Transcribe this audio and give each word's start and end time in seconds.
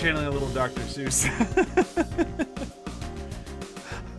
channeling 0.00 0.26
a 0.26 0.30
little 0.30 0.48
Dr. 0.50 0.80
Seuss. 0.80 1.26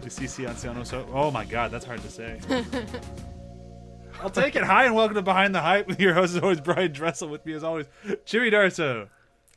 You 0.03 0.09
see 0.27 0.43
Cianciano 0.43 0.85
so 0.85 1.07
Oh 1.11 1.31
my 1.31 1.43
god, 1.43 1.71
that's 1.71 1.85
hard 1.85 2.01
to 2.03 2.09
say. 2.09 2.39
I'll 4.21 4.29
take 4.29 4.55
it. 4.55 4.63
Hi 4.63 4.85
and 4.85 4.93
welcome 4.93 5.15
to 5.15 5.23
Behind 5.23 5.55
the 5.55 5.61
Hype 5.61 5.87
with 5.87 5.99
your 5.99 6.13
host 6.13 6.35
as 6.35 6.43
always 6.43 6.61
Brian 6.61 6.91
Dressel 6.91 7.29
with 7.29 7.43
me 7.47 7.53
as 7.53 7.63
always 7.63 7.87
Chewy 8.25 8.51
Darso 8.53 9.07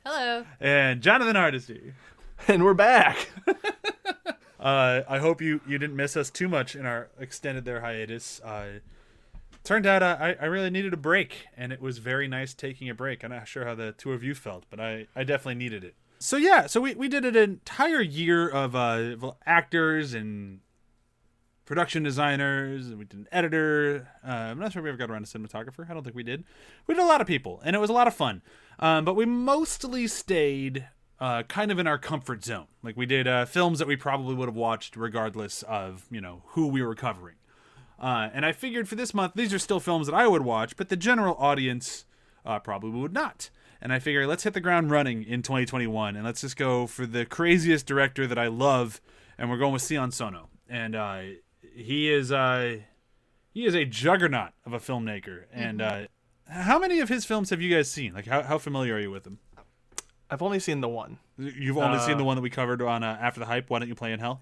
Hello. 0.06 0.46
and 0.60 1.02
Jonathan 1.02 1.36
Hardesty. 1.36 1.92
and 2.48 2.64
we're 2.64 2.74
back. 2.74 3.28
Uh, 4.58 5.02
I 5.06 5.18
hope 5.18 5.42
you, 5.42 5.60
you 5.68 5.76
didn't 5.76 5.94
miss 5.94 6.16
us 6.16 6.30
too 6.30 6.48
much 6.48 6.74
in 6.74 6.86
our 6.86 7.10
extended 7.20 7.66
their 7.66 7.82
hiatus. 7.82 8.40
Uh, 8.40 8.78
turned 9.62 9.84
out 9.84 10.02
uh, 10.02 10.16
I, 10.18 10.36
I 10.40 10.46
really 10.46 10.70
needed 10.70 10.94
a 10.94 10.96
break, 10.96 11.48
and 11.54 11.70
it 11.70 11.82
was 11.82 11.98
very 11.98 12.26
nice 12.28 12.54
taking 12.54 12.88
a 12.88 12.94
break. 12.94 13.22
I'm 13.22 13.30
not 13.30 13.46
sure 13.46 13.66
how 13.66 13.74
the 13.74 13.92
two 13.92 14.14
of 14.14 14.24
you 14.24 14.34
felt, 14.34 14.64
but 14.70 14.80
I, 14.80 15.06
I 15.14 15.22
definitely 15.24 15.56
needed 15.56 15.84
it. 15.84 15.94
So 16.24 16.38
yeah, 16.38 16.68
so 16.68 16.80
we, 16.80 16.94
we 16.94 17.08
did 17.08 17.26
an 17.26 17.36
entire 17.36 18.00
year 18.00 18.48
of 18.48 18.74
uh, 18.74 19.14
actors 19.44 20.14
and 20.14 20.60
production 21.66 22.02
designers, 22.02 22.86
and 22.86 22.98
we 22.98 23.04
did 23.04 23.18
an 23.20 23.28
editor. 23.30 24.08
Uh, 24.26 24.30
I'm 24.30 24.58
not 24.58 24.72
sure 24.72 24.82
we 24.82 24.88
ever 24.88 24.96
got 24.96 25.10
around 25.10 25.26
to 25.26 25.38
cinematographer. 25.38 25.88
I 25.88 25.92
don't 25.92 26.02
think 26.02 26.16
we 26.16 26.22
did. 26.22 26.44
We 26.86 26.94
did 26.94 27.02
a 27.02 27.06
lot 27.06 27.20
of 27.20 27.26
people, 27.26 27.60
and 27.62 27.76
it 27.76 27.78
was 27.78 27.90
a 27.90 27.92
lot 27.92 28.08
of 28.08 28.14
fun. 28.14 28.40
Um, 28.78 29.04
but 29.04 29.16
we 29.16 29.26
mostly 29.26 30.06
stayed 30.06 30.88
uh, 31.20 31.42
kind 31.42 31.70
of 31.70 31.78
in 31.78 31.86
our 31.86 31.98
comfort 31.98 32.42
zone. 32.42 32.68
Like 32.82 32.96
we 32.96 33.04
did 33.04 33.28
uh, 33.28 33.44
films 33.44 33.78
that 33.78 33.86
we 33.86 33.94
probably 33.94 34.34
would 34.34 34.48
have 34.48 34.56
watched 34.56 34.96
regardless 34.96 35.62
of 35.64 36.06
you 36.10 36.22
know 36.22 36.44
who 36.52 36.68
we 36.68 36.80
were 36.80 36.94
covering. 36.94 37.36
Uh, 38.00 38.30
and 38.32 38.46
I 38.46 38.52
figured 38.52 38.88
for 38.88 38.94
this 38.94 39.12
month, 39.12 39.32
these 39.34 39.52
are 39.52 39.58
still 39.58 39.78
films 39.78 40.06
that 40.06 40.14
I 40.14 40.26
would 40.26 40.42
watch, 40.42 40.78
but 40.78 40.88
the 40.88 40.96
general 40.96 41.36
audience 41.38 42.06
uh, 42.46 42.60
probably 42.60 42.98
would 42.98 43.12
not. 43.12 43.50
And 43.80 43.92
I 43.92 43.98
figure 43.98 44.26
let's 44.26 44.44
hit 44.44 44.54
the 44.54 44.60
ground 44.60 44.90
running 44.90 45.22
in 45.24 45.42
2021, 45.42 46.16
and 46.16 46.24
let's 46.24 46.40
just 46.40 46.56
go 46.56 46.86
for 46.86 47.06
the 47.06 47.26
craziest 47.26 47.86
director 47.86 48.26
that 48.26 48.38
I 48.38 48.46
love, 48.46 49.00
and 49.36 49.50
we're 49.50 49.58
going 49.58 49.72
with 49.72 49.82
Sion 49.86 50.10
Sono. 50.10 50.48
And 50.68 50.94
uh, 50.96 51.20
he 51.74 52.10
is 52.10 52.32
uh, 52.32 52.78
he 53.52 53.66
is 53.66 53.74
a 53.74 53.84
juggernaut 53.84 54.52
of 54.64 54.72
a 54.72 54.78
filmmaker. 54.78 55.44
And 55.52 55.82
uh, 55.82 56.06
how 56.48 56.78
many 56.78 57.00
of 57.00 57.08
his 57.08 57.24
films 57.24 57.50
have 57.50 57.60
you 57.60 57.74
guys 57.74 57.90
seen? 57.90 58.14
Like, 58.14 58.26
how, 58.26 58.42
how 58.42 58.58
familiar 58.58 58.94
are 58.96 59.00
you 59.00 59.10
with 59.10 59.26
him? 59.26 59.38
I've 60.30 60.42
only 60.42 60.58
seen 60.58 60.80
the 60.80 60.88
one. 60.88 61.18
You've 61.38 61.76
only 61.78 61.98
seen 62.00 62.14
Uh, 62.14 62.18
the 62.18 62.24
one 62.24 62.36
that 62.36 62.42
we 62.42 62.50
covered 62.50 62.80
on 62.80 63.02
uh, 63.04 63.18
After 63.20 63.40
the 63.40 63.46
Hype. 63.46 63.68
Why 63.68 63.78
don't 63.78 63.88
you 63.88 63.94
play 63.94 64.12
in 64.12 64.20
hell? 64.20 64.40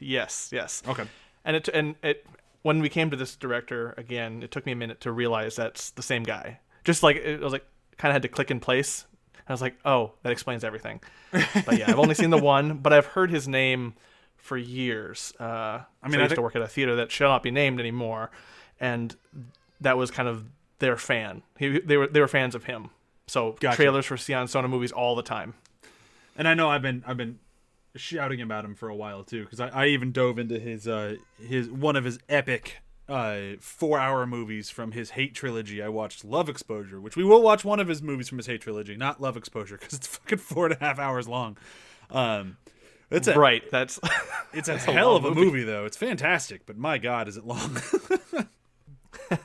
Yes, 0.00 0.48
yes. 0.52 0.82
Okay. 0.88 1.04
And 1.44 1.56
it 1.56 1.68
and 1.68 1.96
it 2.02 2.26
when 2.62 2.80
we 2.80 2.88
came 2.88 3.10
to 3.10 3.16
this 3.16 3.36
director 3.36 3.94
again, 3.98 4.42
it 4.42 4.50
took 4.50 4.66
me 4.66 4.72
a 4.72 4.76
minute 4.76 5.00
to 5.02 5.12
realize 5.12 5.54
that's 5.56 5.90
the 5.90 6.02
same 6.02 6.22
guy. 6.22 6.60
Just 6.84 7.02
like 7.02 7.16
it 7.16 7.40
was 7.40 7.52
like 7.52 7.66
kind 8.02 8.10
of 8.10 8.14
had 8.14 8.22
to 8.22 8.28
click 8.28 8.50
in 8.50 8.58
place. 8.58 9.06
I 9.48 9.52
was 9.52 9.60
like, 9.62 9.76
oh, 9.84 10.12
that 10.22 10.32
explains 10.32 10.64
everything. 10.64 11.00
But 11.30 11.78
yeah, 11.78 11.88
I've 11.90 11.98
only 11.98 12.14
seen 12.14 12.30
the 12.30 12.38
one, 12.54 12.78
but 12.78 12.92
I've 12.92 13.06
heard 13.06 13.30
his 13.30 13.46
name 13.46 13.94
for 14.36 14.56
years. 14.56 15.32
Uh, 15.38 15.44
I 15.44 15.84
mean, 16.04 16.12
mean, 16.12 16.20
I 16.20 16.22
I 16.22 16.24
used 16.24 16.30
think- 16.30 16.36
to 16.38 16.42
work 16.42 16.56
at 16.56 16.62
a 16.62 16.68
theater 16.68 16.96
that 16.96 17.10
shall 17.12 17.28
not 17.30 17.42
be 17.42 17.50
named 17.50 17.78
anymore, 17.80 18.30
and 18.80 19.14
that 19.80 19.96
was 19.96 20.10
kind 20.10 20.28
of 20.28 20.44
their 20.78 20.96
fan. 20.96 21.42
He, 21.58 21.78
they 21.80 21.96
were 21.96 22.06
they 22.08 22.20
were 22.20 22.28
fans 22.28 22.54
of 22.54 22.64
him. 22.64 22.90
So 23.28 23.56
Gotcha. 23.60 23.76
trailers 23.76 24.04
for 24.06 24.16
Sion 24.16 24.48
Sono 24.48 24.66
movies 24.68 24.90
all 24.92 25.14
the 25.14 25.22
time. 25.22 25.54
And 26.36 26.48
I 26.48 26.54
know 26.54 26.68
I've 26.70 26.82
been 26.82 27.04
I've 27.06 27.16
been 27.16 27.38
shouting 27.94 28.40
about 28.40 28.64
him 28.64 28.74
for 28.74 28.88
a 28.88 28.94
while 28.96 29.22
too, 29.22 29.44
because 29.44 29.60
I, 29.60 29.68
I 29.68 29.86
even 29.88 30.12
dove 30.12 30.38
into 30.38 30.58
his 30.58 30.88
uh 30.88 31.16
his 31.40 31.68
one 31.70 31.94
of 31.96 32.04
his 32.04 32.18
epic 32.28 32.78
uh 33.12 33.56
four 33.60 33.98
hour 33.98 34.26
movies 34.26 34.70
from 34.70 34.92
his 34.92 35.10
Hate 35.10 35.34
trilogy. 35.34 35.82
I 35.82 35.88
watched 35.88 36.24
Love 36.24 36.48
Exposure, 36.48 37.00
which 37.00 37.16
we 37.16 37.24
will 37.24 37.42
watch 37.42 37.64
one 37.64 37.78
of 37.78 37.88
his 37.88 38.02
movies 38.02 38.28
from 38.28 38.38
his 38.38 38.46
Hate 38.46 38.62
trilogy, 38.62 38.96
not 38.96 39.20
Love 39.20 39.36
Exposure, 39.36 39.76
because 39.76 39.92
it's 39.94 40.06
fucking 40.16 40.38
four 40.38 40.66
and 40.66 40.74
a 40.74 40.78
half 40.78 40.98
hours 40.98 41.28
long. 41.28 41.56
Um, 42.10 42.56
it's 43.10 43.28
a 43.28 43.38
Right. 43.38 43.62
That's 43.70 44.00
it's 44.54 44.68
a 44.68 44.74
a 44.74 44.78
hell 44.78 45.08
long 45.08 45.16
of 45.18 45.24
a 45.26 45.34
movie. 45.34 45.44
movie. 45.44 45.64
though. 45.64 45.84
It's 45.84 45.96
fantastic, 45.96 46.64
but 46.64 46.78
my 46.78 46.98
god, 46.98 47.28
is 47.28 47.36
it 47.36 47.44
long. 47.44 47.78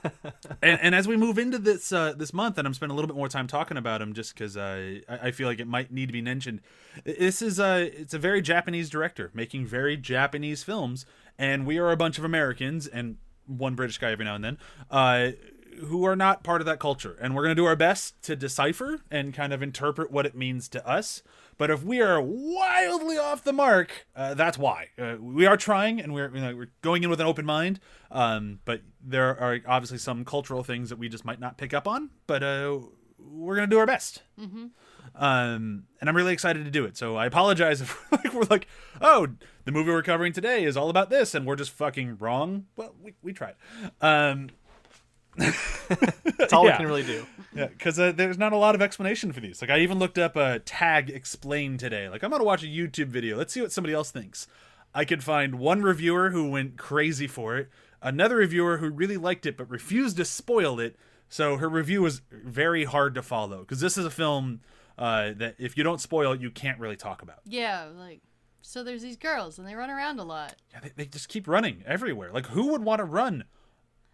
and, 0.61 0.79
and 0.81 0.95
as 0.95 1.07
we 1.07 1.17
move 1.17 1.37
into 1.37 1.57
this 1.57 1.91
uh, 1.91 2.13
this 2.13 2.33
month, 2.33 2.57
and 2.57 2.65
I'm 2.65 2.73
spending 2.73 2.93
a 2.93 2.95
little 2.95 3.07
bit 3.07 3.17
more 3.17 3.27
time 3.27 3.47
talking 3.47 3.77
about 3.77 4.01
him, 4.01 4.13
just 4.13 4.33
because 4.33 4.55
I, 4.55 5.01
I 5.09 5.31
feel 5.31 5.47
like 5.47 5.59
it 5.59 5.67
might 5.67 5.91
need 5.91 6.07
to 6.07 6.13
be 6.13 6.21
mentioned. 6.21 6.61
This 7.03 7.41
is 7.41 7.59
a 7.59 7.83
it's 7.99 8.13
a 8.13 8.19
very 8.19 8.41
Japanese 8.41 8.89
director 8.89 9.29
making 9.33 9.65
very 9.65 9.97
Japanese 9.97 10.63
films, 10.63 11.05
and 11.37 11.65
we 11.65 11.77
are 11.77 11.91
a 11.91 11.97
bunch 11.97 12.17
of 12.17 12.23
Americans 12.23 12.87
and 12.87 13.17
one 13.47 13.75
British 13.75 13.97
guy 13.97 14.11
every 14.11 14.25
now 14.25 14.35
and 14.35 14.43
then. 14.43 14.57
Uh, 14.91 15.31
who 15.85 16.05
are 16.05 16.15
not 16.15 16.43
part 16.43 16.59
of 16.59 16.65
that 16.65 16.79
culture, 16.79 17.15
and 17.21 17.35
we're 17.35 17.43
going 17.43 17.55
to 17.55 17.61
do 17.61 17.65
our 17.65 17.75
best 17.75 18.19
to 18.23 18.35
decipher 18.35 18.99
and 19.11 19.33
kind 19.33 19.53
of 19.53 19.61
interpret 19.61 20.11
what 20.11 20.25
it 20.25 20.35
means 20.35 20.67
to 20.69 20.87
us. 20.87 21.21
But 21.57 21.69
if 21.69 21.83
we 21.83 22.01
are 22.01 22.21
wildly 22.21 23.17
off 23.17 23.43
the 23.43 23.53
mark, 23.53 24.07
uh, 24.15 24.33
that's 24.33 24.57
why 24.57 24.87
uh, 24.99 25.15
we 25.19 25.45
are 25.45 25.57
trying, 25.57 25.99
and 25.99 26.13
we're 26.13 26.33
you 26.33 26.41
know, 26.41 26.55
we're 26.55 26.71
going 26.81 27.03
in 27.03 27.09
with 27.09 27.19
an 27.21 27.27
open 27.27 27.45
mind. 27.45 27.79
Um, 28.11 28.59
but 28.65 28.81
there 29.03 29.39
are 29.39 29.59
obviously 29.67 29.97
some 29.97 30.25
cultural 30.25 30.63
things 30.63 30.89
that 30.89 30.99
we 30.99 31.09
just 31.09 31.25
might 31.25 31.39
not 31.39 31.57
pick 31.57 31.73
up 31.73 31.87
on. 31.87 32.09
But 32.27 32.43
uh, 32.43 32.79
we're 33.19 33.55
gonna 33.55 33.67
do 33.67 33.79
our 33.79 33.87
best. 33.87 34.21
Um, 35.15 35.83
and 35.99 36.09
I'm 36.09 36.15
really 36.15 36.33
excited 36.33 36.65
to 36.65 36.71
do 36.71 36.85
it. 36.85 36.97
So 36.97 37.15
I 37.15 37.25
apologize 37.25 37.81
if 37.81 38.11
like, 38.11 38.33
we're 38.33 38.43
like, 38.49 38.67
oh, 39.01 39.27
the 39.65 39.71
movie 39.71 39.91
we're 39.91 40.03
covering 40.03 40.33
today 40.33 40.63
is 40.63 40.77
all 40.77 40.89
about 40.89 41.09
this, 41.09 41.33
and 41.35 41.45
we're 41.45 41.55
just 41.55 41.71
fucking 41.71 42.17
wrong. 42.19 42.65
Well, 42.75 42.93
we 43.03 43.13
we 43.21 43.33
tried. 43.33 43.55
Um, 44.01 44.49
that's 45.37 46.53
all 46.53 46.65
Yeah. 46.65 46.71
we 46.73 46.77
can 46.77 46.87
really 46.87 47.03
do. 47.03 47.25
yeah, 47.55 47.67
because 47.67 47.99
uh, 47.99 48.11
there's 48.11 48.37
not 48.37 48.53
a 48.53 48.57
lot 48.57 48.75
of 48.75 48.81
explanation 48.81 49.31
for 49.31 49.39
these. 49.39 49.61
Like, 49.61 49.69
I 49.69 49.79
even 49.79 49.99
looked 49.99 50.17
up 50.17 50.35
a 50.35 50.59
tag 50.59 51.09
explain 51.09 51.77
today. 51.77 52.09
Like, 52.09 52.23
I'm 52.23 52.31
gonna 52.31 52.43
watch 52.43 52.63
a 52.63 52.67
YouTube 52.67 53.07
video. 53.07 53.37
Let's 53.37 53.53
see 53.53 53.61
what 53.61 53.71
somebody 53.71 53.93
else 53.93 54.11
thinks. 54.11 54.47
I 54.95 55.05
could 55.05 55.23
find 55.23 55.55
one 55.59 55.81
reviewer 55.83 56.31
who 56.31 56.49
went 56.49 56.77
crazy 56.77 57.27
for 57.27 57.57
it, 57.57 57.69
another 58.01 58.37
reviewer 58.37 58.77
who 58.77 58.89
really 58.89 59.17
liked 59.17 59.45
it 59.45 59.57
but 59.57 59.69
refused 59.69 60.17
to 60.17 60.25
spoil 60.25 60.79
it. 60.79 60.95
So 61.29 61.57
her 61.57 61.69
review 61.69 62.01
was 62.01 62.21
very 62.31 62.85
hard 62.85 63.13
to 63.15 63.21
follow 63.21 63.59
because 63.59 63.81
this 63.81 63.97
is 63.97 64.05
a 64.05 64.09
film 64.09 64.61
uh, 64.97 65.31
that 65.37 65.55
if 65.59 65.77
you 65.77 65.83
don't 65.83 66.01
spoil 66.01 66.35
you 66.35 66.49
can't 66.51 66.79
really 66.79 66.95
talk 66.95 67.21
about. 67.21 67.39
Yeah, 67.45 67.87
like 67.95 68.21
so 68.61 68.83
there's 68.83 69.01
these 69.01 69.17
girls 69.17 69.57
and 69.59 69.67
they 69.67 69.75
run 69.75 69.89
around 69.89 70.19
a 70.19 70.23
lot. 70.23 70.55
Yeah, 70.71 70.79
they, 70.81 70.91
they 70.95 71.05
just 71.05 71.29
keep 71.29 71.47
running 71.47 71.83
everywhere. 71.85 72.31
Like, 72.33 72.47
who 72.47 72.71
would 72.71 72.83
want 72.83 72.99
to 72.99 73.05
run 73.05 73.45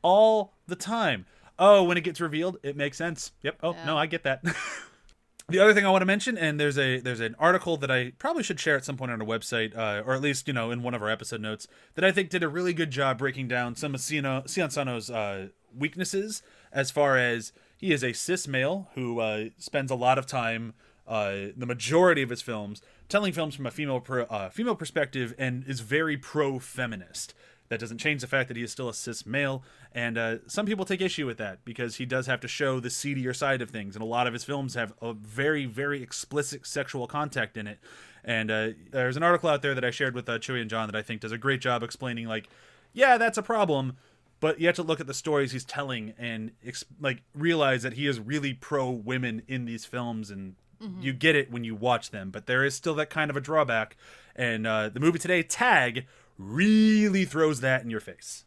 all 0.02 0.54
the 0.68 0.76
time? 0.76 1.26
Oh, 1.58 1.84
when 1.84 1.98
it 1.98 2.02
gets 2.04 2.20
revealed, 2.22 2.58
it 2.64 2.76
makes 2.76 2.98
sense. 2.98 3.32
Yep. 3.42 3.58
Oh 3.64 3.74
Yeah. 3.74 3.86
no, 3.86 3.98
I 3.98 4.06
get 4.08 4.24
that. 4.24 4.44
the 5.50 5.60
other 5.60 5.74
thing 5.74 5.86
I 5.86 5.90
want 5.90 6.02
to 6.02 6.06
mention, 6.06 6.38
and 6.38 6.60
there's 6.60 6.78
a 6.78 7.00
there's 7.00 7.20
an 7.20 7.36
article 7.40 7.78
that 7.78 7.92
I 7.92 8.12
probably 8.18 8.44
should 8.44 8.60
share 8.60 8.76
at 8.76 8.86
some 8.86 8.98
point 8.98 9.12
on 9.12 9.22
our 9.22 9.28
website, 9.28 9.76
uh, 9.78 10.02
or 10.06 10.14
at 10.14 10.22
least 10.22 10.48
you 10.48 10.54
know 10.54 10.72
in 10.72 10.82
one 10.84 10.94
of 10.94 11.02
our 11.02 11.10
episode 11.10 11.42
notes, 11.42 11.68
that 11.96 12.04
I 12.04 12.12
think 12.12 12.30
did 12.30 12.44
a 12.44 12.48
really 12.50 12.74
good 12.74 12.92
job 12.92 13.18
breaking 13.20 13.48
down 13.48 13.76
some 13.76 13.94
of 13.94 14.02
Sion 14.02 14.46
Sono's 14.48 15.10
uh, 15.12 15.48
weaknesses 15.76 16.42
as 16.72 16.90
far 16.92 17.18
as 17.18 17.52
he 17.84 17.92
is 17.92 18.02
a 18.02 18.14
cis 18.14 18.48
male 18.48 18.88
who 18.96 19.20
uh, 19.20 19.50
spends 19.58 19.92
a 19.92 19.96
lot 19.96 20.18
of 20.18 20.26
time, 20.26 20.74
uh, 21.06 21.34
the 21.58 21.66
majority 21.66 22.22
of 22.22 22.30
his 22.30 22.42
films, 22.42 22.82
telling 23.10 23.34
films 23.34 23.56
from 23.56 23.66
a 23.66 23.72
female 23.72 24.02
uh, 24.30 24.48
female 24.48 24.76
perspective, 24.76 25.36
and 25.38 25.66
is 25.68 25.82
very 25.82 26.16
pro 26.16 26.60
feminist. 26.60 27.34
That 27.68 27.82
doesn't 27.82 27.98
change 27.98 28.22
the 28.22 28.28
fact 28.28 28.48
that 28.48 28.56
he 28.56 28.64
is 28.64 28.72
still 28.72 28.88
a 28.88 28.94
cis 28.94 29.26
male, 29.26 29.64
and 29.92 30.18
uh, 30.18 30.38
some 30.48 30.66
people 30.66 30.86
take 30.86 31.02
issue 31.02 31.26
with 31.26 31.38
that 31.40 31.66
because 31.66 31.98
he 31.98 32.06
does 32.06 32.26
have 32.28 32.40
to 32.40 32.48
show 32.48 32.80
the 32.80 32.90
seedier 32.90 33.34
side 33.34 33.62
of 33.62 33.70
things, 33.70 33.98
and 33.98 34.04
a 34.04 34.08
lot 34.08 34.28
of 34.28 34.34
his 34.34 34.46
films 34.46 34.76
have 34.76 34.94
a 35.02 35.12
very, 35.12 35.66
very 35.66 36.02
explicit 36.02 36.66
sexual 36.66 37.06
contact 37.06 37.58
in 37.58 37.68
it. 37.68 37.80
And 38.24 38.50
uh, 38.50 38.70
there's 38.92 39.18
an 39.18 39.24
article 39.24 39.50
out 39.50 39.62
there 39.62 39.76
that 39.76 39.84
I 39.84 39.92
shared 39.92 40.16
with 40.16 40.30
uh, 40.30 40.40
Chewy 40.40 40.62
and 40.62 40.70
John 40.70 40.88
that 40.88 40.96
I 40.96 41.02
think 41.02 41.20
does 41.20 41.34
a 41.34 41.38
great 41.38 41.60
job 41.60 41.84
explaining, 41.84 42.28
like, 42.28 42.48
yeah, 42.94 43.18
that's 43.18 43.38
a 43.38 43.44
problem, 43.44 43.98
but 44.44 44.60
you 44.60 44.68
have 44.68 44.76
to 44.76 44.84
look 44.84 45.00
at 45.00 45.08
the 45.08 45.14
stories 45.14 45.54
he's 45.54 45.64
telling 45.64 46.14
and 46.18 46.52
ex- 46.68 46.84
like 47.00 47.22
realize 47.34 47.82
that 47.84 47.94
he 47.94 48.08
is 48.08 48.20
really 48.20 48.54
pro 48.54 48.90
women 48.90 49.42
in 49.48 49.64
these 49.64 49.86
films, 49.86 50.30
and 50.30 50.56
you 51.00 51.14
get 51.14 51.34
it 51.34 51.50
when 51.50 51.64
you 51.64 51.74
watch 51.76 52.12
them. 52.12 52.30
But 52.30 52.46
there 52.46 52.66
is 52.66 52.76
still 52.76 52.94
that 52.96 53.10
kind 53.10 53.32
of 53.32 53.38
a 53.38 53.40
drawback, 53.40 53.96
and 54.36 54.68
uh, 54.68 54.90
the 54.90 55.00
movie 55.00 55.18
today, 55.18 55.44
Tag, 55.44 56.08
really 56.38 57.24
throws 57.24 57.62
that 57.62 57.84
in 57.84 57.90
your 57.90 58.02
face. 58.02 58.44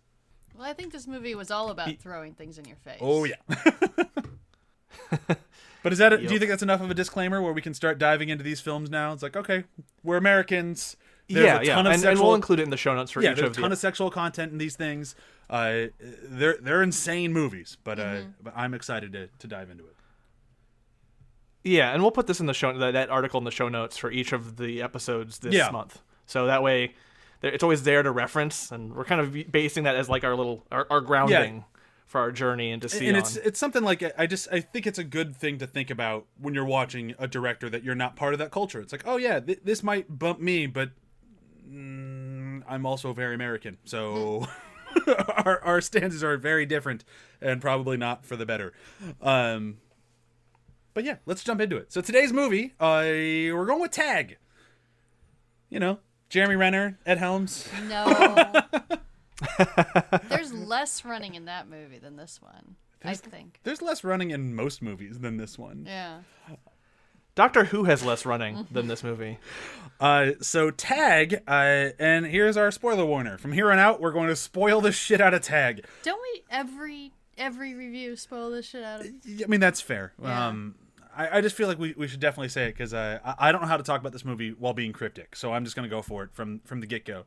Well, 0.54 0.68
I 0.68 0.74
think 0.74 0.92
this 0.92 1.06
movie 1.06 1.34
was 1.34 1.50
all 1.50 1.70
about 1.70 1.96
throwing 1.96 2.34
things 2.34 2.58
in 2.58 2.66
your 2.66 2.76
face. 2.76 2.98
Oh 3.00 3.24
yeah. 3.24 3.36
but 5.82 5.92
is 5.94 5.96
that? 5.96 6.12
A, 6.12 6.18
Do 6.18 6.24
you 6.24 6.38
think 6.38 6.50
that's 6.50 6.62
enough 6.62 6.82
of 6.82 6.90
a 6.90 6.94
disclaimer 6.94 7.40
where 7.40 7.54
we 7.54 7.62
can 7.62 7.72
start 7.72 7.96
diving 7.96 8.28
into 8.28 8.44
these 8.44 8.60
films 8.60 8.90
now? 8.90 9.14
It's 9.14 9.22
like, 9.22 9.34
okay, 9.34 9.64
we're 10.02 10.18
Americans. 10.18 10.98
There's 11.28 11.44
yeah, 11.44 11.60
a 11.60 11.64
yeah, 11.64 11.74
ton 11.74 11.78
and, 11.80 11.88
of 11.88 11.92
and 11.94 12.02
sexual, 12.02 12.26
we'll 12.26 12.34
include 12.36 12.60
it 12.60 12.64
in 12.64 12.70
the 12.70 12.76
show 12.76 12.94
notes 12.94 13.10
for 13.10 13.20
yeah, 13.20 13.32
each 13.32 13.38
there's 13.38 13.50
of 13.50 13.58
a 13.58 13.60
ton 13.60 13.70
the. 13.70 13.74
of 13.74 13.78
sexual 13.78 14.10
content 14.10 14.52
in 14.52 14.58
these 14.58 14.76
things. 14.76 15.14
Uh, 15.50 15.86
they're 16.22 16.56
they're 16.60 16.82
insane 16.82 17.32
movies, 17.32 17.76
but 17.82 17.98
uh, 17.98 18.20
but 18.42 18.52
I'm 18.56 18.74
excited 18.74 19.12
to 19.12 19.28
to 19.38 19.46
dive 19.46 19.70
into 19.70 19.84
it. 19.84 19.96
Yeah, 21.64 21.92
and 21.92 22.00
we'll 22.02 22.12
put 22.12 22.28
this 22.28 22.38
in 22.38 22.46
the 22.46 22.54
show 22.54 22.76
that, 22.78 22.92
that 22.92 23.10
article 23.10 23.38
in 23.38 23.44
the 23.44 23.50
show 23.50 23.68
notes 23.68 23.96
for 23.96 24.10
each 24.10 24.32
of 24.32 24.56
the 24.56 24.82
episodes 24.82 25.38
this 25.38 25.52
Yeah. 25.52 25.70
month. 25.70 26.00
So 26.26 26.46
that 26.46 26.62
way, 26.62 26.94
it's 27.42 27.64
always 27.64 27.82
there 27.82 28.04
to 28.04 28.10
reference, 28.12 28.70
and 28.70 28.94
we're 28.94 29.04
kind 29.04 29.20
of 29.20 29.50
basing 29.50 29.82
that 29.84 29.96
as 29.96 30.08
like 30.08 30.22
our 30.22 30.36
little 30.36 30.64
our, 30.70 30.86
our 30.90 31.00
grounding 31.00 31.64
for 32.06 32.20
our 32.20 32.30
journey 32.30 32.70
and 32.70 32.80
to 32.82 32.88
see 32.88 33.08
and 33.08 33.16
on. 33.16 33.22
it's 33.22 33.36
it's 33.36 33.58
something 33.58 33.82
like 33.82 34.04
I 34.16 34.26
just 34.26 34.46
I 34.52 34.60
think 34.60 34.86
it's 34.86 34.98
a 34.98 35.04
good 35.04 35.36
thing 35.36 35.58
to 35.58 35.66
think 35.66 35.90
about 35.90 36.26
when 36.40 36.54
you're 36.54 36.64
watching 36.64 37.16
a 37.18 37.26
director 37.26 37.68
that 37.68 37.82
you're 37.82 37.96
not 37.96 38.14
part 38.14 38.32
of 38.32 38.38
that 38.38 38.52
culture. 38.52 38.80
It's 38.80 38.92
like, 38.92 39.02
oh 39.06 39.16
yeah, 39.16 39.40
th- 39.40 39.60
this 39.64 39.82
might 39.82 40.18
bump 40.18 40.38
me, 40.40 40.66
but 40.68 40.90
mm, 41.68 42.62
I'm 42.68 42.86
also 42.86 43.12
very 43.12 43.34
American, 43.34 43.78
so 43.84 44.46
our 45.44 45.62
our 45.62 45.80
stances 45.80 46.22
are 46.24 46.36
very 46.36 46.66
different 46.66 47.04
and 47.40 47.60
probably 47.60 47.96
not 47.96 48.24
for 48.24 48.36
the 48.36 48.46
better. 48.46 48.72
Um, 49.20 49.78
but 50.94 51.04
yeah, 51.04 51.16
let's 51.26 51.44
jump 51.44 51.60
into 51.60 51.76
it. 51.76 51.92
So 51.92 52.00
today's 52.00 52.32
movie, 52.32 52.74
uh, 52.80 53.02
we're 53.04 53.66
going 53.66 53.82
with 53.82 53.90
Tag. 53.90 54.38
You 55.68 55.80
know, 55.80 55.98
Jeremy 56.28 56.56
Renner, 56.56 56.98
Ed 57.04 57.18
Helms. 57.18 57.68
No. 57.88 58.62
There's 60.28 60.52
less 60.52 61.04
running 61.04 61.34
in 61.34 61.44
that 61.46 61.68
movie 61.68 61.98
than 61.98 62.16
this 62.16 62.40
one. 62.40 62.76
I 63.04 63.14
think. 63.14 63.60
There's 63.62 63.82
less 63.82 64.02
running 64.04 64.30
in 64.30 64.54
most 64.54 64.82
movies 64.82 65.20
than 65.20 65.36
this 65.36 65.58
one. 65.58 65.84
Yeah. 65.86 66.20
Doctor 67.36 67.64
Who 67.64 67.84
has 67.84 68.02
less 68.02 68.24
running 68.26 68.66
than 68.70 68.88
this 68.88 69.04
movie. 69.04 69.38
Uh, 70.00 70.32
so 70.40 70.70
Tag, 70.70 71.42
uh, 71.46 71.90
and 71.98 72.26
here's 72.26 72.56
our 72.56 72.70
spoiler 72.70 73.04
warner. 73.04 73.36
From 73.36 73.52
here 73.52 73.70
on 73.70 73.78
out, 73.78 74.00
we're 74.00 74.10
going 74.10 74.28
to 74.28 74.36
spoil 74.36 74.80
the 74.80 74.90
shit 74.90 75.20
out 75.20 75.34
of 75.34 75.42
Tag. 75.42 75.84
Don't 76.02 76.20
we 76.20 76.42
every 76.50 77.12
every 77.36 77.74
review 77.74 78.16
spoil 78.16 78.50
the 78.50 78.62
shit 78.62 78.82
out 78.82 79.00
of? 79.02 79.06
I 79.06 79.46
mean, 79.46 79.60
that's 79.60 79.82
fair. 79.82 80.14
Yeah. 80.20 80.48
Um, 80.48 80.76
I, 81.14 81.38
I 81.38 81.40
just 81.42 81.54
feel 81.54 81.68
like 81.68 81.78
we, 81.78 81.94
we 81.96 82.08
should 82.08 82.20
definitely 82.20 82.48
say 82.48 82.64
it 82.64 82.72
because 82.72 82.94
uh, 82.94 83.18
I, 83.22 83.48
I 83.48 83.52
don't 83.52 83.60
know 83.60 83.68
how 83.68 83.76
to 83.76 83.82
talk 83.82 84.00
about 84.00 84.12
this 84.12 84.24
movie 84.24 84.50
while 84.50 84.74
being 84.74 84.94
cryptic, 84.94 85.36
so 85.36 85.52
I'm 85.52 85.64
just 85.64 85.76
going 85.76 85.88
to 85.88 85.94
go 85.94 86.00
for 86.00 86.24
it 86.24 86.30
from 86.32 86.60
from 86.64 86.80
the 86.80 86.86
get 86.86 87.04
go. 87.04 87.24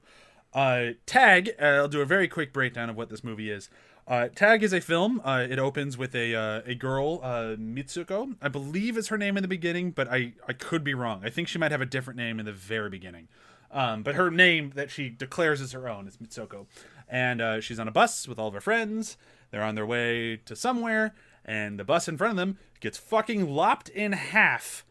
Uh, 0.53 0.93
Tag, 1.05 1.51
uh, 1.61 1.65
I'll 1.65 1.87
do 1.87 2.01
a 2.01 2.05
very 2.05 2.27
quick 2.27 2.51
breakdown 2.51 2.89
of 2.89 2.95
what 2.95 3.09
this 3.09 3.23
movie 3.23 3.51
is. 3.51 3.69
Uh, 4.09 4.27
Tag 4.27 4.63
is 4.63 4.73
a 4.73 4.81
film. 4.81 5.21
Uh, 5.23 5.45
it 5.47 5.59
opens 5.59 5.95
with 5.95 6.15
a 6.15 6.33
uh, 6.33 6.61
a 6.65 6.73
girl, 6.73 7.19
uh, 7.21 7.55
Mitsuko. 7.59 8.35
I 8.41 8.47
believe 8.47 8.97
is 8.97 9.09
her 9.09 9.19
name 9.19 9.37
in 9.37 9.43
the 9.43 9.47
beginning, 9.47 9.91
but 9.91 10.07
I, 10.07 10.33
I 10.47 10.53
could 10.53 10.83
be 10.83 10.95
wrong. 10.95 11.21
I 11.23 11.29
think 11.29 11.47
she 11.47 11.59
might 11.59 11.69
have 11.69 11.79
a 11.79 11.85
different 11.85 12.17
name 12.17 12.39
in 12.39 12.47
the 12.47 12.51
very 12.51 12.89
beginning. 12.89 13.27
Um, 13.71 14.01
but 14.01 14.15
her 14.15 14.31
name 14.31 14.71
that 14.73 14.89
she 14.89 15.09
declares 15.09 15.61
as 15.61 15.73
her 15.73 15.87
own 15.87 16.07
is 16.07 16.17
Mitsuko. 16.17 16.65
And 17.07 17.39
uh, 17.39 17.61
she's 17.61 17.79
on 17.79 17.87
a 17.87 17.91
bus 17.91 18.27
with 18.27 18.39
all 18.39 18.47
of 18.47 18.55
her 18.55 18.61
friends. 18.61 19.15
They're 19.51 19.61
on 19.61 19.75
their 19.75 19.85
way 19.85 20.37
to 20.45 20.55
somewhere, 20.55 21.13
and 21.45 21.79
the 21.79 21.83
bus 21.83 22.07
in 22.07 22.17
front 22.17 22.31
of 22.31 22.37
them 22.37 22.57
gets 22.79 22.97
fucking 22.97 23.47
lopped 23.47 23.89
in 23.89 24.13
half. 24.13 24.85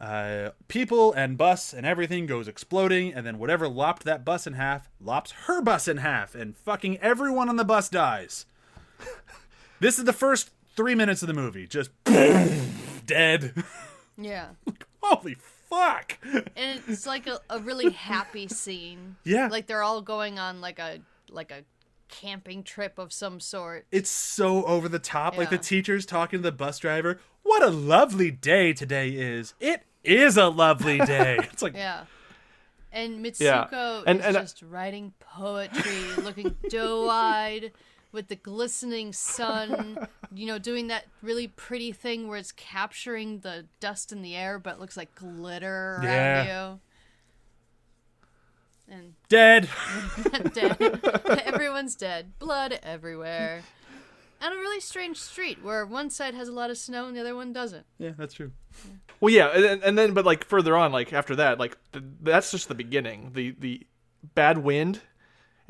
Uh, 0.00 0.50
people 0.68 1.12
and 1.12 1.36
bus 1.36 1.74
and 1.74 1.84
everything 1.84 2.24
goes 2.24 2.46
exploding, 2.46 3.12
and 3.12 3.26
then 3.26 3.38
whatever 3.40 3.68
lopped 3.68 4.04
that 4.04 4.24
bus 4.24 4.46
in 4.46 4.52
half 4.52 4.88
lops 5.00 5.32
her 5.46 5.60
bus 5.60 5.88
in 5.88 5.96
half, 5.96 6.36
and 6.36 6.56
fucking 6.56 6.98
everyone 6.98 7.48
on 7.48 7.56
the 7.56 7.64
bus 7.64 7.88
dies. 7.88 8.46
this 9.80 9.98
is 9.98 10.04
the 10.04 10.12
first 10.12 10.50
three 10.76 10.94
minutes 10.94 11.22
of 11.22 11.28
the 11.28 11.34
movie. 11.34 11.66
Just 11.66 11.90
dead. 12.04 13.54
Yeah. 14.22 14.48
Holy 15.02 15.34
fuck. 15.70 16.18
And 16.54 16.82
it's 16.86 17.06
like 17.06 17.26
a, 17.26 17.40
a 17.48 17.58
really 17.58 17.90
happy 17.90 18.48
scene. 18.48 19.16
Yeah. 19.24 19.48
Like 19.50 19.66
they're 19.66 19.82
all 19.82 20.02
going 20.02 20.38
on 20.38 20.60
like 20.60 20.78
a 20.78 20.98
like 21.30 21.50
a 21.50 21.62
camping 22.08 22.62
trip 22.62 22.98
of 22.98 23.14
some 23.14 23.40
sort. 23.40 23.86
It's 23.90 24.10
so 24.10 24.62
over 24.64 24.90
the 24.90 24.98
top. 24.98 25.38
Like 25.38 25.48
the 25.48 25.56
teacher's 25.56 26.04
talking 26.04 26.40
to 26.40 26.42
the 26.42 26.52
bus 26.52 26.78
driver. 26.78 27.18
What 27.42 27.62
a 27.62 27.70
lovely 27.70 28.30
day 28.30 28.74
today 28.74 29.08
is. 29.08 29.54
It 29.58 29.84
is 30.04 30.36
a 30.36 30.48
lovely 30.48 30.98
day. 30.98 31.38
It's 31.50 31.62
like, 31.62 31.74
Yeah. 31.74 32.04
And 32.92 33.24
Yeah. 33.24 33.30
Mitsuko 33.70 34.02
And- 34.06 34.20
is 34.20 34.26
and 34.26 34.36
I- 34.36 34.40
just 34.42 34.60
writing 34.60 35.14
poetry, 35.20 36.02
looking 36.22 36.56
doe-eyed 36.68 37.72
with 38.12 38.28
the 38.28 38.36
glistening 38.36 39.12
sun, 39.12 40.06
you 40.34 40.46
know, 40.46 40.58
doing 40.58 40.88
that 40.88 41.04
really 41.22 41.46
pretty 41.48 41.92
thing 41.92 42.28
where 42.28 42.38
it's 42.38 42.52
capturing 42.52 43.40
the 43.40 43.66
dust 43.80 44.12
in 44.12 44.22
the 44.22 44.34
air 44.36 44.58
but 44.58 44.74
it 44.74 44.80
looks 44.80 44.96
like 44.96 45.14
glitter 45.14 45.96
around 45.96 46.04
Yeah. 46.04 46.70
you. 46.72 46.80
And 48.88 49.14
dead. 49.28 49.68
dead. 50.52 51.00
Everyone's 51.44 51.94
dead. 51.94 52.32
Blood 52.38 52.78
everywhere. 52.82 53.62
And 54.42 54.54
a 54.54 54.56
really 54.56 54.80
strange 54.80 55.18
street 55.18 55.62
where 55.62 55.84
one 55.84 56.08
side 56.10 56.34
has 56.34 56.48
a 56.48 56.52
lot 56.52 56.70
of 56.70 56.78
snow 56.78 57.06
and 57.06 57.14
the 57.16 57.20
other 57.20 57.36
one 57.36 57.52
doesn't. 57.52 57.84
Yeah, 57.98 58.12
that's 58.16 58.34
true. 58.34 58.52
Well, 59.20 59.32
yeah, 59.32 59.48
and, 59.48 59.82
and 59.82 59.98
then 59.98 60.14
but 60.14 60.24
like 60.24 60.44
further 60.46 60.76
on, 60.76 60.92
like 60.92 61.12
after 61.12 61.36
that, 61.36 61.58
like 61.60 61.76
th- 61.92 62.04
that's 62.22 62.50
just 62.50 62.68
the 62.68 62.74
beginning. 62.74 63.32
The 63.34 63.54
the 63.58 63.86
bad 64.34 64.58
wind 64.58 65.02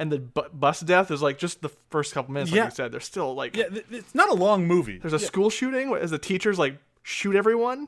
and 0.01 0.11
the 0.11 0.19
bu- 0.19 0.49
bus 0.53 0.81
death 0.81 1.11
is 1.13 1.23
like 1.23 1.39
just 1.39 1.63
the 1.63 1.69
first 1.91 2.13
couple 2.15 2.33
minutes. 2.35 2.51
Like 2.51 2.57
Yeah. 2.57 2.65
you 2.65 2.71
said, 2.73 2.91
they're 2.93 3.01
still 3.01 3.35
like 3.35 3.55
Yeah, 3.57 3.69
th- 3.69 3.85
it's 3.91 4.15
not 4.15 4.29
a 4.31 4.35
long 4.35 4.67
movie. 4.67 4.99
there's 4.99 5.13
a 5.13 5.19
school 5.19 5.51
shooting 5.51 5.93
as 5.95 6.11
the 6.11 6.19
teachers 6.19 6.59
like 6.59 6.79
shoot 7.03 7.37
everyone, 7.37 7.87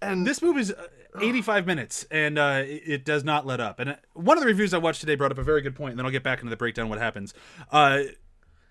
and 0.00 0.26
This 0.26 0.40
movie's 0.40 0.70
uh, 0.72 0.86
85 1.20 1.66
minutes, 1.66 2.06
and 2.10 2.38
uh, 2.38 2.62
it, 2.64 3.04
does 3.04 3.24
not 3.24 3.44
let 3.44 3.60
up. 3.60 3.80
And 3.80 3.90
uh, 3.90 3.96
one 4.14 4.38
of 4.38 4.42
the 4.42 4.46
reviews 4.46 4.72
I 4.72 4.78
watched 4.78 5.00
today 5.00 5.16
brought 5.16 5.32
up 5.32 5.38
a 5.38 5.42
very 5.42 5.60
good 5.60 5.74
point, 5.74 5.90
and 5.90 5.98
then 5.98 6.06
I'll 6.06 6.12
get 6.12 6.22
back 6.22 6.38
into 6.38 6.50
the 6.50 6.56
breakdown 6.56 6.84
of 6.84 6.90
what 6.90 7.00
happens. 7.00 7.34
Uh, 7.72 8.02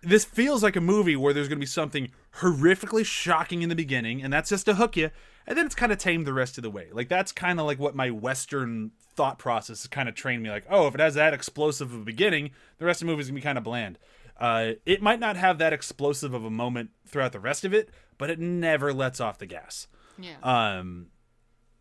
this 0.01 0.25
feels 0.25 0.63
like 0.63 0.75
a 0.75 0.81
movie 0.81 1.15
where 1.15 1.33
there's 1.33 1.47
going 1.47 1.57
to 1.57 1.63
be 1.63 1.65
something 1.65 2.09
horrifically 2.37 3.05
shocking 3.05 3.61
in 3.61 3.69
the 3.69 3.75
beginning, 3.75 4.21
and 4.21 4.31
that's 4.31 4.49
just 4.49 4.65
to 4.65 4.75
hook 4.75 4.95
you, 4.95 5.11
and 5.45 5.57
then 5.57 5.65
it's 5.65 5.75
kind 5.75 5.91
of 5.91 5.97
tamed 5.97 6.25
the 6.25 6.33
rest 6.33 6.57
of 6.57 6.61
the 6.61 6.69
way. 6.69 6.87
Like 6.91 7.09
that's 7.09 7.31
kind 7.31 7.59
of 7.59 7.65
like 7.65 7.79
what 7.79 7.95
my 7.95 8.09
Western 8.11 8.91
thought 9.15 9.39
process 9.39 9.83
has 9.83 9.87
kind 9.87 10.07
of 10.07 10.15
trained 10.15 10.43
me. 10.43 10.49
Like, 10.49 10.65
oh, 10.69 10.87
if 10.87 10.95
it 10.95 11.01
has 11.01 11.15
that 11.15 11.33
explosive 11.33 11.93
of 11.93 12.01
a 12.01 12.05
beginning, 12.05 12.51
the 12.77 12.85
rest 12.85 13.01
of 13.01 13.07
the 13.07 13.11
movie 13.11 13.21
is 13.21 13.27
gonna 13.27 13.35
be 13.35 13.41
kind 13.41 13.57
of 13.57 13.63
bland. 13.63 13.99
Uh, 14.37 14.73
it 14.85 15.01
might 15.01 15.19
not 15.19 15.35
have 15.35 15.57
that 15.57 15.73
explosive 15.73 16.33
of 16.33 16.45
a 16.45 16.49
moment 16.49 16.91
throughout 17.05 17.33
the 17.33 17.39
rest 17.39 17.65
of 17.65 17.73
it, 17.73 17.89
but 18.17 18.29
it 18.29 18.39
never 18.39 18.93
lets 18.93 19.19
off 19.19 19.37
the 19.37 19.45
gas. 19.45 19.87
Yeah. 20.17 20.37
Um, 20.43 21.07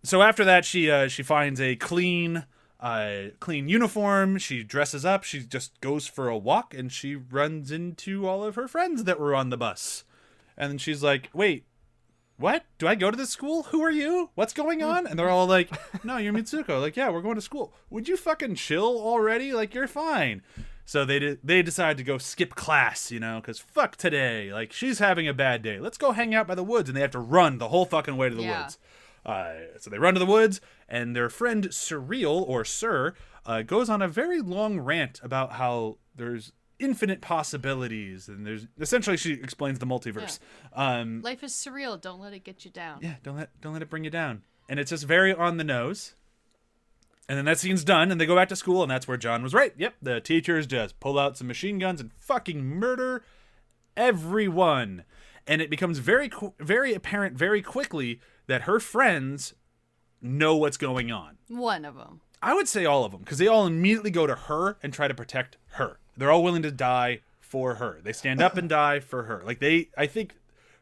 so 0.02 0.22
after 0.22 0.44
that, 0.44 0.64
she 0.64 0.90
uh, 0.90 1.08
she 1.08 1.22
finds 1.22 1.60
a 1.60 1.76
clean 1.76 2.46
uh, 2.80 3.30
clean 3.40 3.68
uniform. 3.68 4.38
She 4.38 4.62
dresses 4.62 5.04
up. 5.04 5.24
She 5.24 5.40
just 5.40 5.80
goes 5.80 6.06
for 6.06 6.28
a 6.28 6.38
walk, 6.38 6.74
and 6.74 6.92
she 6.92 7.14
runs 7.16 7.70
into 7.70 8.26
all 8.26 8.44
of 8.44 8.54
her 8.54 8.68
friends 8.68 9.04
that 9.04 9.18
were 9.20 9.34
on 9.34 9.50
the 9.50 9.56
bus. 9.56 10.04
And 10.56 10.80
she's 10.80 11.02
like, 11.02 11.28
"Wait, 11.32 11.64
what? 12.36 12.64
Do 12.78 12.86
I 12.86 12.94
go 12.94 13.10
to 13.10 13.16
this 13.16 13.30
school? 13.30 13.64
Who 13.64 13.82
are 13.82 13.90
you? 13.90 14.30
What's 14.34 14.52
going 14.52 14.82
on?" 14.82 15.06
And 15.06 15.18
they're 15.18 15.28
all 15.30 15.46
like, 15.46 15.70
"No, 16.04 16.16
you're 16.18 16.32
Mitsuko." 16.32 16.80
Like, 16.80 16.96
"Yeah, 16.96 17.10
we're 17.10 17.22
going 17.22 17.34
to 17.36 17.40
school. 17.40 17.72
Would 17.90 18.08
you 18.08 18.16
fucking 18.16 18.54
chill 18.56 18.98
already? 19.00 19.52
Like, 19.52 19.74
you're 19.74 19.88
fine." 19.88 20.42
So 20.84 21.04
they 21.04 21.18
de- 21.18 21.38
they 21.44 21.60
decide 21.62 21.98
to 21.98 22.02
go 22.02 22.16
skip 22.16 22.54
class, 22.54 23.10
you 23.12 23.20
know, 23.20 23.40
because 23.40 23.58
fuck 23.58 23.96
today. 23.96 24.52
Like, 24.52 24.72
she's 24.72 25.00
having 25.00 25.28
a 25.28 25.34
bad 25.34 25.62
day. 25.62 25.78
Let's 25.78 25.98
go 25.98 26.12
hang 26.12 26.34
out 26.34 26.46
by 26.46 26.54
the 26.54 26.64
woods, 26.64 26.88
and 26.88 26.96
they 26.96 27.02
have 27.02 27.10
to 27.10 27.18
run 27.18 27.58
the 27.58 27.68
whole 27.68 27.84
fucking 27.84 28.16
way 28.16 28.30
to 28.30 28.34
the 28.34 28.42
Yeah. 28.44 28.62
woods. 28.62 28.78
Uh, 29.28 29.78
so 29.78 29.90
they 29.90 29.98
run 29.98 30.14
to 30.14 30.20
the 30.20 30.24
woods, 30.26 30.58
and 30.88 31.14
their 31.14 31.28
friend 31.28 31.68
Surreal 31.68 32.42
or 32.48 32.64
Sir 32.64 33.12
uh, 33.44 33.60
goes 33.60 33.90
on 33.90 34.00
a 34.00 34.08
very 34.08 34.40
long 34.40 34.80
rant 34.80 35.20
about 35.22 35.52
how 35.52 35.98
there's 36.16 36.52
infinite 36.78 37.20
possibilities, 37.20 38.26
and 38.28 38.46
there's 38.46 38.66
essentially 38.80 39.18
she 39.18 39.34
explains 39.34 39.80
the 39.80 39.86
multiverse. 39.86 40.38
Um, 40.72 41.20
Life 41.20 41.42
is 41.44 41.52
surreal. 41.52 42.00
Don't 42.00 42.20
let 42.20 42.32
it 42.32 42.42
get 42.42 42.64
you 42.64 42.70
down. 42.70 43.00
yeah, 43.02 43.16
don't 43.22 43.36
let 43.36 43.50
don't 43.60 43.74
let 43.74 43.82
it 43.82 43.90
bring 43.90 44.04
you 44.04 44.10
down. 44.10 44.44
And 44.66 44.80
it's 44.80 44.90
just 44.90 45.04
very 45.04 45.34
on 45.34 45.58
the 45.58 45.64
nose. 45.64 46.14
And 47.28 47.36
then 47.36 47.44
that 47.44 47.58
scene's 47.58 47.84
done, 47.84 48.10
and 48.10 48.18
they 48.18 48.24
go 48.24 48.34
back 48.34 48.48
to 48.48 48.56
school, 48.56 48.82
and 48.82 48.90
that's 48.90 49.06
where 49.06 49.18
John 49.18 49.42
was 49.42 49.52
right. 49.52 49.74
Yep, 49.76 49.96
the 50.00 50.20
teachers 50.22 50.66
just 50.66 50.98
pull 51.00 51.18
out 51.18 51.36
some 51.36 51.46
machine 51.46 51.78
guns 51.78 52.00
and 52.00 52.10
fucking 52.18 52.64
murder 52.64 53.22
everyone. 53.94 55.04
And 55.46 55.60
it 55.60 55.68
becomes 55.68 55.98
very 55.98 56.30
very 56.58 56.94
apparent 56.94 57.36
very 57.36 57.60
quickly 57.60 58.20
that 58.48 58.62
her 58.62 58.80
friends 58.80 59.54
know 60.20 60.56
what's 60.56 60.76
going 60.76 61.12
on. 61.12 61.38
One 61.46 61.84
of 61.84 61.94
them. 61.94 62.20
I 62.42 62.54
would 62.54 62.68
say 62.68 62.84
all 62.84 63.04
of 63.04 63.12
them 63.12 63.20
because 63.20 63.38
they 63.38 63.46
all 63.46 63.66
immediately 63.66 64.10
go 64.10 64.26
to 64.26 64.34
her 64.34 64.76
and 64.82 64.92
try 64.92 65.06
to 65.08 65.14
protect 65.14 65.56
her. 65.72 65.98
They're 66.16 66.30
all 66.30 66.42
willing 66.42 66.62
to 66.62 66.72
die 66.72 67.20
for 67.40 67.76
her. 67.76 68.00
They 68.02 68.12
stand 68.12 68.42
up 68.42 68.56
and 68.56 68.68
die 68.68 69.00
for 69.00 69.24
her. 69.24 69.42
Like 69.44 69.60
they, 69.60 69.88
I 69.96 70.06
think, 70.06 70.34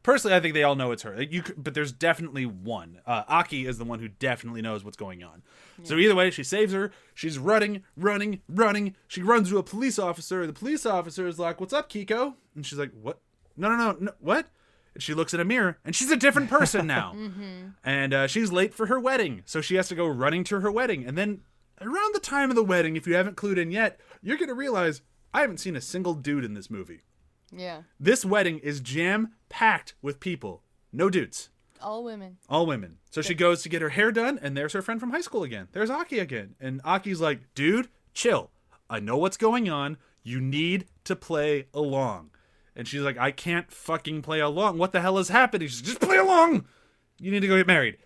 personally, 0.02 0.36
I 0.36 0.40
think 0.40 0.54
they 0.54 0.62
all 0.62 0.74
know 0.74 0.92
it's 0.92 1.02
her. 1.02 1.16
Like 1.16 1.32
you, 1.32 1.42
but 1.56 1.74
there's 1.74 1.92
definitely 1.92 2.46
one. 2.46 3.00
Uh, 3.06 3.24
Aki 3.28 3.66
is 3.66 3.78
the 3.78 3.84
one 3.84 4.00
who 4.00 4.08
definitely 4.08 4.62
knows 4.62 4.84
what's 4.84 4.96
going 4.96 5.22
on. 5.22 5.42
So 5.82 5.96
either 5.96 6.14
way, 6.14 6.30
she 6.30 6.42
saves 6.42 6.72
her. 6.72 6.90
She's 7.14 7.38
running, 7.38 7.82
running, 7.96 8.40
running. 8.48 8.96
She 9.08 9.22
runs 9.22 9.50
to 9.50 9.58
a 9.58 9.62
police 9.62 9.98
officer. 9.98 10.46
The 10.46 10.54
police 10.54 10.86
officer 10.86 11.26
is 11.26 11.38
like, 11.38 11.60
"What's 11.60 11.74
up, 11.74 11.90
Kiko?" 11.90 12.34
And 12.54 12.64
she's 12.64 12.78
like, 12.78 12.92
"What? 12.98 13.20
No, 13.58 13.68
no, 13.68 13.76
no, 13.76 13.96
no 14.00 14.12
what?" 14.18 14.46
She 14.98 15.14
looks 15.14 15.34
in 15.34 15.40
a 15.40 15.44
mirror, 15.44 15.78
and 15.84 15.94
she's 15.94 16.10
a 16.10 16.16
different 16.16 16.50
person 16.50 16.86
now. 16.96 17.14
And 17.84 18.14
uh, 18.14 18.26
she's 18.26 18.52
late 18.52 18.74
for 18.74 18.86
her 18.86 18.98
wedding, 19.00 19.42
so 19.46 19.60
she 19.60 19.76
has 19.76 19.88
to 19.88 19.94
go 19.94 20.06
running 20.06 20.44
to 20.44 20.60
her 20.60 20.70
wedding. 20.70 21.04
And 21.06 21.16
then 21.16 21.42
around 21.80 22.14
the 22.14 22.20
time 22.20 22.50
of 22.50 22.56
the 22.56 22.62
wedding, 22.64 22.96
if 22.96 23.06
you 23.06 23.14
haven't 23.14 23.36
clued 23.36 23.58
in 23.58 23.70
yet, 23.70 24.00
you're 24.22 24.36
gonna 24.38 24.54
realize 24.54 25.02
I 25.34 25.40
haven't 25.42 25.58
seen 25.60 25.76
a 25.76 25.80
single 25.80 26.14
dude 26.14 26.44
in 26.44 26.54
this 26.54 26.70
movie. 26.70 27.02
Yeah. 27.52 27.82
This 28.00 28.24
wedding 28.24 28.58
is 28.58 28.80
jam 28.80 29.32
packed 29.48 29.94
with 30.02 30.18
people, 30.20 30.62
no 30.92 31.08
dudes, 31.10 31.50
All 31.80 32.02
women. 32.02 32.38
all 32.48 32.66
women. 32.66 32.98
So 33.10 33.22
she 33.22 33.34
goes 33.34 33.62
to 33.62 33.68
get 33.68 33.82
her 33.82 33.90
hair 33.90 34.10
done, 34.10 34.38
and 34.42 34.56
there's 34.56 34.72
her 34.72 34.82
friend 34.82 34.98
from 35.00 35.10
high 35.10 35.20
school 35.20 35.42
again. 35.42 35.68
There's 35.72 35.90
Aki 35.90 36.18
again, 36.18 36.54
and 36.60 36.80
Aki's 36.84 37.20
like, 37.20 37.54
"Dude, 37.54 37.88
chill. 38.14 38.50
I 38.90 38.98
know 39.00 39.16
what's 39.16 39.36
going 39.36 39.68
on. 39.68 39.96
You 40.22 40.40
need 40.40 40.86
to 41.04 41.14
play 41.14 41.66
along." 41.72 42.30
And 42.76 42.86
she's 42.86 43.00
like, 43.00 43.18
I 43.18 43.30
can't 43.30 43.72
fucking 43.72 44.22
play 44.22 44.40
along. 44.40 44.78
What 44.78 44.92
the 44.92 45.00
hell 45.00 45.18
is 45.18 45.28
happening? 45.28 45.66
She's 45.68 45.82
just 45.82 46.00
play 46.00 46.18
along. 46.18 46.66
You 47.18 47.30
need 47.30 47.40
to 47.40 47.48
go 47.48 47.56
get 47.56 47.66
married. 47.66 47.96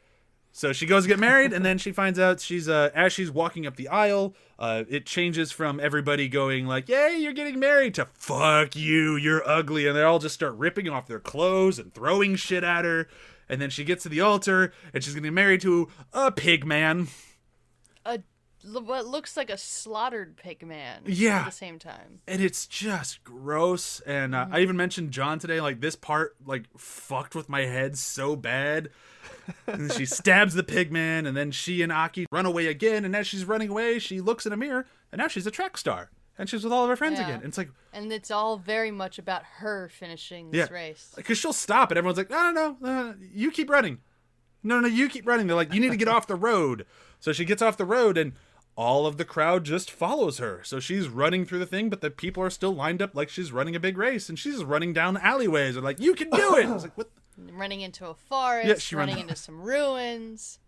So 0.52 0.72
she 0.72 0.86
goes 0.86 1.04
to 1.04 1.08
get 1.08 1.18
married, 1.18 1.52
and 1.52 1.64
then 1.64 1.78
she 1.78 1.92
finds 1.92 2.18
out 2.18 2.40
she's 2.40 2.68
uh, 2.68 2.90
as 2.94 3.12
she's 3.12 3.30
walking 3.30 3.66
up 3.66 3.76
the 3.76 3.88
aisle, 3.88 4.34
uh, 4.58 4.82
it 4.88 5.06
changes 5.06 5.52
from 5.52 5.78
everybody 5.78 6.28
going 6.28 6.66
like, 6.66 6.88
"Yay, 6.88 7.18
you're 7.18 7.32
getting 7.32 7.60
married!" 7.60 7.94
to 7.94 8.06
"Fuck 8.14 8.74
you, 8.74 9.16
you're 9.16 9.48
ugly," 9.48 9.86
and 9.86 9.96
they 9.96 10.02
all 10.02 10.18
just 10.18 10.34
start 10.34 10.54
ripping 10.56 10.88
off 10.88 11.06
their 11.06 11.20
clothes 11.20 11.78
and 11.78 11.94
throwing 11.94 12.34
shit 12.34 12.64
at 12.64 12.84
her. 12.84 13.06
And 13.48 13.60
then 13.60 13.70
she 13.70 13.84
gets 13.84 14.02
to 14.04 14.08
the 14.08 14.20
altar, 14.20 14.72
and 14.92 15.04
she's 15.04 15.14
getting 15.14 15.34
married 15.34 15.60
to 15.62 15.88
a 16.12 16.32
pig 16.32 16.66
man. 16.66 17.08
What 18.64 19.06
looks 19.06 19.36
like 19.36 19.48
a 19.50 19.56
slaughtered 19.56 20.36
pig 20.36 20.66
man. 20.66 21.02
Yeah. 21.06 21.40
At 21.40 21.44
the 21.46 21.50
same 21.52 21.78
time. 21.78 22.20
and 22.28 22.42
it's 22.42 22.66
just 22.66 23.24
gross 23.24 24.00
and 24.00 24.34
uh, 24.34 24.46
i 24.50 24.60
even 24.60 24.76
mentioned 24.76 25.10
john 25.12 25.38
today 25.38 25.60
like 25.60 25.80
this 25.80 25.96
part 25.96 26.36
like 26.44 26.64
fucked 26.76 27.34
with 27.34 27.48
my 27.48 27.62
head 27.62 27.96
so 27.96 28.36
bad 28.36 28.90
and 29.66 29.90
she 29.92 30.04
stabs 30.20 30.54
the 30.54 30.62
pig 30.62 30.92
man 30.92 31.26
and 31.26 31.36
then 31.36 31.50
she 31.50 31.82
and 31.82 31.90
aki 31.90 32.26
run 32.30 32.44
away 32.46 32.66
again 32.66 33.04
and 33.04 33.16
as 33.16 33.26
she's 33.26 33.44
running 33.44 33.68
away 33.70 33.98
she 33.98 34.20
looks 34.20 34.44
in 34.46 34.52
a 34.52 34.56
mirror 34.56 34.86
and 35.10 35.18
now 35.18 35.26
she's 35.28 35.46
a 35.46 35.50
track 35.50 35.76
star 35.78 36.10
and 36.38 36.48
she's 36.48 36.62
with 36.64 36.72
all 36.72 36.84
of 36.84 36.90
her 36.90 36.96
friends 36.96 37.18
Yeah. 37.18 37.24
again 37.26 37.36
and 37.36 37.46
it's 37.46 37.58
like 37.58 37.70
And 37.92 38.12
it's 38.12 38.30
all 38.30 38.56
very 38.58 38.90
much 38.90 39.18
about 39.18 39.42
her 39.58 39.88
finishing 39.88 40.50
this 40.50 40.68
yeah 40.68 40.74
race. 40.74 41.12
because 41.16 41.38
she'll 41.38 41.52
stop 41.52 41.90
and 41.90 41.98
everyone's 41.98 42.18
like 42.18 42.30
no 42.30 42.50
no 42.50 42.76
no 42.80 43.02
no 43.12 43.14
you 43.32 43.50
keep 43.50 43.70
running 43.70 43.98
no 44.62 44.80
no 44.80 44.88
you 44.88 45.08
keep 45.08 45.26
running 45.26 45.46
they're 45.46 45.56
like 45.56 45.72
you 45.72 45.80
need 45.80 45.90
to 45.90 45.96
get 45.96 46.08
off 46.08 46.26
the 46.26 46.36
road 46.36 46.84
so 47.18 47.32
she 47.32 47.44
gets 47.44 47.62
off 47.62 47.76
the 47.76 47.84
road 47.84 48.16
and 48.18 48.32
all 48.80 49.04
of 49.06 49.18
the 49.18 49.26
crowd 49.26 49.62
just 49.64 49.90
follows 49.90 50.38
her. 50.38 50.62
So 50.64 50.80
she's 50.80 51.06
running 51.06 51.44
through 51.44 51.58
the 51.58 51.66
thing 51.66 51.90
but 51.90 52.00
the 52.00 52.10
people 52.10 52.42
are 52.42 52.48
still 52.48 52.74
lined 52.74 53.02
up 53.02 53.14
like 53.14 53.28
she's 53.28 53.52
running 53.52 53.76
a 53.76 53.80
big 53.80 53.98
race 53.98 54.30
and 54.30 54.38
she's 54.38 54.64
running 54.64 54.94
down 54.94 55.18
alleyways. 55.18 55.76
And 55.76 55.84
like 55.84 56.00
you 56.00 56.14
can 56.14 56.30
do 56.30 56.56
it. 56.56 56.66
It's 56.66 56.84
like 56.84 56.96
what 56.96 57.10
running 57.52 57.82
into 57.82 58.06
a 58.06 58.14
forest, 58.14 58.66
Yeah, 58.68 58.74
she 58.76 58.96
running 58.96 59.16
run- 59.16 59.22
into 59.24 59.36
some 59.36 59.60
ruins. 59.60 60.58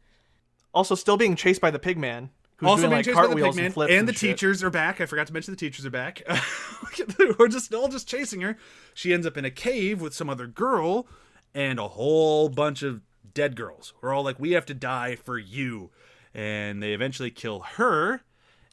Also, 0.75 0.95
still 0.95 1.17
being 1.17 1.37
chased 1.37 1.63
by 1.63 1.71
the 1.71 1.79
pig 1.79 1.97
man. 1.97 2.29
Who's 2.57 2.69
also 2.69 2.83
doing, 2.83 2.91
being 2.91 2.99
like, 2.99 3.05
chased 3.07 3.17
by 3.17 3.23
the 3.23 3.29
cartwheels 3.29 3.57
pigman 3.57 3.65
and 3.65 3.75
flips 3.75 3.93
and 3.95 4.09
the 4.09 4.13
shit. 4.13 4.21
teachers 4.21 4.63
are 4.63 4.71
back. 4.71 5.01
I 5.01 5.07
forgot 5.07 5.27
to 5.29 5.33
mention 5.33 5.53
the 5.55 5.59
teachers 5.59 5.87
are 5.87 5.91
back. 5.91 6.23
We're 7.39 7.49
just 7.49 7.73
all 7.73 7.89
just 7.89 8.07
chasing 8.07 8.43
her. 8.43 8.59
She 8.93 9.15
ends 9.15 9.27
up 9.27 9.39
in 9.39 9.47
a 9.47 9.51
cave 9.51 10.03
with 10.03 10.13
some 10.15 10.29
other 10.29 10.47
girl 10.47 11.07
and 11.55 11.79
a 11.79 11.89
whole 11.89 12.51
bunch 12.51 12.83
of 12.83 13.01
dead 13.33 13.57
girls. 13.57 13.95
We're 14.03 14.13
all 14.13 14.23
like 14.23 14.39
we 14.39 14.53
have 14.53 14.67
to 14.67 14.75
die 14.75 15.17
for 15.17 15.39
you 15.39 15.91
and 16.35 16.83
they 16.83 16.93
eventually 16.93 17.31
kill 17.31 17.61
her 17.61 18.23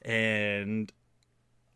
and 0.01 0.91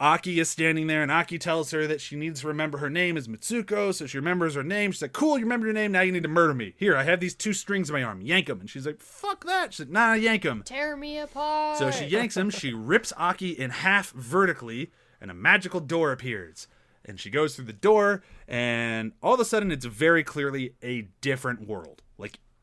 Aki 0.03 0.39
is 0.41 0.49
standing 0.49 0.87
there, 0.87 1.01
and 1.01 1.09
Aki 1.09 1.39
tells 1.39 1.71
her 1.71 1.87
that 1.87 2.01
she 2.01 2.17
needs 2.17 2.41
to 2.41 2.47
remember 2.47 2.79
her 2.79 2.89
name 2.89 3.15
is 3.15 3.29
Mitsuko, 3.29 3.93
so 3.93 4.05
she 4.05 4.17
remembers 4.17 4.55
her 4.55 4.63
name. 4.63 4.91
She's 4.91 5.01
like, 5.01 5.13
"Cool, 5.13 5.37
you 5.37 5.45
remember 5.45 5.67
your 5.67 5.73
name. 5.73 5.93
Now 5.93 6.01
you 6.01 6.11
need 6.11 6.23
to 6.23 6.29
murder 6.29 6.53
me. 6.53 6.73
Here, 6.77 6.97
I 6.97 7.03
have 7.03 7.21
these 7.21 7.35
two 7.35 7.53
strings 7.53 7.89
in 7.89 7.93
my 7.93 8.03
arm. 8.03 8.19
Yank 8.19 8.47
them." 8.47 8.59
And 8.59 8.69
she's 8.69 8.85
like, 8.85 8.99
"Fuck 8.99 9.45
that." 9.45 9.73
She's 9.73 9.85
like, 9.85 9.93
"Nah, 9.93 10.13
yank 10.13 10.43
them." 10.43 10.63
Tear 10.63 10.97
me 10.97 11.19
apart. 11.19 11.77
So 11.77 11.89
she 11.89 12.05
yanks 12.05 12.35
him. 12.35 12.49
She 12.49 12.73
rips 12.75 13.13
Aki 13.15 13.51
in 13.51 13.69
half 13.69 14.11
vertically, 14.11 14.91
and 15.21 15.31
a 15.31 15.33
magical 15.33 15.79
door 15.79 16.11
appears. 16.11 16.67
And 17.05 17.17
she 17.17 17.29
goes 17.29 17.55
through 17.55 17.65
the 17.65 17.73
door, 17.73 18.23
and 18.45 19.13
all 19.21 19.35
of 19.35 19.39
a 19.39 19.45
sudden, 19.45 19.71
it's 19.71 19.85
very 19.85 20.23
clearly 20.23 20.75
a 20.83 21.07
different 21.21 21.65
world. 21.65 22.01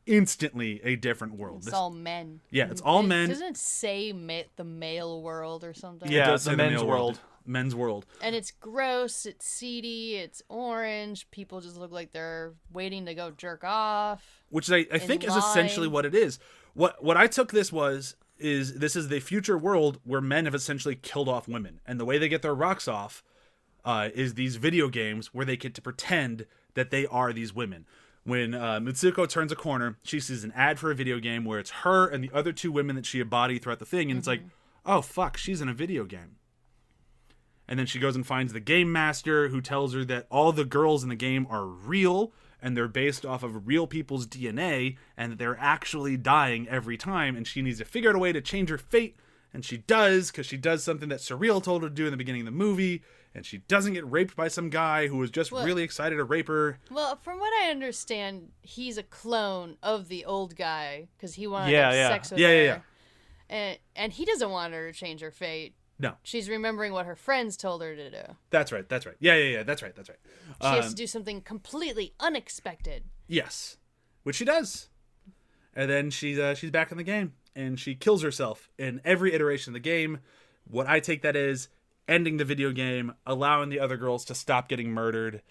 Like 0.07 0.13
instantly, 0.15 0.81
a 0.83 0.95
different 0.95 1.35
world. 1.35 1.57
It's 1.57 1.65
This- 1.65 1.73
all 1.73 1.89
men. 1.91 2.41
yeah, 2.49 2.69
it's 2.69 2.81
all 2.81 3.01
It- 3.01 3.07
men. 3.07 3.29
Doesn't 3.29 3.47
it 3.47 3.57
say 3.57 4.13
ma- 4.13 4.41
the 4.55 4.63
male 4.63 5.21
world 5.21 5.63
or 5.63 5.73
something? 5.73 6.11
Yeah. 6.11 6.23
It 6.23 6.31
does 6.31 6.43
the 6.45 6.51
say 6.51 6.55
men's 6.55 6.75
male 6.81 6.87
world. 6.87 7.19
Men's 7.45 7.73
world. 7.75 8.05
And 8.21 8.35
it's 8.35 8.51
gross. 8.51 9.25
It's 9.25 9.47
seedy. 9.47 10.15
It's 10.15 10.43
orange. 10.47 11.29
People 11.31 11.59
just 11.59 11.75
look 11.75 11.91
like 11.91 12.11
they're 12.11 12.53
waiting 12.71 13.05
to 13.07 13.15
go 13.15 13.31
jerk 13.31 13.63
off. 13.63 14.43
which 14.49 14.69
I, 14.71 14.85
I 14.91 14.99
think 14.99 15.23
is 15.23 15.35
essentially 15.35 15.87
what 15.87 16.05
it 16.05 16.13
is. 16.13 16.37
What 16.73 17.03
what 17.03 17.17
I 17.17 17.27
took 17.27 17.51
this 17.51 17.71
was 17.71 18.15
is 18.37 18.79
this 18.79 18.95
is 18.95 19.07
the 19.07 19.19
future 19.19 19.57
world 19.57 19.99
where 20.03 20.21
men 20.21 20.45
have 20.45 20.53
essentially 20.55 20.95
killed 20.95 21.29
off 21.29 21.47
women, 21.47 21.79
and 21.85 21.99
the 21.99 22.05
way 22.05 22.17
they 22.17 22.27
get 22.29 22.41
their 22.41 22.55
rocks 22.55 22.87
off 22.87 23.23
uh, 23.85 24.09
is 24.13 24.33
these 24.35 24.57
video 24.57 24.87
games 24.89 25.33
where 25.33 25.45
they 25.45 25.57
get 25.57 25.73
to 25.75 25.81
pretend 25.81 26.45
that 26.75 26.91
they 26.91 27.05
are 27.07 27.33
these 27.33 27.53
women. 27.53 27.85
When 28.23 28.53
uh, 28.53 28.79
Mitsuko 28.79 29.27
turns 29.27 29.51
a 29.51 29.55
corner, 29.55 29.97
she 30.03 30.19
sees 30.19 30.43
an 30.43 30.53
ad 30.55 30.77
for 30.77 30.91
a 30.91 30.95
video 30.95 31.19
game 31.19 31.43
where 31.43 31.59
it's 31.59 31.71
her 31.71 32.07
and 32.07 32.23
the 32.23 32.31
other 32.33 32.53
two 32.53 32.71
women 32.71 32.95
that 32.95 33.05
she 33.05 33.19
embodied 33.19 33.63
throughout 33.63 33.79
the 33.79 33.85
thing, 33.85 34.11
and 34.11 34.17
it's 34.17 34.27
like, 34.27 34.41
oh 34.85 35.01
fuck, 35.01 35.37
she's 35.37 35.61
in 35.61 35.69
a 35.69 35.73
video 35.73 36.05
game. 36.05 36.37
And 37.67 37.79
then 37.79 37.85
she 37.85 37.99
goes 37.99 38.15
and 38.15 38.27
finds 38.27 38.53
the 38.53 38.59
game 38.59 38.91
master 38.91 39.47
who 39.47 39.61
tells 39.61 39.93
her 39.93 40.03
that 40.05 40.27
all 40.29 40.51
the 40.51 40.65
girls 40.65 41.03
in 41.03 41.09
the 41.09 41.15
game 41.15 41.47
are 41.49 41.65
real 41.65 42.33
and 42.61 42.75
they're 42.75 42.87
based 42.87 43.25
off 43.25 43.43
of 43.43 43.65
real 43.65 43.87
people's 43.87 44.27
DNA 44.27 44.97
and 45.15 45.31
that 45.31 45.39
they're 45.39 45.57
actually 45.57 46.17
dying 46.17 46.67
every 46.67 46.97
time. 46.97 47.35
And 47.35 47.47
she 47.47 47.61
needs 47.61 47.79
to 47.79 47.85
figure 47.85 48.09
out 48.09 48.15
a 48.15 48.19
way 48.19 48.33
to 48.33 48.41
change 48.41 48.69
her 48.69 48.77
fate. 48.77 49.15
And 49.53 49.63
she 49.63 49.77
does 49.77 50.31
because 50.31 50.45
she 50.45 50.57
does 50.57 50.83
something 50.83 51.09
that 51.09 51.19
Surreal 51.19 51.63
told 51.63 51.83
her 51.83 51.89
to 51.89 51.95
do 51.95 52.05
in 52.05 52.11
the 52.11 52.17
beginning 52.17 52.41
of 52.41 52.45
the 52.45 52.51
movie. 52.51 53.03
And 53.33 53.45
she 53.45 53.59
doesn't 53.59 53.93
get 53.93 54.09
raped 54.11 54.35
by 54.35 54.49
some 54.49 54.69
guy 54.69 55.07
who 55.07 55.15
was 55.17 55.31
just 55.31 55.51
Well- 55.53 55.65
really 55.65 55.83
excited 55.83 56.17
to 56.17 56.23
rape 56.25 56.47
her. 56.49 56.79
Well, 56.89 57.15
from 57.15 57.39
what 57.39 57.53
I 57.63 57.69
understand, 57.69 58.51
he's 58.61 58.97
a 58.97 59.03
clone 59.03 59.77
of 59.81 60.09
the 60.09 60.25
old 60.25 60.55
guy 60.57 61.07
because 61.15 61.35
he 61.35 61.47
wanted 61.47 61.71
Yeah, 61.71 61.93
yeah. 61.93 62.09
sex 62.09 62.31
with 62.31 62.39
Yeah, 62.41 62.47
her. 62.47 62.53
yeah, 62.55 62.63
yeah. 62.63 62.81
And 63.49 63.79
and 63.95 64.13
he 64.13 64.25
doesn't 64.25 64.49
want 64.49 64.73
her 64.73 64.91
to 64.91 64.97
change 64.97 65.21
her 65.21 65.31
fate. 65.31 65.75
No, 65.99 66.15
She's 66.23 66.49
remembering 66.49 66.93
what 66.93 67.05
her 67.05 67.15
friends 67.15 67.55
told 67.55 67.81
her 67.83 67.95
to 67.95 68.09
do. 68.09 68.35
that's 68.49 68.71
right. 68.71 68.87
That's 68.89 69.05
right. 69.05 69.15
Yeah, 69.19 69.35
yeah, 69.35 69.57
yeah. 69.57 69.63
That's 69.63 69.83
right. 69.83 69.95
That's 69.95 70.09
right. 70.09 70.17
She 70.61 70.67
has 70.67 70.85
Um, 70.85 70.89
to 70.89 70.95
do 70.95 71.05
something 71.07 71.41
completely 71.41 72.13
unexpected. 72.19 73.03
Yes, 73.27 73.77
which 74.23 74.35
she 74.37 74.45
does, 74.45 74.89
and 75.75 75.89
then 75.91 76.09
she's 76.09 76.39
uh, 76.39 76.55
she's 76.55 76.71
back 76.71 76.91
in 76.91 76.97
the 76.97 77.03
game, 77.03 77.35
and 77.55 77.79
she 77.79 77.93
kills 77.95 78.23
herself 78.23 78.69
in 78.77 78.99
every 79.05 79.31
iteration 79.33 79.71
of 79.71 79.73
the 79.75 79.79
game. 79.79 80.19
What 80.65 80.87
I 80.87 80.99
take 80.99 81.21
that 81.21 81.35
is 81.35 81.69
ending 82.11 82.37
the 82.37 82.45
video 82.45 82.71
game, 82.71 83.13
allowing 83.25 83.69
the 83.69 83.79
other 83.79 83.97
girls 83.97 84.25
to 84.25 84.35
stop 84.35 84.67
getting 84.67 84.91
murdered, 84.91 85.41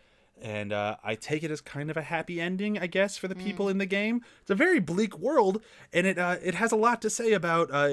and 0.40 0.72
uh, 0.72 0.96
I 1.02 1.14
take 1.14 1.42
it 1.42 1.50
as 1.50 1.60
kind 1.60 1.90
of 1.90 1.96
a 1.96 2.02
happy 2.02 2.40
ending, 2.40 2.78
I 2.78 2.86
guess, 2.86 3.16
for 3.16 3.28
the 3.28 3.34
people 3.34 3.68
in 3.68 3.78
the 3.78 3.86
game. 3.86 4.22
It's 4.42 4.50
a 4.50 4.54
very 4.54 4.78
bleak 4.78 5.18
world, 5.18 5.62
and 5.92 6.06
it 6.06 6.18
uh, 6.18 6.36
it 6.42 6.54
has 6.54 6.70
a 6.70 6.76
lot 6.76 7.02
to 7.02 7.10
say 7.10 7.32
about. 7.32 7.70
Uh, 7.72 7.90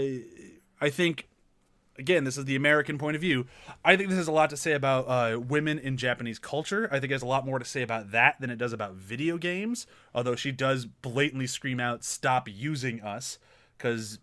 I 0.79 0.89
think 0.89 1.27
again, 1.97 2.24
this 2.24 2.38
is 2.38 2.45
the 2.45 2.55
American 2.55 2.97
point 2.97 3.15
of 3.15 3.21
view. 3.21 3.47
I 3.83 3.95
think 3.95 4.09
this 4.09 4.17
has 4.17 4.27
a 4.27 4.33
lot 4.33 4.50
to 4.51 4.57
say 4.57 4.74
about 4.74 5.05
uh, 5.07 5.39
women 5.39 5.79
in 5.79 5.97
Japanese 5.97 6.39
culture. 6.39 6.88
I 6.91 7.00
think 7.00 7.12
it 7.12 7.15
has 7.15 7.24
a 7.24 7.27
lot 7.27 7.45
more 7.45 7.59
to 7.59 7.65
say 7.65 7.81
about 7.81 8.12
that 8.12 8.39
than 8.39 8.50
it 8.50 8.57
does 8.57 8.74
about 8.74 8.93
video 8.93 9.38
games. 9.38 9.88
Although 10.13 10.36
she 10.36 10.51
does 10.51 10.86
blatantly 10.86 11.47
scream 11.47 11.79
out, 11.79 12.03
"Stop 12.03 12.47
using 12.50 13.01
us!" 13.01 13.39
Because 13.77 14.19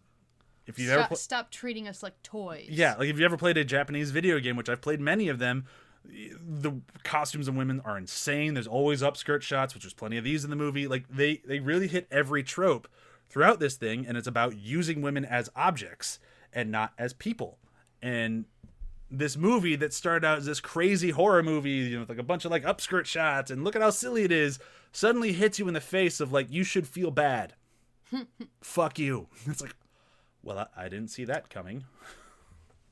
if 0.67 0.79
you 0.79 0.91
ever 0.91 1.01
Stop, 1.01 1.09
pl- 1.09 1.17
stop 1.17 1.51
treating 1.51 1.89
us 1.89 2.03
like 2.03 2.21
toys. 2.23 2.69
yeah, 2.71 2.95
like 2.97 3.09
if 3.09 3.19
you 3.19 3.25
ever 3.25 3.37
played 3.37 3.57
a 3.57 3.65
Japanese 3.65 4.11
video 4.11 4.39
game, 4.41 4.57
which 4.57 4.69
I've 4.69 4.81
played 4.81 5.01
many 5.01 5.29
of 5.29 5.39
them, 5.39 5.67
the 6.05 6.81
costumes 7.03 7.49
of 7.49 7.57
women 7.57 7.81
are 7.85 7.97
insane. 7.97 8.55
There's 8.55 8.67
always 8.67 9.03
upskirt 9.03 9.43
shots, 9.43 9.75
which 9.75 9.85
there's 9.85 9.95
plenty 9.95 10.17
of 10.19 10.25
these 10.25 10.45
in 10.45 10.51
the 10.51 10.57
movie. 10.57 10.87
Like 10.87 11.05
they 11.09 11.43
they 11.47 11.61
really 11.61 11.89
hit 11.89 12.07
every 12.11 12.43
trope 12.43 12.89
throughout 13.29 13.59
this 13.61 13.77
thing, 13.77 14.07
and 14.07 14.17
it's 14.17 14.27
about 14.29 14.57
using 14.57 15.01
women 15.03 15.25
as 15.25 15.51
objects 15.57 16.19
and 16.53 16.71
not 16.71 16.93
as 16.99 17.13
people. 17.13 17.59
And 18.03 18.45
this 19.11 19.37
movie 19.37 19.77
that 19.77 19.93
started 19.95 20.27
out 20.27 20.39
as 20.39 20.47
this 20.47 20.61
crazy 20.61 21.11
horror 21.11 21.43
movie, 21.43 21.71
you 21.71 21.95
know, 21.95 22.01
with 22.01 22.09
like 22.09 22.19
a 22.19 22.23
bunch 22.23 22.45
of 22.45 22.51
like 22.51 22.65
upskirt 22.65 23.07
shots 23.07 23.51
and 23.51 23.65
look 23.65 23.77
at 23.77 23.83
how 23.83 23.91
silly 23.91 24.25
it 24.25 24.33
is, 24.33 24.59
suddenly 24.93 25.33
hits 25.33 25.59
you 25.59 25.69
in 25.69 25.75
the 25.75 25.81
face 25.81 26.21
of 26.21 26.33
like 26.33 26.51
you 26.51 26.65
should 26.65 26.87
feel 26.87 27.11
bad. 27.11 27.55
Fuck 28.61 28.99
you. 28.99 29.29
It's 29.47 29.61
like, 29.61 29.75
well, 30.45 30.59
I, 30.77 30.85
I 30.85 30.89
didn't 30.89 31.09
see 31.09 31.25
that 31.25 31.51
coming. 31.51 31.85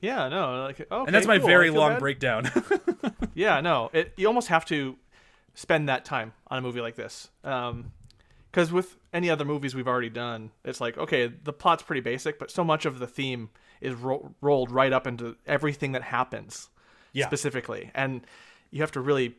Yeah, 0.01 0.29
no, 0.29 0.65
like 0.65 0.81
okay, 0.81 0.87
And 1.07 1.15
that's 1.15 1.27
my 1.29 1.39
cool, 1.39 1.47
very 1.47 1.71
long 1.71 1.93
bad. 1.93 2.01
breakdown. 2.01 2.51
Yeah, 3.35 3.61
no, 3.63 3.89
it, 3.95 4.13
you 4.19 4.27
almost 4.27 4.49
have 4.49 4.67
to 4.67 4.97
spend 5.55 5.89
that 5.89 6.05
time 6.05 6.35
on 6.49 6.59
a 6.59 6.61
movie 6.61 6.83
like 6.83 6.97
this. 6.97 7.31
Um, 7.45 7.93
because 8.51 8.71
with 8.71 8.97
any 9.15 9.31
other 9.31 9.47
movies 9.47 9.75
we've 9.75 9.89
already 9.89 10.11
done, 10.11 10.51
it's 10.67 10.83
like, 10.83 10.99
okay, 10.99 11.29
the 11.29 11.53
plot's 11.55 11.83
pretty 11.83 12.03
basic, 12.03 12.39
but 12.39 12.51
so 12.51 12.63
much 12.63 12.85
of 12.85 12.99
the 12.99 13.07
theme 13.07 13.49
is 13.81 13.95
ro- 13.95 14.35
rolled 14.43 14.71
right 14.71 14.93
up 14.93 15.07
into 15.07 15.37
everything 15.47 15.93
that 15.93 16.03
happens 16.03 16.69
Yeah. 17.15 17.27
specifically. 17.27 17.91
And 17.95 18.27
you 18.71 18.83
have 18.83 18.93
to 18.93 19.01
really 19.01 19.35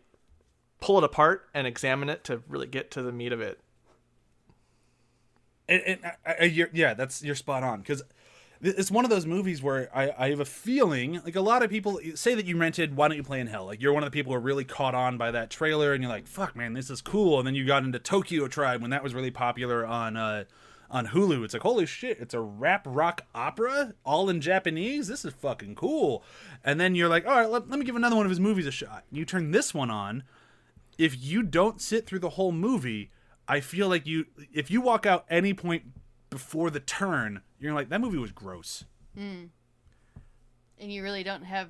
pull 0.81 0.97
it 0.97 1.03
apart 1.03 1.47
and 1.53 1.67
examine 1.67 2.09
it 2.09 2.23
to 2.23 2.41
really 2.47 2.65
get 2.67 2.89
to 2.91 3.03
the 3.03 3.11
meat 3.11 3.31
of 3.31 3.39
it. 3.41 3.59
And, 5.67 5.81
and 5.83 5.99
I, 6.25 6.35
I, 6.41 6.43
you're, 6.45 6.69
yeah, 6.73 6.93
that's 6.93 7.23
you're 7.23 7.35
spot 7.35 7.63
on 7.63 7.81
because 7.81 8.03
it's 8.61 8.89
one 8.89 9.03
of 9.03 9.11
those 9.11 9.25
movies 9.25 9.61
where 9.61 9.89
I, 9.93 10.13
I 10.17 10.29
have 10.29 10.39
a 10.39 10.45
feeling 10.45 11.21
like 11.25 11.35
a 11.35 11.41
lot 11.41 11.63
of 11.63 11.69
people 11.69 11.99
say 12.15 12.33
that 12.33 12.45
you 12.45 12.57
rented 12.57 12.95
Why 12.95 13.09
Don't 13.09 13.17
You 13.17 13.23
Play 13.23 13.41
in 13.41 13.47
Hell? 13.47 13.65
Like 13.65 13.81
you're 13.81 13.91
one 13.91 14.03
of 14.03 14.07
the 14.07 14.13
people 14.13 14.31
who 14.31 14.37
are 14.37 14.41
really 14.41 14.63
caught 14.63 14.95
on 14.95 15.17
by 15.17 15.31
that 15.31 15.49
trailer 15.49 15.93
and 15.93 16.01
you're 16.01 16.11
like, 16.11 16.27
fuck 16.27 16.55
man, 16.55 16.73
this 16.73 16.89
is 16.89 17.01
cool. 17.01 17.39
And 17.39 17.47
then 17.47 17.55
you 17.55 17.65
got 17.65 17.83
into 17.83 17.99
Tokyo 17.99 18.47
Tribe 18.47 18.81
when 18.81 18.91
that 18.91 19.03
was 19.03 19.13
really 19.13 19.31
popular 19.31 19.85
on 19.85 20.15
uh, 20.15 20.45
on 20.89 21.07
Hulu. 21.07 21.43
It's 21.43 21.53
like 21.53 21.63
holy 21.63 21.85
shit, 21.85 22.19
it's 22.19 22.33
a 22.33 22.39
rap 22.39 22.85
rock 22.87 23.25
opera 23.35 23.95
all 24.05 24.29
in 24.29 24.39
Japanese. 24.39 25.07
This 25.07 25.25
is 25.25 25.33
fucking 25.33 25.75
cool. 25.75 26.23
And 26.63 26.79
then 26.79 26.95
you're 26.95 27.09
like, 27.09 27.25
all 27.25 27.35
right, 27.35 27.49
let, 27.49 27.69
let 27.69 27.79
me 27.79 27.85
give 27.85 27.97
another 27.97 28.15
one 28.15 28.25
of 28.25 28.29
his 28.31 28.39
movies 28.39 28.65
a 28.65 28.71
shot. 28.71 29.03
You 29.11 29.25
turn 29.25 29.51
this 29.51 29.73
one 29.73 29.89
on 29.89 30.23
if 30.97 31.21
you 31.21 31.43
don't 31.43 31.81
sit 31.81 32.05
through 32.05 32.19
the 32.19 32.29
whole 32.29 32.51
movie, 32.51 33.11
I 33.47 33.59
feel 33.59 33.87
like 33.89 34.05
you 34.07 34.25
if 34.53 34.71
you 34.71 34.81
walk 34.81 35.05
out 35.05 35.25
any 35.29 35.53
point 35.53 35.83
before 36.29 36.69
the 36.69 36.79
turn, 36.79 37.41
you're 37.59 37.73
like 37.73 37.89
that 37.89 38.01
movie 38.01 38.17
was 38.17 38.31
gross. 38.31 38.85
Hmm. 39.17 39.45
and 40.79 40.91
you 40.91 41.03
really 41.03 41.23
don't 41.23 41.43
have 41.43 41.69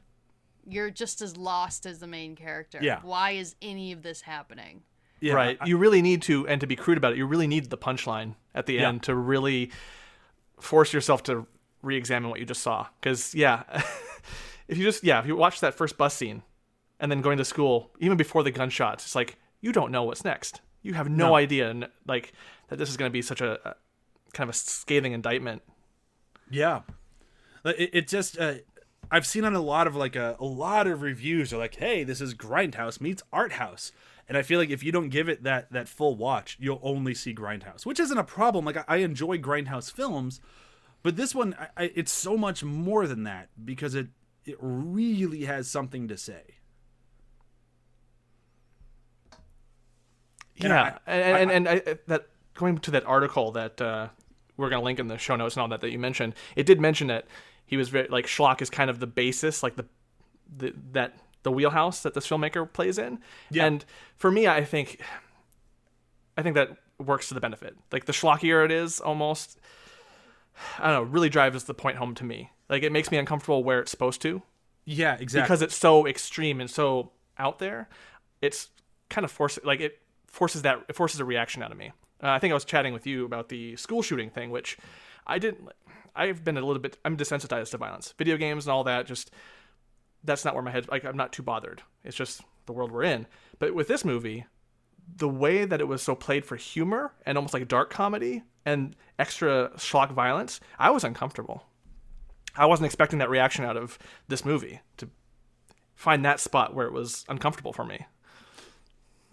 you're 0.65 0.89
just 0.89 1.21
as 1.21 1.35
lost 1.35 1.85
as 1.85 1.99
the 1.99 2.07
main 2.07 2.35
character 2.37 2.79
Yeah. 2.81 3.01
why 3.03 3.31
is 3.31 3.55
any 3.61 3.91
of 3.91 4.01
this 4.01 4.21
happening 4.21 4.83
Yeah, 5.19 5.33
right. 5.33 5.57
I- 5.59 5.65
you 5.65 5.77
really 5.77 6.01
need 6.01 6.21
to, 6.23 6.47
and 6.47 6.61
to 6.61 6.67
be 6.67 6.77
crude 6.77 6.97
about 6.97 7.11
it, 7.13 7.17
you 7.17 7.25
really 7.25 7.47
need 7.47 7.69
the 7.69 7.77
punchline 7.77 8.35
at 8.55 8.65
the 8.65 8.75
Yeah. 8.75 8.87
end 8.89 9.03
to 9.03 9.13
really 9.15 9.71
force 10.59 10.93
yourself 10.93 11.21
to 11.23 11.45
re-examine 11.81 12.29
what 12.29 12.39
you 12.39 12.45
just 12.45 12.61
saw. 12.61 12.87
Because 13.01 13.35
yeah, 13.35 13.63
if 14.69 14.77
you 14.77 14.85
just 14.85 15.03
yeah, 15.03 15.19
if 15.19 15.25
you 15.25 15.35
watch 15.35 15.59
that 15.59 15.73
first 15.73 15.97
bus 15.97 16.15
scene, 16.15 16.43
and 16.99 17.11
then 17.11 17.19
going 17.21 17.37
to 17.39 17.45
school, 17.45 17.91
even 17.99 18.15
before 18.17 18.41
the 18.43 18.51
gunshots, 18.51 19.03
it's 19.05 19.15
like 19.15 19.35
you 19.59 19.71
don't 19.73 19.91
know 19.91 20.03
what's 20.03 20.23
next. 20.23 20.61
You 20.83 20.93
have 20.93 21.09
no, 21.09 21.29
No. 21.29 21.35
idea, 21.35 21.89
like 22.05 22.33
that 22.67 22.77
this 22.77 22.89
is 22.89 22.97
going 22.97 23.09
to 23.09 23.13
be 23.13 23.21
such 23.21 23.41
a, 23.41 23.53
a 23.67 23.75
kind 24.33 24.47
of 24.49 24.55
a 24.55 24.57
scathing 24.57 25.13
indictment. 25.13 25.61
Yeah, 26.51 26.81
it, 27.65 27.89
it 27.93 28.07
just 28.07 28.37
uh, 28.37 28.55
I've 29.09 29.25
seen 29.25 29.45
on 29.45 29.55
a 29.55 29.61
lot 29.61 29.87
of 29.87 29.95
like 29.95 30.15
a, 30.15 30.35
a 30.39 30.45
lot 30.45 30.85
of 30.87 31.01
reviews 31.01 31.51
are 31.53 31.57
like, 31.57 31.75
hey, 31.75 32.03
this 32.03 32.21
is 32.21 32.33
Grindhouse 32.35 32.99
meets 33.01 33.23
Art 33.31 33.53
House, 33.53 33.91
and 34.27 34.37
I 34.37 34.41
feel 34.43 34.59
like 34.59 34.69
if 34.69 34.83
you 34.83 34.91
don't 34.91 35.09
give 35.09 35.29
it 35.29 35.43
that 35.43 35.71
that 35.71 35.87
full 35.87 36.15
watch, 36.15 36.57
you'll 36.59 36.81
only 36.83 37.13
see 37.13 37.33
Grindhouse, 37.33 37.85
which 37.85 37.99
isn't 37.99 38.17
a 38.17 38.23
problem. 38.23 38.65
Like 38.65 38.77
I, 38.77 38.83
I 38.87 38.95
enjoy 38.97 39.37
Grindhouse 39.39 39.91
films, 39.91 40.41
but 41.01 41.15
this 41.15 41.33
one, 41.33 41.55
I, 41.57 41.83
I, 41.85 41.91
it's 41.95 42.11
so 42.11 42.37
much 42.37 42.63
more 42.63 43.07
than 43.07 43.23
that 43.23 43.49
because 43.63 43.95
it 43.95 44.07
it 44.45 44.57
really 44.59 45.45
has 45.45 45.69
something 45.69 46.07
to 46.09 46.17
say. 46.17 46.55
Yeah, 50.55 50.97
I- 51.07 51.11
and 51.13 51.51
and, 51.51 51.67
and 51.67 51.69
I, 51.69 51.91
I- 51.91 51.97
that 52.07 52.27
going 52.53 52.77
to 52.79 52.91
that 52.91 53.05
article 53.05 53.51
that 53.53 53.81
uh, 53.81 54.09
we're 54.57 54.69
going 54.69 54.79
to 54.81 54.85
link 54.85 54.99
in 54.99 55.07
the 55.07 55.17
show 55.17 55.35
notes 55.35 55.55
and 55.55 55.61
all 55.61 55.67
that 55.69 55.81
that 55.81 55.91
you 55.91 55.97
mentioned, 55.99 56.35
it 56.55 56.65
did 56.65 56.79
mention 56.79 57.07
that 57.07 57.25
he 57.65 57.77
was 57.77 57.89
very 57.89 58.07
like 58.09 58.25
Schlock 58.27 58.61
is 58.61 58.69
kind 58.69 58.89
of 58.89 58.99
the 58.99 59.07
basis, 59.07 59.63
like 59.63 59.75
the, 59.75 59.85
the 60.55 60.73
that 60.91 61.17
the 61.41 61.51
wheelhouse 61.51 62.03
that 62.03 62.13
this 62.13 62.27
filmmaker 62.27 62.71
plays 62.71 62.97
in. 62.97 63.19
Yeah. 63.49 63.65
And 63.65 63.83
for 64.15 64.29
me, 64.31 64.47
I 64.47 64.63
think, 64.63 65.01
I 66.37 66.41
think 66.41 66.55
that 66.55 66.77
works 66.99 67.27
to 67.29 67.33
the 67.33 67.39
benefit. 67.41 67.75
Like 67.91 68.05
the 68.05 68.13
schlockier 68.13 68.63
it 68.63 68.71
is, 68.71 68.99
almost, 68.99 69.59
I 70.79 70.91
don't 70.91 70.93
know, 71.05 71.11
really 71.11 71.29
drives 71.29 71.63
the 71.65 71.73
point 71.73 71.97
home 71.97 72.15
to 72.15 72.23
me. 72.23 72.51
Like 72.69 72.83
it 72.83 72.91
makes 72.91 73.11
me 73.11 73.17
uncomfortable 73.17 73.63
where 73.63 73.79
it's 73.79 73.91
supposed 73.91 74.21
to 74.21 74.41
Yeah, 74.85 75.17
exactly. 75.19 75.41
because 75.45 75.61
it's 75.61 75.75
so 75.75 76.07
extreme 76.07 76.61
and 76.61 76.69
so 76.69 77.11
out 77.37 77.59
there. 77.59 77.89
It's 78.41 78.69
kind 79.09 79.25
of 79.25 79.31
forcing. 79.31 79.63
like 79.65 79.79
it 79.81 79.99
forces 80.33 80.63
that 80.63 80.83
it 80.89 80.95
forces 80.95 81.19
a 81.19 81.25
reaction 81.25 81.63
out 81.63 81.71
of 81.71 81.77
me. 81.77 81.93
Uh, 82.21 82.29
I 82.29 82.39
think 82.39 82.51
I 82.51 82.55
was 82.55 82.65
chatting 82.65 82.91
with 82.91 83.05
you 83.05 83.23
about 83.23 83.49
the 83.49 83.75
school 83.75 84.01
shooting 84.01 84.29
thing, 84.29 84.49
which 84.49 84.77
I 85.27 85.39
didn't. 85.39 85.69
I've 86.15 86.43
been 86.43 86.57
a 86.57 86.65
little 86.65 86.81
bit. 86.81 86.97
I'm 87.05 87.15
desensitized 87.15 87.71
to 87.71 87.77
violence, 87.77 88.13
video 88.17 88.35
games, 88.35 88.65
and 88.65 88.73
all 88.73 88.83
that. 88.83 89.05
Just 89.05 89.31
that's 90.23 90.43
not 90.43 90.55
where 90.55 90.63
my 90.63 90.71
head. 90.71 90.89
Like 90.89 91.05
I'm 91.05 91.15
not 91.15 91.31
too 91.31 91.43
bothered. 91.43 91.83
It's 92.03 92.17
just 92.17 92.41
the 92.65 92.73
world 92.73 92.91
we're 92.91 93.03
in. 93.03 93.27
But 93.59 93.75
with 93.75 93.87
this 93.87 94.03
movie, 94.03 94.45
the 95.15 95.29
way 95.29 95.65
that 95.65 95.81
it 95.81 95.87
was 95.87 96.01
so 96.01 96.15
played 96.15 96.45
for 96.45 96.55
humor 96.55 97.13
and 97.25 97.37
almost 97.37 97.53
like 97.53 97.67
dark 97.67 97.91
comedy 97.91 98.43
and 98.65 98.95
extra 99.19 99.71
schlock 99.75 100.11
violence, 100.11 100.59
I 100.79 100.89
was 100.89 101.03
uncomfortable. 101.03 101.63
I 102.55 102.65
wasn't 102.65 102.87
expecting 102.87 103.19
that 103.19 103.29
reaction 103.29 103.65
out 103.65 103.77
of 103.77 103.99
this 104.27 104.45
movie 104.45 104.81
to 104.97 105.09
find 105.95 106.25
that 106.25 106.39
spot 106.39 106.73
where 106.73 106.87
it 106.87 106.93
was 106.93 107.23
uncomfortable 107.29 107.73
for 107.73 107.85
me. 107.85 108.05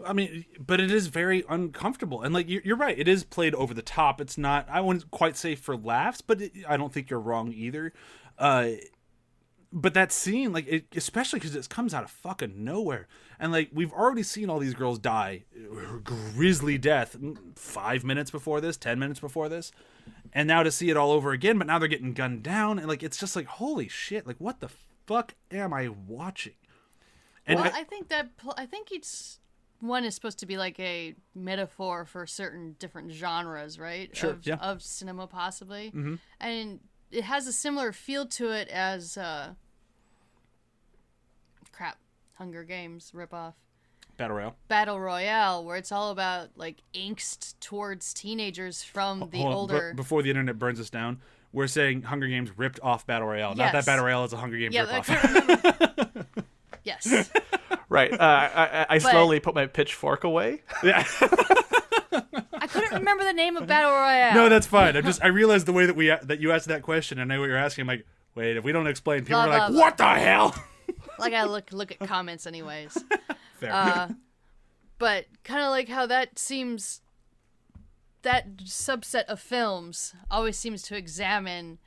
I 0.06 0.12
mean, 0.12 0.44
but 0.58 0.80
it 0.80 0.90
is 0.90 1.08
very 1.08 1.44
uncomfortable, 1.48 2.22
and 2.22 2.32
like 2.34 2.48
you're, 2.48 2.62
you're 2.64 2.76
right, 2.76 2.98
it 2.98 3.08
is 3.08 3.24
played 3.24 3.54
over 3.54 3.74
the 3.74 3.82
top. 3.82 4.20
It's 4.20 4.38
not. 4.38 4.68
I 4.70 4.80
wouldn't 4.80 5.10
quite 5.10 5.36
say 5.36 5.54
for 5.54 5.76
laughs, 5.76 6.20
but 6.20 6.40
it, 6.40 6.52
I 6.68 6.76
don't 6.76 6.92
think 6.92 7.10
you're 7.10 7.20
wrong 7.20 7.52
either. 7.52 7.92
Uh, 8.38 8.70
but 9.72 9.94
that 9.94 10.10
scene, 10.10 10.52
like, 10.52 10.66
it, 10.66 10.86
especially 10.96 11.38
because 11.38 11.54
it 11.54 11.68
comes 11.68 11.94
out 11.94 12.02
of 12.02 12.10
fucking 12.10 12.64
nowhere, 12.64 13.06
and 13.38 13.52
like 13.52 13.70
we've 13.72 13.92
already 13.92 14.22
seen 14.24 14.50
all 14.50 14.58
these 14.58 14.74
girls 14.74 14.98
die, 14.98 15.44
grisly 16.02 16.76
death, 16.78 17.16
mm, 17.18 17.36
five 17.56 18.02
minutes 18.04 18.30
before 18.30 18.60
this, 18.60 18.76
ten 18.76 18.98
minutes 18.98 19.20
before 19.20 19.48
this, 19.48 19.70
and 20.32 20.48
now 20.48 20.62
to 20.62 20.70
see 20.70 20.90
it 20.90 20.96
all 20.96 21.12
over 21.12 21.30
again. 21.32 21.58
But 21.58 21.66
now 21.68 21.78
they're 21.78 21.88
getting 21.88 22.14
gunned 22.14 22.42
down, 22.42 22.78
and 22.78 22.88
like 22.88 23.02
it's 23.02 23.16
just 23.16 23.36
like 23.36 23.46
holy 23.46 23.88
shit, 23.88 24.26
like 24.26 24.36
what 24.38 24.60
the 24.60 24.70
fuck 25.06 25.34
am 25.50 25.72
I 25.72 25.88
watching? 25.88 26.54
And 27.46 27.60
well, 27.60 27.70
I- 27.72 27.80
I, 27.80 27.84
think 27.84 28.08
that 28.08 28.36
pl- 28.36 28.54
I 28.56 28.66
think 28.66 28.90
it's 28.92 29.38
one 29.80 30.04
is 30.04 30.14
supposed 30.14 30.38
to 30.40 30.46
be 30.46 30.56
like 30.56 30.78
a 30.78 31.14
metaphor 31.34 32.04
for 32.04 32.26
certain 32.26 32.76
different 32.78 33.12
genres, 33.12 33.78
right? 33.78 34.14
Sure, 34.16 34.30
Of, 34.30 34.46
yeah. 34.46 34.56
of 34.56 34.82
cinema, 34.82 35.26
possibly, 35.26 35.88
mm-hmm. 35.88 36.14
and 36.40 36.80
it 37.10 37.24
has 37.24 37.46
a 37.46 37.52
similar 37.52 37.92
feel 37.92 38.26
to 38.26 38.50
it 38.50 38.68
as 38.68 39.16
uh, 39.16 39.54
crap, 41.72 41.98
Hunger 42.34 42.62
Games 42.64 43.12
ripoff. 43.14 43.54
battle 44.16 44.36
royale. 44.36 44.56
Battle 44.68 45.00
Royale, 45.00 45.64
where 45.64 45.76
it's 45.76 45.92
all 45.92 46.10
about 46.10 46.50
like 46.56 46.76
angst 46.94 47.54
towards 47.60 48.12
teenagers 48.14 48.82
from 48.82 49.28
the 49.30 49.38
Hold 49.38 49.46
on, 49.46 49.52
older. 49.54 49.92
be- 49.92 49.96
before 49.96 50.22
the 50.22 50.30
internet 50.30 50.58
burns 50.58 50.78
us 50.78 50.90
down, 50.90 51.20
we're 51.52 51.66
saying 51.66 52.02
Hunger 52.02 52.28
Games 52.28 52.50
ripped 52.56 52.78
off 52.82 53.06
Battle 53.06 53.26
Royale. 53.28 53.54
Not 53.54 53.72
that 53.72 53.86
Battle 53.86 54.04
Royale 54.04 54.24
is 54.24 54.32
a 54.32 54.36
Hunger 54.36 54.56
Games 54.58 54.74
yeah, 54.74 54.86
ripoff. 54.86 56.26
yes, 56.84 57.30
Right. 57.90 58.12
Uh, 58.12 58.16
I, 58.20 58.64
I, 58.64 58.86
I 58.90 58.98
slowly 59.12 59.40
put 59.40 59.54
my 59.54 59.66
pitchfork 59.66 60.24
away. 60.24 60.62
yeah. 60.82 61.04
I 62.12 62.66
couldn't 62.66 62.92
remember 62.92 63.24
the 63.24 63.32
name 63.32 63.56
of 63.56 63.66
Battle 63.66 63.90
Royale. 63.90 64.34
no, 64.34 64.48
that's 64.48 64.66
fine. 64.66 64.96
I 64.96 65.00
just 65.00 65.22
I 65.22 65.26
realized 65.28 65.66
the 65.66 65.72
way 65.72 65.86
that 65.86 65.96
we 65.96 66.06
that 66.08 66.40
you 66.40 66.52
asked 66.52 66.68
that 66.68 66.82
question, 66.82 67.18
and 67.18 67.30
I 67.30 67.34
know 67.34 67.40
what 67.40 67.48
you're 67.48 67.56
asking. 67.56 67.82
I'm 67.82 67.88
like, 67.88 68.06
wait, 68.34 68.56
if 68.56 68.64
we 68.64 68.72
don't 68.72 68.86
explain, 68.86 69.20
people 69.20 69.42
Blah, 69.42 69.44
are 69.44 69.48
like, 69.48 69.58
blah, 69.58 69.68
blah. 69.70 69.80
what 69.80 69.96
the 69.98 70.04
hell? 70.06 70.54
like 71.18 71.34
I 71.34 71.44
look 71.44 71.72
look 71.72 71.90
at 71.92 71.98
comments 72.06 72.46
anyways. 72.46 72.96
Fair. 73.56 73.72
Uh, 73.72 74.08
but 74.98 75.26
kind 75.44 75.62
of 75.62 75.70
like 75.70 75.88
how 75.88 76.06
that 76.06 76.38
seems 76.38 77.00
that 78.22 78.58
subset 78.58 79.24
of 79.24 79.40
films 79.40 80.14
always 80.30 80.56
seems 80.56 80.82
to 80.82 80.96
examine 80.96 81.78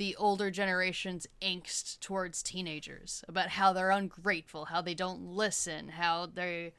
the 0.00 0.16
older 0.16 0.50
generation's 0.50 1.26
angst 1.42 2.00
towards 2.00 2.42
teenagers 2.42 3.22
about 3.28 3.50
how 3.50 3.74
they're 3.74 3.90
ungrateful, 3.90 4.64
how 4.64 4.80
they 4.80 4.94
don't 4.94 5.22
listen, 5.22 5.90
how 5.90 6.24
they 6.24 6.72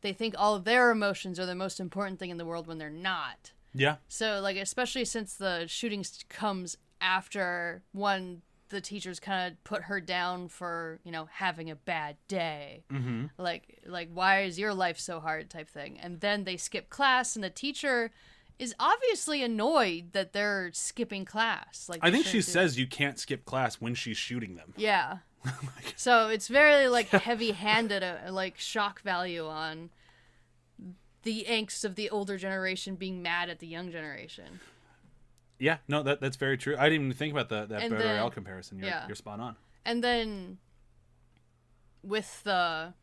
they 0.00 0.14
think 0.14 0.34
all 0.38 0.54
of 0.54 0.64
their 0.64 0.90
emotions 0.90 1.38
are 1.38 1.44
the 1.44 1.54
most 1.54 1.78
important 1.78 2.18
thing 2.18 2.30
in 2.30 2.38
the 2.38 2.46
world 2.46 2.66
when 2.66 2.78
they're 2.78 2.88
not. 2.88 3.52
yeah. 3.74 3.96
So 4.08 4.40
like 4.40 4.56
especially 4.56 5.04
since 5.04 5.34
the 5.34 5.66
shootings 5.66 6.24
comes 6.30 6.78
after 7.02 7.82
one 7.92 8.40
the 8.70 8.80
teachers 8.80 9.20
kind 9.20 9.52
of 9.52 9.62
put 9.64 9.82
her 9.82 10.00
down 10.00 10.48
for 10.48 11.00
you 11.04 11.12
know 11.12 11.28
having 11.30 11.70
a 11.70 11.76
bad 11.76 12.16
day 12.28 12.82
mm-hmm. 12.90 13.26
like 13.36 13.82
like 13.84 14.08
why 14.14 14.40
is 14.40 14.58
your 14.58 14.72
life 14.72 14.98
so 14.98 15.20
hard 15.20 15.50
type 15.50 15.68
thing 15.68 16.00
and 16.00 16.22
then 16.22 16.44
they 16.44 16.56
skip 16.56 16.88
class 16.88 17.36
and 17.36 17.44
the 17.44 17.50
teacher 17.50 18.10
is 18.58 18.74
obviously 18.78 19.42
annoyed 19.42 20.12
that 20.12 20.32
they're 20.32 20.70
skipping 20.72 21.24
class 21.24 21.88
like 21.88 22.00
I 22.02 22.10
think 22.10 22.26
she 22.26 22.40
says 22.40 22.78
you 22.78 22.86
can't 22.86 23.18
skip 23.18 23.44
class 23.44 23.76
when 23.76 23.94
she's 23.94 24.16
shooting 24.16 24.56
them. 24.56 24.72
yeah. 24.76 25.18
so 25.96 26.28
it's 26.28 26.48
very 26.48 26.88
like 26.88 27.08
heavy-handed, 27.08 28.02
uh, 28.02 28.32
like 28.32 28.58
shock 28.58 29.02
value 29.02 29.46
on 29.46 29.90
the 31.22 31.44
angst 31.48 31.84
of 31.84 31.96
the 31.96 32.08
older 32.10 32.36
generation 32.36 32.94
being 32.94 33.22
mad 33.22 33.50
at 33.50 33.58
the 33.58 33.66
young 33.66 33.90
generation. 33.90 34.60
Yeah, 35.58 35.78
no, 35.88 36.02
that 36.02 36.20
that's 36.20 36.36
very 36.36 36.58
true. 36.58 36.76
I 36.78 36.88
didn't 36.88 37.06
even 37.06 37.16
think 37.16 37.32
about 37.32 37.48
the, 37.48 37.66
that 37.66 37.82
And 37.82 37.92
Battle 37.92 38.08
Royale 38.08 38.30
comparison. 38.30 38.78
You're, 38.78 38.88
yeah. 38.88 39.06
you're 39.06 39.14
spot 39.14 39.40
on. 39.40 39.56
And 39.84 40.02
then 40.02 40.58
with 42.02 42.42
the 42.44 42.94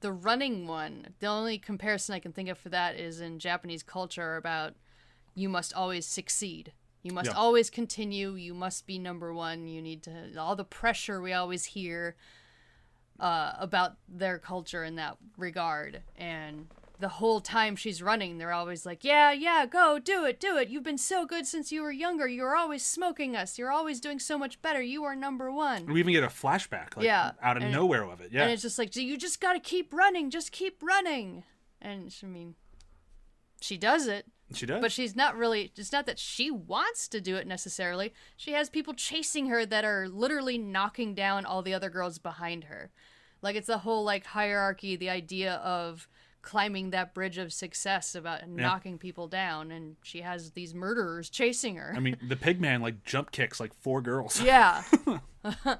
the 0.00 0.12
running 0.12 0.66
one, 0.66 1.08
the 1.20 1.26
only 1.26 1.58
comparison 1.58 2.14
I 2.14 2.20
can 2.20 2.32
think 2.32 2.48
of 2.48 2.58
for 2.58 2.68
that 2.70 2.96
is 2.96 3.20
in 3.20 3.38
Japanese 3.38 3.82
culture 3.82 4.36
about 4.36 4.74
you 5.34 5.48
must 5.48 5.72
always 5.74 6.06
succeed. 6.06 6.72
You 7.02 7.12
must 7.12 7.30
Yeah. 7.30 7.36
always 7.36 7.70
continue. 7.70 8.32
You 8.34 8.54
must 8.54 8.86
be 8.86 8.98
number 8.98 9.32
one. 9.32 9.66
You 9.68 9.80
need 9.80 10.02
to 10.04 10.36
all 10.38 10.56
the 10.56 10.64
pressure 10.64 11.20
we 11.20 11.32
always 11.32 11.64
hear 11.66 12.16
uh, 13.20 13.54
about 13.58 13.96
their 14.08 14.38
culture 14.38 14.84
in 14.84 14.96
that 14.96 15.16
regard. 15.36 16.02
And 16.16 16.68
the 17.00 17.08
whole 17.08 17.40
time 17.40 17.76
she's 17.76 18.02
running, 18.02 18.38
they're 18.38 18.52
always 18.52 18.84
like, 18.84 19.04
"Yeah, 19.04 19.30
yeah, 19.32 19.66
go 19.66 19.98
do 19.98 20.24
it, 20.24 20.40
do 20.40 20.56
it. 20.56 20.68
You've 20.68 20.82
been 20.82 20.98
so 20.98 21.24
good 21.26 21.46
since 21.46 21.70
you 21.70 21.82
were 21.82 21.92
younger. 21.92 22.26
You're 22.26 22.56
always 22.56 22.84
smoking 22.84 23.36
us. 23.36 23.56
You're 23.58 23.70
always 23.70 24.00
doing 24.00 24.18
so 24.18 24.36
much 24.36 24.60
better. 24.62 24.82
You 24.82 25.04
are 25.04 25.14
number 25.14 25.50
one." 25.52 25.86
We 25.86 26.00
even 26.00 26.12
get 26.12 26.24
a 26.24 26.28
flashback, 26.28 26.96
like 26.96 27.04
Yeah, 27.06 27.32
out 27.42 27.56
of 27.56 27.62
and- 27.62 27.72
nowhere 27.72 28.02
of 28.04 28.20
it. 28.20 28.32
Yeah, 28.32 28.42
And 28.42 28.52
it's 28.52 28.62
just 28.62 28.78
like, 28.78 28.94
you 28.96 29.16
just 29.16 29.40
got 29.40 29.52
to 29.52 29.60
keep 29.60 29.92
running. 29.94 30.30
Just 30.30 30.50
keep 30.52 30.82
running. 30.82 31.44
And 31.80 32.12
I 32.22 32.26
mean, 32.26 32.56
she 33.60 33.76
does 33.76 34.06
it, 34.06 34.26
she 34.54 34.66
does. 34.66 34.80
but 34.80 34.92
she's 34.92 35.14
not 35.16 35.36
really. 35.36 35.72
It's 35.76 35.92
not 35.92 36.06
that 36.06 36.18
she 36.18 36.50
wants 36.50 37.06
to 37.08 37.20
do 37.20 37.36
it 37.36 37.46
necessarily. 37.46 38.12
She 38.36 38.52
has 38.52 38.68
people 38.70 38.94
chasing 38.94 39.46
her 39.46 39.64
that 39.66 39.84
are 39.84 40.08
literally 40.08 40.58
knocking 40.58 41.14
down 41.14 41.44
all 41.44 41.62
the 41.62 41.74
other 41.74 41.90
girls 41.90 42.18
behind 42.18 42.64
her. 42.64 42.90
Like 43.42 43.54
it's 43.56 43.66
the 43.68 43.78
whole 43.78 44.02
like 44.04 44.26
hierarchy, 44.26 44.96
the 44.96 45.10
idea 45.10 45.54
of 45.56 46.08
climbing 46.48 46.90
that 46.90 47.12
bridge 47.12 47.36
of 47.36 47.52
success 47.52 48.14
about 48.14 48.48
knocking 48.48 48.96
people 48.96 49.28
down 49.28 49.70
and 49.70 49.96
she 50.02 50.22
has 50.22 50.52
these 50.52 50.72
murderers 50.74 51.28
chasing 51.28 51.76
her. 51.76 51.92
I 51.94 52.00
mean, 52.00 52.16
the 52.26 52.36
pig 52.36 52.58
man 52.58 52.80
like 52.80 53.04
jump 53.04 53.32
kicks 53.32 53.60
like 53.60 53.74
four 53.74 54.00
girls. 54.00 54.40
yeah. 54.40 54.82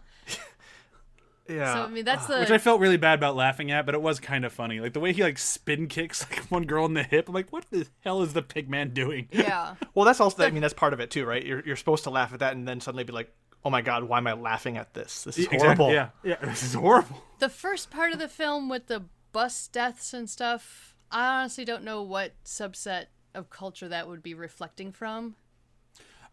Yeah. 1.49 1.73
So 1.73 1.83
I 1.85 1.87
mean 1.89 2.05
that's 2.05 2.27
the 2.27 2.41
Which 2.41 2.51
I 2.51 2.59
felt 2.59 2.79
really 2.79 2.99
bad 2.99 3.19
about 3.19 3.35
laughing 3.35 3.71
at, 3.71 3.87
but 3.87 3.95
it 3.95 4.03
was 4.03 4.21
kind 4.21 4.45
of 4.45 4.53
funny. 4.53 4.81
Like 4.81 4.93
the 4.93 5.01
way 5.01 5.15
he 5.15 5.23
like 5.23 5.39
spin 5.39 5.87
kicks 5.87 6.23
like 6.31 6.41
one 6.51 6.65
girl 6.65 6.85
in 6.85 6.93
the 6.93 7.03
hip. 7.03 7.27
I'm 7.27 7.33
like, 7.33 7.51
what 7.51 7.65
the 7.71 7.87
hell 8.01 8.21
is 8.21 8.35
the 8.35 8.43
pig 8.43 8.69
man 8.69 8.91
doing? 8.93 9.29
yeah. 9.33 9.77
well, 9.95 10.05
that's 10.05 10.21
also. 10.21 10.45
I 10.45 10.51
mean, 10.51 10.61
that's 10.61 10.75
part 10.75 10.93
of 10.93 11.01
it 11.01 11.11
too, 11.11 11.25
right? 11.25 11.43
You're 11.43 11.65
you're 11.65 11.77
supposed 11.77 12.05
to 12.05 12.11
laugh 12.11 12.35
at 12.35 12.41
that, 12.41 12.55
and 12.55 12.69
then 12.69 12.83
suddenly 12.83 13.05
be 13.05 13.15
like, 13.15 13.33
"Oh 13.65 13.71
my 13.71 13.81
god, 13.81 14.05
why 14.05 14.19
am 14.19 14.27
I 14.27 14.35
laughing 14.35 14.77
at 14.77 14.93
this? 14.93 15.25
This 15.25 15.39
is 15.39 15.47
horrible." 15.47 15.89
Exactly, 15.89 15.95
Yeah, 15.95 16.37
yeah, 16.43 16.47
this 16.47 16.63
is 16.63 16.75
horrible. 16.75 17.25
The 17.39 17.49
first 17.49 17.91
part 17.91 18.13
of 18.13 18.19
the 18.19 18.29
film 18.29 18.69
with 18.69 18.89
the 18.89 19.05
bus 19.33 19.69
deaths 19.69 20.13
and 20.15 20.29
stuff, 20.29 20.95
I 21.11 21.41
honestly 21.41 21.65
don't 21.65 21.85
know 21.85 22.03
what 22.03 22.33
subset 22.45 23.07
of 23.35 23.51
culture 23.51 23.89
that 23.89 24.09
would 24.09 24.23
be 24.23 24.35
reflecting 24.35 24.93
from. 24.93 25.37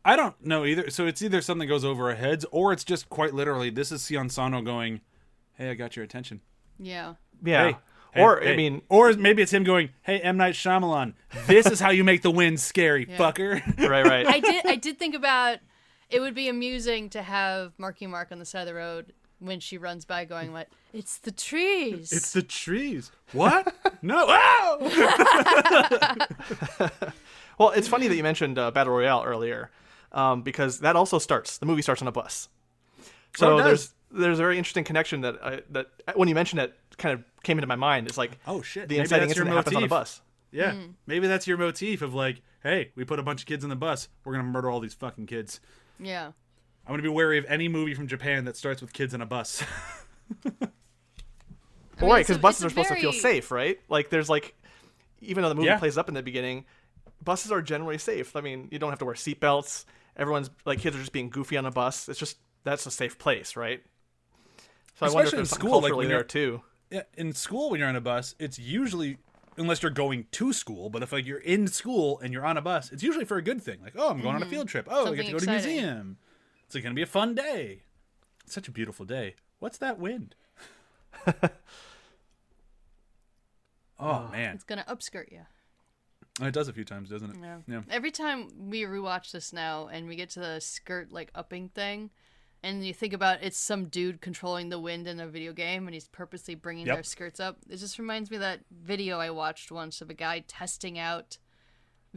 I 0.04 0.16
don't 0.16 0.44
know 0.46 0.66
either. 0.66 0.90
So 0.90 1.08
it's 1.08 1.22
either 1.22 1.42
something 1.42 1.68
goes 1.68 1.84
over 1.84 2.10
our 2.10 2.16
heads, 2.16 2.46
or 2.52 2.72
it's 2.72 2.84
just 2.84 3.10
quite 3.10 3.34
literally 3.34 3.70
this 3.70 3.92
is 3.92 4.06
Sion 4.06 4.30
Sono 4.30 4.62
going, 4.62 5.02
"Hey, 5.54 5.72
I 5.72 5.74
got 5.74 5.96
your 5.96 6.06
attention." 6.06 6.42
Yeah. 6.78 7.16
Yeah. 7.44 7.64
Hey, 7.64 7.78
hey, 8.14 8.22
or 8.22 8.40
hey. 8.40 8.54
I 8.54 8.56
mean, 8.56 8.84
or 8.88 9.14
maybe 9.14 9.42
it's 9.42 9.52
him 9.52 9.64
going, 9.64 9.90
"Hey, 10.04 10.20
M 10.20 10.38
Night 10.38 10.54
Shyamalan, 10.54 11.14
this 11.48 11.66
is 11.66 11.80
how 11.80 11.90
you 11.90 12.04
make 12.04 12.22
the 12.22 12.30
wind 12.30 12.60
scary, 12.60 13.08
fucker." 13.08 13.62
right, 13.90 14.06
right. 14.06 14.28
I 14.28 14.40
did 14.40 14.66
I 14.68 14.76
did 14.76 15.00
think 15.00 15.16
about 15.16 15.58
it 16.10 16.20
would 16.20 16.36
be 16.36 16.50
amusing 16.50 17.10
to 17.10 17.24
have 17.24 17.74
Marky 17.80 18.06
Mark 18.06 18.32
on 18.32 18.38
the 18.38 18.46
side 18.46 18.62
of 18.62 18.68
the 18.68 18.76
road 18.76 19.12
when 19.40 19.60
she 19.60 19.78
runs 19.78 20.06
by 20.06 20.26
going 20.26 20.52
what 20.54 20.68
it's 20.94 21.18
the 21.20 21.32
trees. 21.32 22.12
it's 22.12 22.32
the 22.34 22.42
trees. 22.42 23.12
What? 23.34 23.74
no. 24.02 24.28
Ow! 24.30 26.28
Well, 27.58 27.70
it's 27.72 27.88
funny 27.88 28.10
that 28.10 28.16
you 28.16 28.24
mentioned 28.24 28.60
uh, 28.60 28.70
Battle 28.72 28.92
Royale 28.92 29.24
earlier, 29.26 29.72
um, 30.12 30.42
because 30.42 30.80
that 30.82 30.98
also 30.98 31.20
starts. 31.20 31.58
The 31.58 31.66
movie 31.66 31.82
starts 31.82 32.02
on 32.02 32.08
a 32.10 32.12
bus. 32.12 32.50
So 33.38 33.54
Oh, 33.60 33.64
there's 33.64 33.94
there's 34.12 34.40
a 34.40 34.42
very 34.42 34.58
interesting 34.58 34.84
connection 34.84 35.22
that 35.22 35.36
I, 35.42 35.62
that 35.70 35.88
when 36.16 36.28
you 36.28 36.36
mentioned 36.36 36.60
it, 36.62 36.74
kind 36.98 37.14
of 37.14 37.24
came 37.44 37.58
into 37.58 37.68
my 37.68 37.78
mind. 37.78 38.08
It's 38.08 38.18
like 38.18 38.40
Oh, 38.46 38.62
shit. 38.62 38.90
the 38.90 38.96
Maybe 38.96 39.02
inciting 39.04 39.28
that's 39.30 39.38
your 39.38 39.46
incident 39.46 39.56
happens 39.66 39.78
on 39.78 39.84
a 39.86 39.88
bus. 39.88 40.22
Yeah, 40.52 40.74
Hmm. 40.74 40.92
maybe 41.08 41.28
that's 41.28 41.48
your 41.48 41.58
motif 41.58 42.02
of 42.02 42.14
like, 42.14 42.42
hey, 42.62 42.92
we 42.96 43.06
put 43.06 43.20
a 43.20 43.24
bunch 43.24 43.40
of 43.42 43.48
kids 43.48 43.64
in 43.64 43.70
the 43.70 43.76
bus. 43.78 44.10
We're 44.26 44.34
gonna 44.34 44.44
murder 44.44 44.70
all 44.70 44.82
these 44.82 44.94
fucking 44.94 45.28
kids. 45.28 45.62
yeah. 45.98 46.32
I'm 46.88 46.94
gonna 46.94 47.04
be 47.04 47.10
wary 47.10 47.38
of 47.38 47.46
any 47.48 47.68
movie 47.68 47.94
from 47.94 48.08
Japan 48.08 48.46
that 48.46 48.56
starts 48.58 48.82
with 48.82 48.94
kids 48.94 49.14
in 49.14 49.22
a 49.22 49.26
bus. 49.26 49.64
Well, 51.98 52.08
mean, 52.08 52.12
right, 52.18 52.28
because 52.28 52.40
buses 52.40 52.66
are 52.66 52.70
supposed 52.70 52.90
to 52.90 52.96
feel 52.96 53.14
safe, 53.14 53.52
right? 53.52 53.80
Like 53.88 54.10
there's 54.10 54.30
like, 54.30 54.54
even 55.22 55.44
though 55.44 55.50
the 55.50 55.56
movie 55.56 55.68
Yeah. 55.68 55.80
plays 55.80 55.98
up 55.98 56.10
in 56.10 56.14
the 56.14 56.22
beginning, 56.24 56.66
buses 57.24 57.54
are 57.54 57.62
generally 57.62 57.98
safe. 57.98 58.36
I 58.36 58.42
mean, 58.42 58.68
you 58.70 58.80
don't 58.80 58.90
have 58.90 59.00
to 59.00 59.06
wear 59.06 59.16
seatbelts. 59.16 59.86
Everyone's 60.18 60.50
like 60.66 60.80
kids 60.80 60.96
are 60.98 61.00
just 61.00 61.14
being 61.14 61.30
goofy 61.30 61.56
on 61.56 61.66
a 61.66 61.72
bus. 61.72 62.10
It's 62.10 62.20
just 62.20 62.38
that's 62.66 62.86
a 62.86 62.92
safe 62.92 63.18
place, 63.18 63.56
right? 63.56 63.82
So 65.00 65.06
I 65.06 65.10
wonder 65.10 65.20
if 65.20 65.26
Especially 65.28 65.40
in 65.40 65.46
school, 65.46 65.82
like, 65.82 65.96
when 65.96 66.08
there 66.10 66.18
you're- 66.18 66.28
too. 66.28 66.62
yeah, 66.92 67.04
in 67.14 67.32
school 67.32 67.70
when 67.70 67.80
you're 67.80 67.88
on 67.90 67.96
a 67.96 68.02
bus, 68.02 68.36
it's 68.40 68.60
usually 68.60 69.18
unless 69.58 69.82
you're 69.82 69.90
going 69.90 70.26
to 70.32 70.52
school, 70.52 70.90
but 70.90 71.02
if 71.02 71.14
like 71.14 71.26
you're 71.26 71.38
in 71.38 71.66
school 71.68 72.20
and 72.20 72.34
you're 72.34 72.46
on 72.46 72.58
a 72.58 72.62
bus, 72.62 72.92
it's 72.92 73.04
usually 73.04 73.24
for 73.24 73.38
a 73.38 73.42
good 73.42 73.62
thing. 73.62 73.80
Like, 73.82 73.94
oh, 73.96 74.10
I'm 74.10 74.20
going 74.22 74.36
on 74.36 74.44
a 74.44 74.48
field 74.48 74.68
trip. 74.68 74.90
Oh, 74.92 75.14
I 75.14 75.16
get 75.16 75.28
to 75.28 75.32
Mm-hmm. 75.36 75.38
Something 75.40 75.48
go 75.48 75.62
to 75.62 75.70
a 75.70 75.74
museum. 75.78 76.18
It's 76.66 76.76
like 76.76 76.84
gonna 76.84 76.96
be 76.96 77.02
a 77.02 77.08
fun 77.08 77.36
day. 77.36 77.84
It's 78.44 78.54
such 78.54 78.68
a 78.68 78.72
beautiful 78.72 79.06
day. 79.06 79.36
What's 79.60 79.78
that 79.80 80.00
wind? 80.00 80.36
oh 81.28 81.50
ah, 84.00 84.30
man, 84.32 84.56
It's 84.56 84.64
gonna 84.64 84.86
upskirt 84.88 85.32
you. 85.32 85.42
it 86.42 86.54
does 86.54 86.68
a 86.68 86.74
few 86.74 86.84
times, 86.84 87.10
doesn't 87.10 87.32
it? 87.32 87.38
Yeah. 87.42 87.58
Yeah. 87.68 87.82
Every 87.90 88.12
time 88.12 88.70
we 88.70 88.84
rewatch 88.84 89.32
this 89.32 89.54
now 89.54 89.88
and 89.88 90.08
we 90.08 90.16
get 90.16 90.30
to 90.32 90.40
the 90.40 90.60
skirt 90.60 91.12
like 91.12 91.32
upping 91.34 91.70
thing, 91.70 92.10
and 92.64 92.86
you 92.86 92.94
think 92.94 93.14
about 93.14 93.42
it's 93.44 93.58
some 93.58 93.88
dude 93.88 94.22
controlling 94.22 94.70
the 94.70 94.80
wind 94.80 95.08
in 95.08 95.20
a 95.20 95.28
video 95.28 95.54
game 95.54 95.88
and 95.88 95.94
he's 95.94 96.08
purposely 96.08 96.56
bringing 96.56 96.88
Yep. 96.88 96.96
their 96.96 97.04
skirts 97.04 97.40
up. 97.40 97.58
It 97.70 97.78
just 97.78 98.00
reminds 98.00 98.30
me 98.32 98.38
of 98.38 98.42
that 98.42 98.62
video 98.72 99.20
I 99.20 99.30
watched 99.30 99.72
once 99.72 100.02
of 100.02 100.10
a 100.10 100.14
guy 100.16 100.44
testing 100.48 100.98
out 101.00 101.38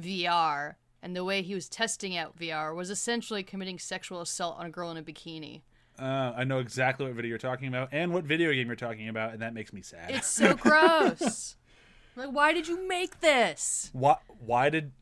VR, 0.00 0.74
and 1.02 1.14
the 1.14 1.24
way 1.24 1.42
he 1.42 1.54
was 1.54 1.68
testing 1.68 2.16
out 2.16 2.36
VR 2.36 2.74
was 2.74 2.90
essentially 2.90 3.42
committing 3.42 3.78
sexual 3.78 4.20
assault 4.20 4.56
on 4.58 4.66
a 4.66 4.70
girl 4.70 4.90
in 4.90 4.96
a 4.96 5.02
bikini. 5.02 5.62
Uh, 5.98 6.32
I 6.36 6.44
know 6.44 6.58
exactly 6.60 7.06
what 7.06 7.14
video 7.14 7.30
you're 7.30 7.38
talking 7.38 7.68
about 7.68 7.88
and 7.92 8.12
what 8.12 8.24
video 8.24 8.52
game 8.52 8.68
you're 8.68 8.76
talking 8.76 9.08
about, 9.08 9.32
and 9.32 9.42
that 9.42 9.52
makes 9.52 9.72
me 9.72 9.82
sad. 9.82 10.10
It's 10.10 10.28
so 10.28 10.54
gross. 10.56 11.56
like, 12.14 12.30
why 12.30 12.52
did 12.52 12.68
you 12.68 12.86
make 12.86 13.20
this? 13.20 13.90
why 13.92 14.16
why 14.38 14.70
did 14.70 14.92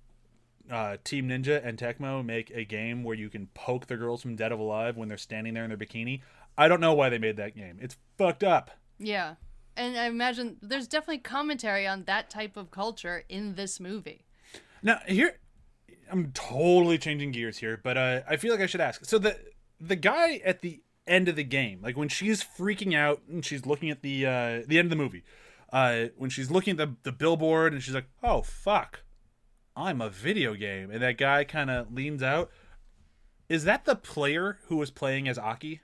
uh, 0.70 0.96
Team 1.04 1.28
Ninja 1.28 1.64
and 1.64 1.78
Tecmo 1.78 2.24
make 2.24 2.50
a 2.50 2.64
game 2.64 3.04
where 3.04 3.14
you 3.14 3.28
can 3.28 3.48
poke 3.54 3.86
the 3.86 3.96
girls 3.96 4.22
from 4.22 4.36
Dead 4.36 4.52
or 4.52 4.58
Alive 4.58 4.96
when 4.96 5.08
they're 5.08 5.18
standing 5.18 5.54
there 5.54 5.64
in 5.64 5.68
their 5.70 5.78
bikini? 5.78 6.22
I 6.58 6.68
don't 6.68 6.80
know 6.80 6.94
why 6.94 7.10
they 7.10 7.18
made 7.18 7.36
that 7.36 7.54
game. 7.54 7.78
It's 7.80 7.96
fucked 8.16 8.42
up. 8.42 8.70
Yeah. 8.98 9.34
And 9.76 9.98
I 9.98 10.06
imagine 10.06 10.56
there's 10.62 10.88
definitely 10.88 11.18
commentary 11.18 11.86
on 11.86 12.04
that 12.04 12.30
type 12.30 12.56
of 12.56 12.70
culture 12.70 13.24
in 13.28 13.54
this 13.56 13.78
movie. 13.78 14.24
Now 14.82 15.00
here, 15.06 15.38
I'm 16.10 16.32
totally 16.32 16.98
changing 16.98 17.32
gears 17.32 17.58
here, 17.58 17.80
but 17.82 17.96
uh, 17.96 18.20
I 18.28 18.36
feel 18.36 18.52
like 18.52 18.60
I 18.60 18.66
should 18.66 18.80
ask. 18.80 19.04
So 19.04 19.18
the 19.18 19.38
the 19.80 19.96
guy 19.96 20.36
at 20.44 20.60
the 20.60 20.82
end 21.06 21.28
of 21.28 21.36
the 21.36 21.44
game, 21.44 21.80
like 21.82 21.96
when 21.96 22.08
she's 22.08 22.42
freaking 22.42 22.94
out 22.96 23.22
and 23.28 23.44
she's 23.44 23.66
looking 23.66 23.90
at 23.90 24.02
the 24.02 24.26
uh, 24.26 24.62
the 24.66 24.78
end 24.78 24.86
of 24.86 24.90
the 24.90 24.96
movie, 24.96 25.22
uh, 25.72 26.06
when 26.16 26.30
she's 26.30 26.50
looking 26.50 26.72
at 26.72 26.76
the 26.78 26.96
the 27.02 27.12
billboard 27.12 27.72
and 27.72 27.82
she's 27.82 27.94
like, 27.94 28.08
"Oh 28.22 28.42
fuck, 28.42 29.00
I'm 29.76 30.00
a 30.00 30.08
video 30.10 30.54
game," 30.54 30.90
and 30.90 31.02
that 31.02 31.18
guy 31.18 31.44
kind 31.44 31.70
of 31.70 31.92
leans 31.92 32.22
out. 32.22 32.50
Is 33.48 33.64
that 33.64 33.84
the 33.84 33.94
player 33.94 34.58
who 34.66 34.76
was 34.76 34.90
playing 34.90 35.28
as 35.28 35.38
Aki? 35.38 35.80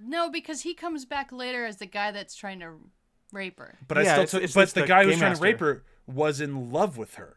No, 0.00 0.28
because 0.30 0.62
he 0.62 0.74
comes 0.74 1.04
back 1.04 1.30
later 1.32 1.64
as 1.64 1.76
the 1.76 1.86
guy 1.86 2.10
that's 2.10 2.34
trying 2.34 2.60
to 2.60 2.74
rape 3.32 3.58
her. 3.58 3.78
But 3.86 3.98
Yeah, 3.98 4.02
I 4.02 4.04
still, 4.04 4.22
it's- 4.22 4.30
took- 4.32 4.42
it's- 4.42 4.54
but 4.54 4.62
it's 4.64 4.72
the, 4.72 4.80
the 4.82 4.86
guy 4.86 5.04
who's 5.04 5.12
game 5.12 5.20
trying 5.20 5.34
to 5.36 5.40
rape 5.40 5.60
her 5.60 5.84
was 6.06 6.40
in 6.40 6.72
love 6.72 6.96
with 6.96 7.14
her, 7.14 7.36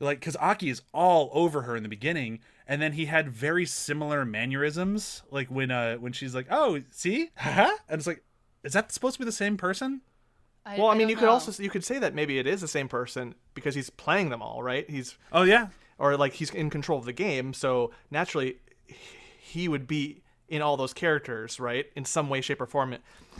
like 0.00 0.18
because 0.18 0.36
Aki 0.36 0.70
is 0.70 0.82
all 0.92 1.30
over 1.32 1.62
her 1.62 1.76
in 1.76 1.82
the 1.82 1.88
beginning, 1.88 2.40
and 2.66 2.80
then 2.82 2.92
he 2.92 3.06
had 3.06 3.28
very 3.28 3.66
similar 3.66 4.24
mannerisms, 4.24 5.22
like 5.30 5.48
when 5.48 5.70
uh 5.70 5.96
when 5.96 6.12
she's 6.12 6.34
like, 6.34 6.46
"Oh, 6.50 6.80
see," 6.90 7.30
haha, 7.36 7.70
and 7.88 7.98
it's 7.98 8.06
like, 8.06 8.24
is 8.64 8.72
that 8.72 8.90
supposed 8.90 9.14
to 9.14 9.18
be 9.20 9.24
the 9.24 9.32
same 9.32 9.56
person? 9.56 10.00
I, 10.64 10.76
Well, 10.76 10.88
I 10.88 10.92
mean, 10.92 11.02
don't 11.02 11.10
you 11.10 11.16
could 11.16 11.28
also 11.28 11.62
you 11.62 11.70
could 11.70 11.84
say 11.84 11.98
that 11.98 12.14
maybe 12.14 12.38
it 12.38 12.46
is 12.46 12.60
the 12.60 12.68
same 12.68 12.88
person 12.88 13.34
because 13.54 13.74
he's 13.74 13.90
playing 13.90 14.30
them 14.30 14.42
all, 14.42 14.62
right? 14.62 14.88
He's 14.88 15.16
Oh 15.32 15.42
yeah, 15.42 15.68
or 15.98 16.16
like 16.16 16.34
he's 16.34 16.50
in 16.50 16.70
control 16.70 16.98
of 16.98 17.04
the 17.04 17.12
game, 17.12 17.52
so 17.52 17.92
naturally 18.10 18.56
he 19.38 19.68
would 19.68 19.86
be 19.86 20.22
in 20.48 20.62
all 20.62 20.76
those 20.76 20.92
characters, 20.92 21.60
right? 21.60 21.86
In 21.94 22.04
some 22.04 22.28
way, 22.28 22.40
shape, 22.40 22.60
or 22.60 22.66
form. 22.66 22.96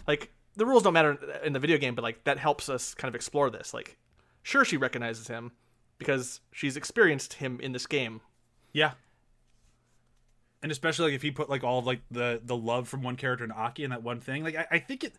Like 0.06 0.30
the 0.56 0.66
rules 0.66 0.82
don't 0.82 0.92
matter 0.92 1.18
in 1.44 1.52
the 1.52 1.58
video 1.58 1.78
game, 1.78 1.94
but 1.94 2.02
like 2.02 2.24
that 2.24 2.38
helps 2.38 2.68
us 2.68 2.94
kind 2.94 3.08
of 3.08 3.14
explore 3.14 3.50
this. 3.50 3.72
Like, 3.72 3.96
sure, 4.42 4.64
she 4.64 4.76
recognizes 4.76 5.28
him 5.28 5.52
because 6.00 6.40
she's 6.50 6.76
experienced 6.76 7.34
him 7.34 7.60
in 7.60 7.70
this 7.70 7.86
game. 7.86 8.20
yeah. 8.72 8.92
And 10.62 10.70
especially 10.70 11.06
like 11.06 11.14
if 11.14 11.22
he 11.22 11.30
put 11.30 11.48
like 11.48 11.64
all 11.64 11.78
of 11.78 11.86
like 11.86 12.00
the 12.10 12.38
the 12.44 12.56
love 12.56 12.86
from 12.86 13.02
one 13.02 13.16
character 13.16 13.44
in 13.44 13.50
Aki 13.50 13.84
in 13.84 13.90
that 13.90 14.02
one 14.02 14.20
thing, 14.20 14.44
like 14.44 14.56
I, 14.56 14.66
I 14.72 14.78
think 14.78 15.04
it. 15.04 15.14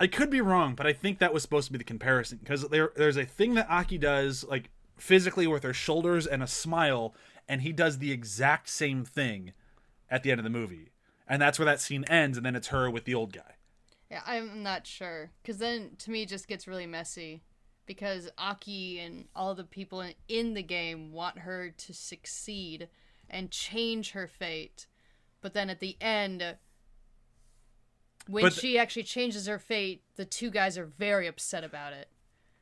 I 0.00 0.06
could 0.06 0.30
be 0.30 0.40
wrong, 0.40 0.74
but 0.74 0.86
I 0.86 0.92
think 0.92 1.18
that 1.18 1.32
was 1.32 1.42
supposed 1.42 1.66
to 1.66 1.72
be 1.72 1.78
the 1.78 1.84
comparison 1.84 2.38
because 2.42 2.66
there 2.70 2.90
there's 2.96 3.16
a 3.16 3.24
thing 3.24 3.54
that 3.54 3.68
Aki 3.70 3.98
does 3.98 4.42
like 4.44 4.70
physically 4.96 5.46
with 5.46 5.62
her 5.62 5.72
shoulders 5.72 6.26
and 6.26 6.42
a 6.42 6.48
smile, 6.48 7.14
and 7.48 7.62
he 7.62 7.70
does 7.72 7.98
the 7.98 8.10
exact 8.10 8.68
same 8.68 9.04
thing 9.04 9.52
at 10.10 10.24
the 10.24 10.32
end 10.32 10.40
of 10.40 10.44
the 10.44 10.50
movie, 10.50 10.90
and 11.28 11.40
that's 11.40 11.56
where 11.58 11.66
that 11.66 11.80
scene 11.80 12.02
ends, 12.08 12.36
and 12.36 12.44
then 12.44 12.56
it's 12.56 12.68
her 12.68 12.90
with 12.90 13.04
the 13.04 13.14
old 13.14 13.32
guy. 13.32 13.54
Yeah, 14.10 14.22
I'm 14.26 14.64
not 14.64 14.88
sure. 14.88 15.30
Because 15.40 15.58
then 15.58 15.90
to 15.98 16.10
me 16.10 16.22
it 16.22 16.28
just 16.28 16.48
gets 16.48 16.66
really 16.66 16.86
messy. 16.86 17.42
Because 17.90 18.30
Aki 18.38 19.00
and 19.00 19.24
all 19.34 19.56
the 19.56 19.64
people 19.64 20.00
in, 20.00 20.14
in 20.28 20.54
the 20.54 20.62
game 20.62 21.10
want 21.10 21.40
her 21.40 21.70
to 21.70 21.92
succeed 21.92 22.86
and 23.28 23.50
change 23.50 24.12
her 24.12 24.28
fate. 24.28 24.86
But 25.40 25.54
then 25.54 25.68
at 25.68 25.80
the 25.80 25.96
end, 26.00 26.54
when 28.28 28.44
But- 28.44 28.52
she 28.52 28.78
actually 28.78 29.02
changes 29.02 29.48
her 29.48 29.58
fate, 29.58 30.04
the 30.14 30.24
two 30.24 30.50
guys 30.50 30.78
are 30.78 30.84
very 30.86 31.26
upset 31.26 31.64
about 31.64 31.92
it. 31.92 32.08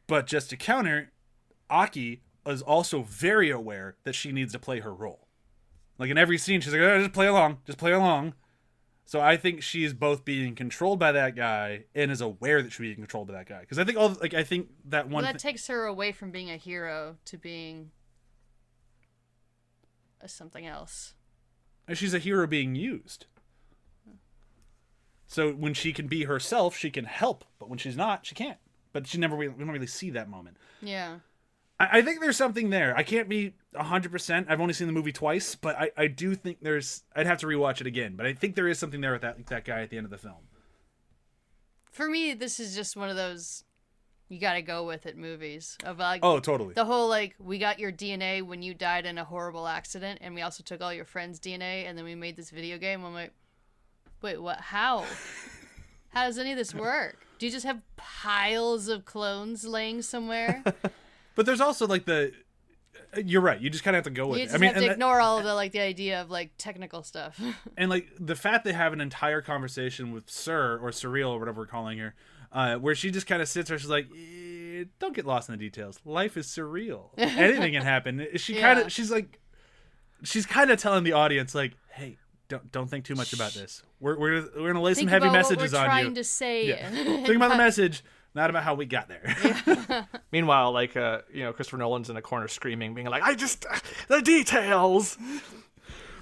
But 0.07 0.27
just 0.27 0.49
to 0.49 0.57
counter, 0.57 1.13
Aki 1.69 2.23
is 2.47 2.63
also 2.63 3.03
very 3.03 3.51
aware 3.51 3.97
that 4.05 4.15
she 4.15 4.33
needs 4.33 4.55
to 4.55 4.59
play 4.59 4.81
her 4.81 4.95
role. 4.95 5.29
Like 5.99 6.09
in 6.09 6.17
every 6.17 6.39
scene, 6.39 6.63
she's 6.63 6.73
like, 6.73 6.81
oh, 6.81 7.01
"Just 7.01 7.13
play 7.13 7.27
along, 7.27 7.59
just 7.67 7.77
play 7.77 7.93
along." 7.93 8.33
So 9.09 9.23
I 9.23 9.39
think 9.39 9.63
she's 9.63 9.95
both 9.95 10.23
being 10.27 10.55
controlled 10.55 10.99
by 10.99 11.13
that 11.13 11.35
guy 11.35 11.85
and 11.95 12.11
is 12.11 12.21
aware 12.21 12.61
that 12.61 12.73
she's 12.73 12.79
being 12.81 12.97
controlled 12.97 13.29
by 13.29 13.33
that 13.37 13.49
guy. 13.49 13.61
Because 13.61 13.79
I 13.79 13.85
think 13.85 13.97
all 13.97 14.11
like 14.21 14.35
I 14.35 14.45
think 14.45 14.69
that 14.85 15.07
Well, 15.07 15.15
one. 15.15 15.25
that 15.25 15.41
thi- 15.41 15.49
takes 15.49 15.67
her 15.69 15.87
away 15.87 16.13
from 16.13 16.31
being 16.31 16.51
a 16.51 16.59
hero 16.59 17.17
to 17.25 17.39
being 17.39 17.91
a 20.21 20.29
something 20.29 20.67
else. 20.67 21.15
she's 21.95 22.13
a 22.13 22.19
hero 22.19 22.47
being 22.47 22.75
used. 22.75 23.25
So 25.27 25.53
when 25.55 25.73
she 25.73 25.95
can 25.95 26.07
be 26.07 26.25
herself, 26.25 26.77
she 26.77 26.91
can 26.91 27.07
help, 27.07 27.47
but 27.59 27.71
when 27.71 27.79
she's 27.79 27.97
not, 27.97 28.27
she 28.27 28.35
can't. 28.35 28.59
But 28.93 29.07
she 29.07 29.17
never 29.17 29.37
really, 29.37 29.55
we 29.55 29.65
don't 29.65 29.73
really 29.73 29.87
see 29.87 30.11
that 30.11 30.29
moment. 30.29 30.59
Yeah. 30.83 31.21
I, 31.81 31.99
I 31.99 32.03
think 32.03 32.21
there's 32.21 32.37
something 32.37 32.71
there. 32.71 32.97
I 32.97 33.03
can't 33.03 33.29
be 33.29 33.55
100%. 33.75 34.47
I've 34.49 34.61
only 34.61 34.75
seen 34.75 34.87
the 34.87 34.93
movie 34.93 35.13
twice, 35.13 35.55
but 35.55 35.77
I, 35.77 35.91
I 35.97 36.07
do 36.07 36.35
think 36.35 36.59
there's. 36.63 37.05
I'd 37.15 37.27
have 37.27 37.39
to 37.39 37.47
rewatch 37.47 37.81
it 37.81 37.87
again, 37.87 38.15
but 38.17 38.27
I 38.27 38.33
think 38.35 38.55
there 38.55 38.69
is 38.69 38.79
something 38.79 39.01
there 39.01 39.13
with 39.13 39.23
that, 39.23 39.47
that 39.47 39.65
guy 39.65 39.83
at 39.83 39.91
the 39.91 39.97
end 39.97 40.05
of 40.05 40.11
the 40.11 40.19
film. 40.19 40.49
For 41.91 42.09
me, 42.09 42.35
this 42.35 42.61
is 42.61 42.75
just 42.75 42.97
one 42.97 43.11
of 43.11 43.17
those 43.17 43.65
you 44.29 44.39
gotta 44.39 44.61
go 44.61 44.85
with 44.85 45.07
it 45.07 45.17
movies 45.17 45.79
of 45.85 45.99
like 45.99 46.21
Oh, 46.23 46.39
totally. 46.39 46.75
the 46.75 46.85
whole 46.85 47.09
like 47.09 47.35
we 47.39 47.59
got 47.59 47.79
your 47.79 47.91
DNA 47.91 48.43
when 48.43 48.61
you 48.61 48.75
died 48.75 49.07
in 49.07 49.17
a 49.19 49.25
horrible 49.25 49.67
accident, 49.67 50.19
and 50.23 50.35
we 50.35 50.43
also 50.43 50.63
took 50.63 50.81
all 50.81 50.93
your 50.93 51.05
friends' 51.07 51.41
DNA, 51.41 51.87
and 51.89 51.97
then 51.97 52.05
we 52.05 52.15
made 52.15 52.37
this 52.37 52.51
video 52.51 52.79
game. 52.79 53.05
I'm 53.05 53.15
like, 53.15 53.33
wait, 54.23 54.41
what? 54.41 54.61
How? 54.61 55.05
How 56.11 56.27
does 56.27 56.39
any 56.39 56.53
of 56.53 56.59
this 56.59 56.75
work? 56.75 57.27
Do 57.39 57.47
you 57.47 57.53
just 57.53 57.65
have 57.67 57.81
piles 57.97 58.89
of 58.89 59.05
clones 59.05 59.65
laying 59.67 60.03
somewhere? 60.03 60.63
But 61.39 61.47
there's 61.47 61.61
also 61.61 61.87
like 61.87 62.05
the. 62.05 62.33
You're 63.25 63.41
right. 63.43 63.61
You 63.61 63.71
just 63.71 63.85
kind 63.85 63.95
of 63.95 63.99
have 64.05 64.13
to 64.13 64.21
go 64.21 64.27
with 64.27 64.39
You 64.39 64.43
it. 64.43 64.47
just 64.47 64.57
I 64.57 64.59
mean, 64.59 64.73
have 64.75 64.83
to 64.83 64.89
that- 64.89 64.95
ignore 64.95 65.21
all 65.21 65.39
of 65.39 65.45
the 65.45 65.55
like 65.55 65.71
the 65.71 65.79
idea 65.79 66.21
of 66.21 66.33
like 66.33 66.51
technical 66.59 67.05
stuff. 67.05 67.41
and 67.77 67.89
like 67.89 68.09
the 68.19 68.35
fact 68.35 68.65
they 68.65 68.73
have 68.73 68.93
an 68.93 69.01
entire 69.01 69.41
conversation 69.41 70.11
with 70.11 70.29
Sir 70.29 70.81
or 70.83 70.91
Surreal 70.91 71.31
or 71.31 71.39
whatever 71.39 71.61
we're 71.61 71.67
calling 71.69 71.99
her, 71.99 72.17
uh, 72.51 72.75
where 72.79 72.97
she 72.97 73.13
just 73.13 73.29
kind 73.29 73.41
of 73.41 73.49
sits 73.49 73.69
there. 73.69 73.79
She's 73.79 73.89
like, 73.89 74.09
eh, 74.13 74.83
"Don't 74.99 75.15
get 75.15 75.27
lost 75.27 75.49
in 75.49 75.53
the 75.53 75.59
details. 75.65 76.01
Life 76.05 76.37
is 76.37 76.49
surreal. 76.49 77.11
Anything 77.17 77.73
can 77.73 77.83
happen." 77.83 78.27
She 78.35 78.57
kind 78.57 78.81
of, 78.81 78.91
she's 78.91 79.13
like, 79.13 79.39
she's 80.25 80.45
kind 80.45 80.73
of 80.73 80.81
telling 80.81 81.05
the 81.05 81.13
audience 81.13 81.55
like, 81.55 81.75
"Hey, 81.93 82.19
don't 82.49 82.73
don't 82.73 82.89
think 82.91 83.05
too 83.05 83.15
much 83.15 83.33
about 83.33 83.53
this. 83.53 83.85
We're 84.01 84.19
we're 84.19 84.49
we're 84.57 84.73
gonna 84.73 84.83
lay 84.83 84.95
some 84.95 85.07
heavy 85.07 85.31
messages 85.31 85.73
on 85.73 85.85
trying 85.85 86.07
you. 86.09 86.15
to 86.17 86.25
say. 86.25 86.67
Yeah. 86.67 86.91
think 86.91 87.29
about 87.37 87.51
the 87.51 87.57
message, 87.57 88.03
not 88.39 88.51
about 88.51 88.63
how 88.63 88.75
we 88.75 88.87
got 88.87 89.09
there." 89.09 90.07
Meanwhile, 90.33 90.73
like 90.73 90.97
uh, 90.97 91.21
you 91.33 91.45
know, 91.45 91.53
Christopher 91.53 91.79
Nolan's 91.79 92.11
in 92.11 92.17
a 92.17 92.23
corner 92.23 92.49
screaming, 92.49 92.95
being 92.95 93.07
like, 93.09 93.23
"I 93.23 93.35
just 93.35 93.67
the 94.09 94.23
details." 94.23 95.19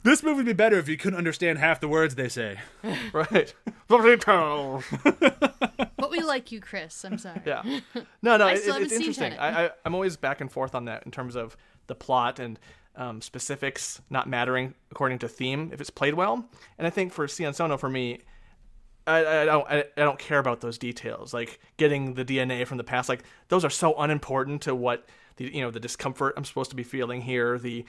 this 0.06 0.22
movie 0.22 0.36
would 0.36 0.46
be 0.46 0.52
better 0.52 0.78
if 0.78 0.88
you 0.88 0.96
couldn't 0.96 1.18
understand 1.18 1.58
half 1.58 1.80
the 1.80 1.88
words 1.88 2.14
they 2.14 2.28
say. 2.28 2.60
right. 3.12 3.52
The 3.88 3.98
details. 3.98 4.84
but 5.96 6.10
we 6.10 6.20
like 6.20 6.52
you, 6.52 6.60
Chris. 6.60 7.04
I'm 7.04 7.18
sorry. 7.18 7.42
Yeah. 7.44 7.62
No, 8.22 8.36
no, 8.36 8.46
I 8.46 8.52
it, 8.52 8.62
still 8.62 8.76
it's 8.76 8.92
interesting. 8.92 9.32
I, 9.34 9.66
I, 9.66 9.70
I'm 9.84 9.94
always 9.94 10.16
back 10.16 10.40
and 10.40 10.50
forth 10.50 10.74
on 10.74 10.84
that 10.84 11.04
in 11.04 11.10
terms 11.10 11.34
of 11.34 11.56
the 11.88 11.96
plot 11.96 12.38
and 12.38 12.58
um, 12.94 13.20
specifics 13.20 14.00
not 14.08 14.28
mattering 14.28 14.74
according 14.90 15.18
to 15.18 15.28
theme 15.28 15.70
if 15.72 15.80
it's 15.80 15.90
played 15.90 16.14
well. 16.14 16.48
And 16.78 16.86
I 16.86 16.90
think 16.90 17.12
for 17.12 17.26
Sion 17.28 17.52
Sono, 17.52 17.76
for 17.76 17.88
me, 17.88 18.20
I, 19.06 19.42
I 19.42 19.44
don't 19.44 19.70
I, 19.70 19.84
I 19.96 20.00
don't 20.00 20.18
care 20.18 20.38
about 20.38 20.60
those 20.60 20.78
details 20.78 21.32
like 21.32 21.60
getting 21.76 22.14
the 22.14 22.24
DNA 22.24 22.66
from 22.66 22.78
the 22.78 22.84
past 22.84 23.08
like 23.08 23.22
those 23.48 23.64
are 23.64 23.70
so 23.70 23.94
unimportant 23.98 24.62
to 24.62 24.74
what 24.74 25.08
the 25.36 25.54
you 25.54 25.60
know 25.60 25.70
the 25.70 25.80
discomfort 25.80 26.34
I'm 26.36 26.44
supposed 26.44 26.70
to 26.70 26.76
be 26.76 26.82
feeling 26.82 27.22
here 27.22 27.58
the 27.58 27.84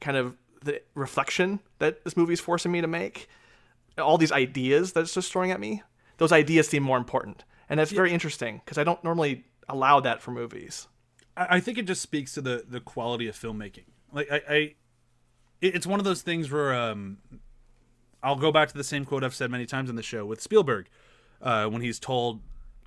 kind 0.00 0.16
of 0.16 0.36
the 0.62 0.82
reflection 0.94 1.60
that 1.78 2.04
this 2.04 2.16
movie 2.16 2.34
is 2.34 2.40
forcing 2.40 2.70
me 2.70 2.80
to 2.80 2.86
make 2.86 3.28
all 3.98 4.18
these 4.18 4.32
ideas 4.32 4.92
that 4.92 5.00
it's 5.00 5.14
just 5.14 5.32
throwing 5.32 5.50
at 5.50 5.60
me 5.60 5.82
those 6.20 6.32
ideas 6.32 6.68
seem 6.68 6.82
more 6.82 6.98
important. 6.98 7.44
And 7.68 7.80
that's 7.80 7.90
very 7.90 8.12
interesting 8.12 8.60
because 8.62 8.76
I 8.76 8.84
don't 8.84 9.02
normally 9.02 9.46
allow 9.68 10.00
that 10.00 10.20
for 10.20 10.30
movies. 10.32 10.86
I 11.36 11.56
I 11.56 11.60
think 11.60 11.78
it 11.78 11.86
just 11.86 12.02
speaks 12.02 12.34
to 12.34 12.42
the 12.42 12.64
the 12.68 12.80
quality 12.80 13.26
of 13.26 13.34
filmmaking. 13.34 13.86
Like 14.12 14.30
I, 14.30 14.42
I 14.48 14.74
it's 15.62 15.86
one 15.86 15.98
of 15.98 16.04
those 16.04 16.20
things 16.22 16.50
where 16.50 16.74
um, 16.74 17.18
I'll 18.22 18.36
go 18.36 18.52
back 18.52 18.68
to 18.68 18.76
the 18.76 18.84
same 18.84 19.04
quote 19.04 19.24
I've 19.24 19.34
said 19.34 19.50
many 19.50 19.66
times 19.66 19.88
on 19.88 19.96
the 19.96 20.02
show 20.02 20.24
with 20.26 20.40
Spielberg, 20.40 20.88
uh, 21.40 21.66
when 21.66 21.82
he's 21.82 21.98
told, 21.98 22.40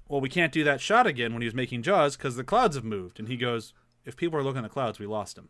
"Well, 0.08 0.22
we 0.22 0.30
can't 0.30 0.52
do 0.52 0.64
that 0.64 0.82
shot 0.82 1.08
again" 1.08 1.34
when 1.34 1.42
he 1.42 1.48
was 1.48 1.56
making 1.56 1.84
Jaws 1.84 2.16
because 2.16 2.36
the 2.36 2.44
clouds 2.44 2.76
have 2.76 2.86
moved, 2.86 3.20
and 3.20 3.28
he 3.28 3.38
goes, 3.38 3.74
"If 4.06 4.16
people 4.16 4.38
are 4.40 4.44
looking 4.44 4.60
at 4.60 4.64
the 4.64 4.70
clouds, 4.70 5.00
we 5.00 5.06
lost 5.06 5.36
them." 5.36 5.50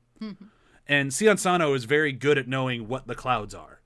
and 0.87 1.13
Sion 1.13 1.37
Sono 1.37 1.73
is 1.73 1.85
very 1.85 2.11
good 2.11 2.37
at 2.37 2.47
knowing 2.47 2.87
what 2.87 3.07
the 3.07 3.15
clouds 3.15 3.53
are. 3.53 3.79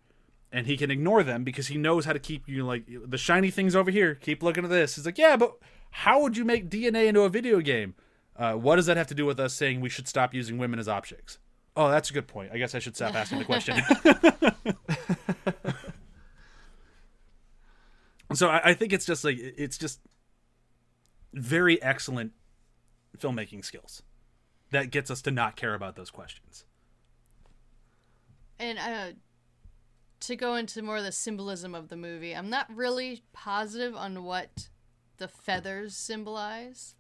And 0.51 0.65
he 0.65 0.77
can 0.77 0.89
ignore 0.89 1.23
them 1.23 1.43
because 1.43 1.67
he 1.67 1.77
knows 1.77 2.05
how 2.05 2.13
to 2.13 2.19
keep 2.19 2.47
you 2.47 2.63
like 2.63 2.85
the 2.87 3.17
shiny 3.17 3.51
things 3.51 3.75
over 3.75 3.91
here. 3.91 4.15
Keep 4.15 4.41
looking 4.41 4.63
at 4.63 4.69
this. 4.69 4.95
He's 4.95 5.05
like, 5.05 5.17
yeah, 5.17 5.35
but 5.35 5.57
how 5.91 6.21
would 6.21 6.37
you 6.37 6.45
make 6.45 6.69
DNA 6.69 7.07
into 7.07 7.21
a 7.21 7.29
video 7.29 7.59
game? 7.59 7.95
Uh, 8.35 8.53
what 8.53 8.77
does 8.77 8.85
that 8.85 8.97
have 8.97 9.07
to 9.07 9.15
do 9.15 9.25
with 9.25 9.39
us 9.39 9.53
saying 9.53 9.81
we 9.81 9.89
should 9.89 10.07
stop 10.07 10.33
using 10.33 10.57
women 10.57 10.79
as 10.79 10.87
objects? 10.87 11.39
Oh, 11.75 11.89
that's 11.89 12.09
a 12.09 12.13
good 12.13 12.27
point. 12.27 12.51
I 12.53 12.57
guess 12.57 12.73
I 12.73 12.79
should 12.79 12.95
stop 12.95 13.13
asking 13.13 13.39
the 13.39 13.45
question. 13.45 13.77
so 18.35 18.49
I, 18.49 18.69
I 18.69 18.73
think 18.73 18.93
it's 18.93 19.05
just 19.05 19.23
like 19.23 19.37
it's 19.39 19.77
just 19.77 19.99
very 21.33 21.81
excellent 21.81 22.33
filmmaking 23.17 23.63
skills 23.63 24.03
that 24.71 24.91
gets 24.91 25.09
us 25.09 25.21
to 25.23 25.31
not 25.31 25.55
care 25.55 25.73
about 25.73 25.95
those 25.95 26.11
questions. 26.11 26.65
And 28.59 28.79
uh, 28.79 29.11
to 30.21 30.35
go 30.35 30.55
into 30.55 30.81
more 30.81 30.97
of 30.97 31.03
the 31.03 31.11
symbolism 31.11 31.75
of 31.75 31.89
the 31.89 31.95
movie, 31.95 32.35
I'm 32.35 32.49
not 32.49 32.67
really 32.75 33.23
positive 33.33 33.95
on 33.95 34.23
what 34.23 34.69
the 35.17 35.27
feathers 35.27 35.95
symbolize, 35.95 36.95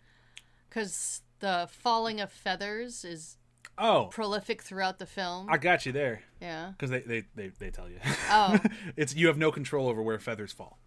because 0.69 1.21
the 1.39 1.67
falling 1.69 2.19
of 2.19 2.31
feathers 2.31 3.03
is 3.03 3.37
Oh, 3.79 4.07
prolific 4.11 4.63
throughout 4.63 4.97
the 4.97 5.05
film. 5.05 5.47
I 5.49 5.57
got 5.57 5.85
you 5.85 5.91
there 5.91 6.21
yeah. 6.41 6.71
because 6.71 6.89
they, 6.89 7.01
they, 7.01 7.23
they, 7.35 7.49
they 7.59 7.69
tell 7.69 7.87
you 7.87 7.99
Oh, 8.29 8.57
it's 8.95 9.13
you 9.13 9.27
have 9.27 9.37
no 9.37 9.51
control 9.51 9.87
over 9.87 10.01
where 10.01 10.17
feathers 10.17 10.51
fall. 10.51 10.79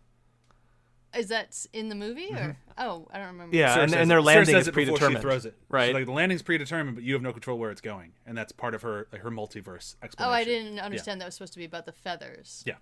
Is 1.15 1.29
that 1.29 1.67
in 1.73 1.89
the 1.89 1.95
movie 1.95 2.31
or? 2.33 2.57
Oh, 2.79 3.09
I 3.11 3.19
don't 3.19 3.29
remember. 3.29 3.57
Yeah, 3.57 3.75
Sir 3.75 3.81
and, 3.83 3.95
and 3.95 4.11
their 4.11 4.23
landing 4.23 4.55
says 4.55 4.63
is 4.63 4.69
it 4.69 4.73
predetermined. 4.73 5.19
She 5.19 5.23
throws 5.23 5.45
it 5.45 5.55
Right. 5.69 5.91
So, 5.91 5.99
like 5.99 6.07
the 6.07 6.13
landing's 6.13 6.43
predetermined, 6.43 6.97
but 6.97 7.05
you 7.05 7.15
have 7.15 7.23
no 7.23 7.33
control 7.33 7.59
where 7.59 7.71
it's 7.71 7.81
going, 7.81 8.13
and 8.27 8.37
that's 8.37 8.53
part 8.53 8.75
of 8.75 8.83
her 8.83 9.09
like 9.13 9.23
her 9.23 9.31
multiverse 9.31 9.97
explanation. 10.03 10.17
Oh, 10.21 10.31
I 10.31 10.45
didn't 10.45 10.79
understand 10.79 11.21
that 11.21 11.27
was 11.27 11.35
supposed 11.35 11.53
to 11.55 11.59
be 11.59 11.65
about 11.65 11.87
the 11.87 11.93
feathers. 11.93 12.63
Yeah. 12.67 12.77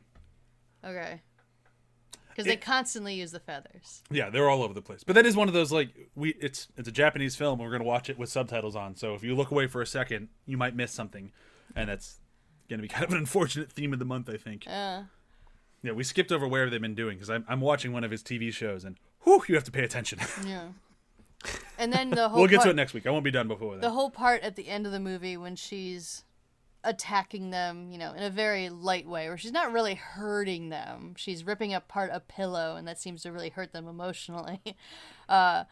Okay. 0.85 1.23
Because 2.29 2.47
they 2.47 2.57
constantly 2.57 3.15
use 3.15 3.33
the 3.33 3.41
feathers. 3.41 4.05
Yeah, 4.13 4.31
they're 4.31 4.49
all 4.49 4.63
over 4.63 4.73
the 4.73 4.83
place. 4.83 5.03
But 5.03 5.15
that 5.15 5.27
is 5.27 5.35
one 5.35 5.49
of 5.49 5.55
those 5.55 5.73
like 5.73 5.89
we 6.15 6.31
it's 6.41 6.69
it's 6.77 6.89
a 6.89 6.93
Japanese 6.93 7.35
film. 7.35 7.59
We're 7.59 7.73
gonna 7.73 7.83
watch 7.83 8.09
it 8.09 8.17
with 8.17 8.29
subtitles 8.29 8.77
on. 8.77 8.95
So 8.95 9.15
if 9.15 9.25
you 9.25 9.35
look 9.35 9.51
away 9.51 9.67
for 9.67 9.83
a 9.83 9.87
second, 9.87 10.29
you 10.47 10.57
might 10.57 10.77
miss 10.77 10.93
something, 10.93 11.33
and 11.75 11.89
that's 11.89 12.21
gonna 12.71 12.83
be 12.83 12.89
kind 12.89 13.05
of 13.05 13.11
an 13.11 13.19
unfortunate 13.19 13.73
theme 13.73 13.93
of 13.93 13.99
the 13.99 14.05
month, 14.05 14.29
I 14.29 14.37
think. 14.37 14.65
Uh, 14.69 15.03
Yeah, 15.83 15.93
we 15.93 16.05
skipped 16.05 16.33
over 16.33 16.47
where 16.47 16.69
they've 16.69 16.81
been 16.81 16.95
doing 16.95 17.17
because 17.17 17.31
I'm 17.31 17.45
I'm 17.49 17.61
watching 17.61 17.93
one 17.93 18.05
of 18.05 18.11
his 18.11 18.23
TV 18.23 18.53
shows, 18.53 18.85
and 18.85 18.97
whew, 19.23 19.43
you 19.49 19.55
have 19.55 19.65
to 19.65 19.71
pay 19.71 19.85
attention. 19.85 20.19
yeah. 20.47 20.69
And 21.79 21.93
then 21.93 22.11
the 22.11 22.29
whole 22.29 22.41
we'll 22.41 22.49
get 22.49 22.57
part, 22.57 22.67
to 22.67 22.71
it 22.71 22.77
next 22.77 22.95
week. 22.95 23.07
I 23.07 23.11
won't 23.11 23.25
be 23.25 23.31
done 23.31 23.47
before 23.47 23.77
the 23.79 23.91
whole 23.91 24.11
part 24.11 24.43
at 24.43 24.57
the 24.57 24.69
end 24.69 24.87
of 24.87 24.93
the 24.93 24.99
movie 24.99 25.37
when 25.37 25.55
she's 25.55 26.25
attacking 26.85 27.51
them, 27.51 27.91
you 27.93 27.99
know, 27.99 28.13
in 28.13 28.23
a 28.23 28.31
very 28.31 28.69
light 28.69 29.07
way, 29.07 29.29
where 29.29 29.39
she's 29.39 29.53
not 29.53 29.73
really 29.73 29.95
hurting 29.95 30.71
them. 30.71 31.15
She's 31.17 31.45
ripping 31.45 31.75
apart 31.75 32.11
a 32.13 32.21
pillow, 32.21 32.77
and 32.77 32.89
that 32.89 32.99
seems 32.99 33.23
to 33.23 33.33
really 33.33 33.51
hurt 33.51 33.73
them 33.73 33.87
emotionally. 33.87 34.61
Uh, 35.29 35.65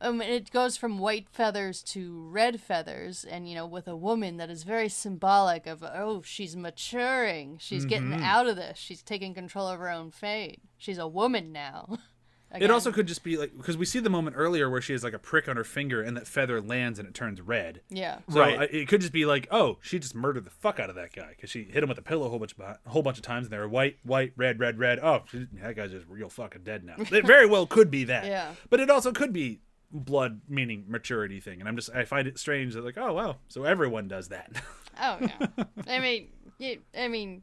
um, 0.00 0.20
it 0.22 0.50
goes 0.50 0.76
from 0.76 0.98
white 0.98 1.28
feathers 1.30 1.82
to 1.84 2.22
red 2.30 2.60
feathers, 2.60 3.24
and 3.24 3.48
you 3.48 3.54
know, 3.54 3.66
with 3.66 3.86
a 3.88 3.96
woman 3.96 4.36
that 4.38 4.50
is 4.50 4.62
very 4.62 4.88
symbolic 4.88 5.66
of 5.66 5.82
oh, 5.82 6.22
she's 6.24 6.56
maturing, 6.56 7.58
she's 7.58 7.84
getting 7.84 8.14
out 8.14 8.46
of 8.46 8.56
this, 8.56 8.78
she's 8.78 9.02
taking 9.02 9.34
control 9.34 9.68
of 9.68 9.78
her 9.78 9.90
own 9.90 10.10
fate, 10.10 10.60
she's 10.78 10.98
a 10.98 11.08
woman 11.08 11.52
now. 11.52 11.98
It 12.52 12.68
also 12.68 12.90
could 12.90 13.06
just 13.06 13.22
be 13.22 13.36
like 13.36 13.56
because 13.56 13.76
we 13.76 13.84
see 13.86 14.00
the 14.00 14.10
moment 14.10 14.34
earlier 14.36 14.68
where 14.68 14.80
she 14.80 14.92
has 14.92 15.04
like 15.04 15.12
a 15.12 15.20
prick 15.20 15.48
on 15.48 15.54
her 15.56 15.62
finger 15.62 16.02
and 16.02 16.16
that 16.16 16.26
feather 16.26 16.60
lands 16.60 16.98
and 16.98 17.06
it 17.06 17.14
turns 17.14 17.40
red. 17.40 17.80
yeah. 17.90 18.18
So 18.28 18.40
Right. 18.40 18.58
I- 18.58 18.64
it 18.64 18.88
could 18.88 19.00
just 19.02 19.12
be 19.12 19.24
like, 19.24 19.46
oh, 19.52 19.78
she 19.82 20.00
just 20.00 20.16
murdered 20.16 20.46
the 20.46 20.50
fuck 20.50 20.80
out 20.80 20.90
of 20.90 20.96
that 20.96 21.12
guy 21.14 21.28
because 21.28 21.48
she 21.48 21.62
hit 21.62 21.80
him 21.84 21.88
with 21.88 21.98
a 21.98 22.02
pillow 22.02 22.26
a 22.26 22.28
whole 22.28 22.40
bunch, 22.40 22.54
of, 22.58 22.58
a 22.58 22.78
whole 22.90 23.02
bunch 23.04 23.18
of 23.18 23.22
times, 23.22 23.46
and 23.46 23.52
they 23.52 23.58
were 23.58 23.68
white, 23.68 23.98
white, 24.02 24.32
red, 24.36 24.58
red, 24.58 24.80
red. 24.80 24.98
Oh, 25.00 25.22
she, 25.30 25.46
that 25.62 25.76
guy's 25.76 25.92
just 25.92 26.06
real 26.08 26.28
fucking 26.28 26.64
dead 26.64 26.82
now. 26.82 26.94
it 26.98 27.24
very 27.24 27.46
well 27.46 27.66
could 27.68 27.88
be 27.88 28.02
that. 28.02 28.26
Yeah. 28.26 28.50
But 28.68 28.80
it 28.80 28.90
also 28.90 29.12
could 29.12 29.32
be 29.32 29.60
blood, 29.92 30.40
meaning 30.48 30.84
maturity 30.88 31.40
thing, 31.40 31.60
and 31.60 31.68
I'm 31.68 31.76
just 31.76 31.90
I 31.94 32.04
find 32.04 32.28
it 32.28 32.38
strange 32.38 32.74
that 32.74 32.84
like, 32.84 32.98
oh 32.98 33.12
wow, 33.12 33.36
so 33.48 33.64
everyone 33.64 34.08
does 34.08 34.28
that. 34.28 34.50
Oh 35.02 35.16
yeah. 35.20 35.64
I 35.88 35.98
mean, 36.00 36.28
you, 36.58 36.80
I 36.98 37.08
mean, 37.08 37.42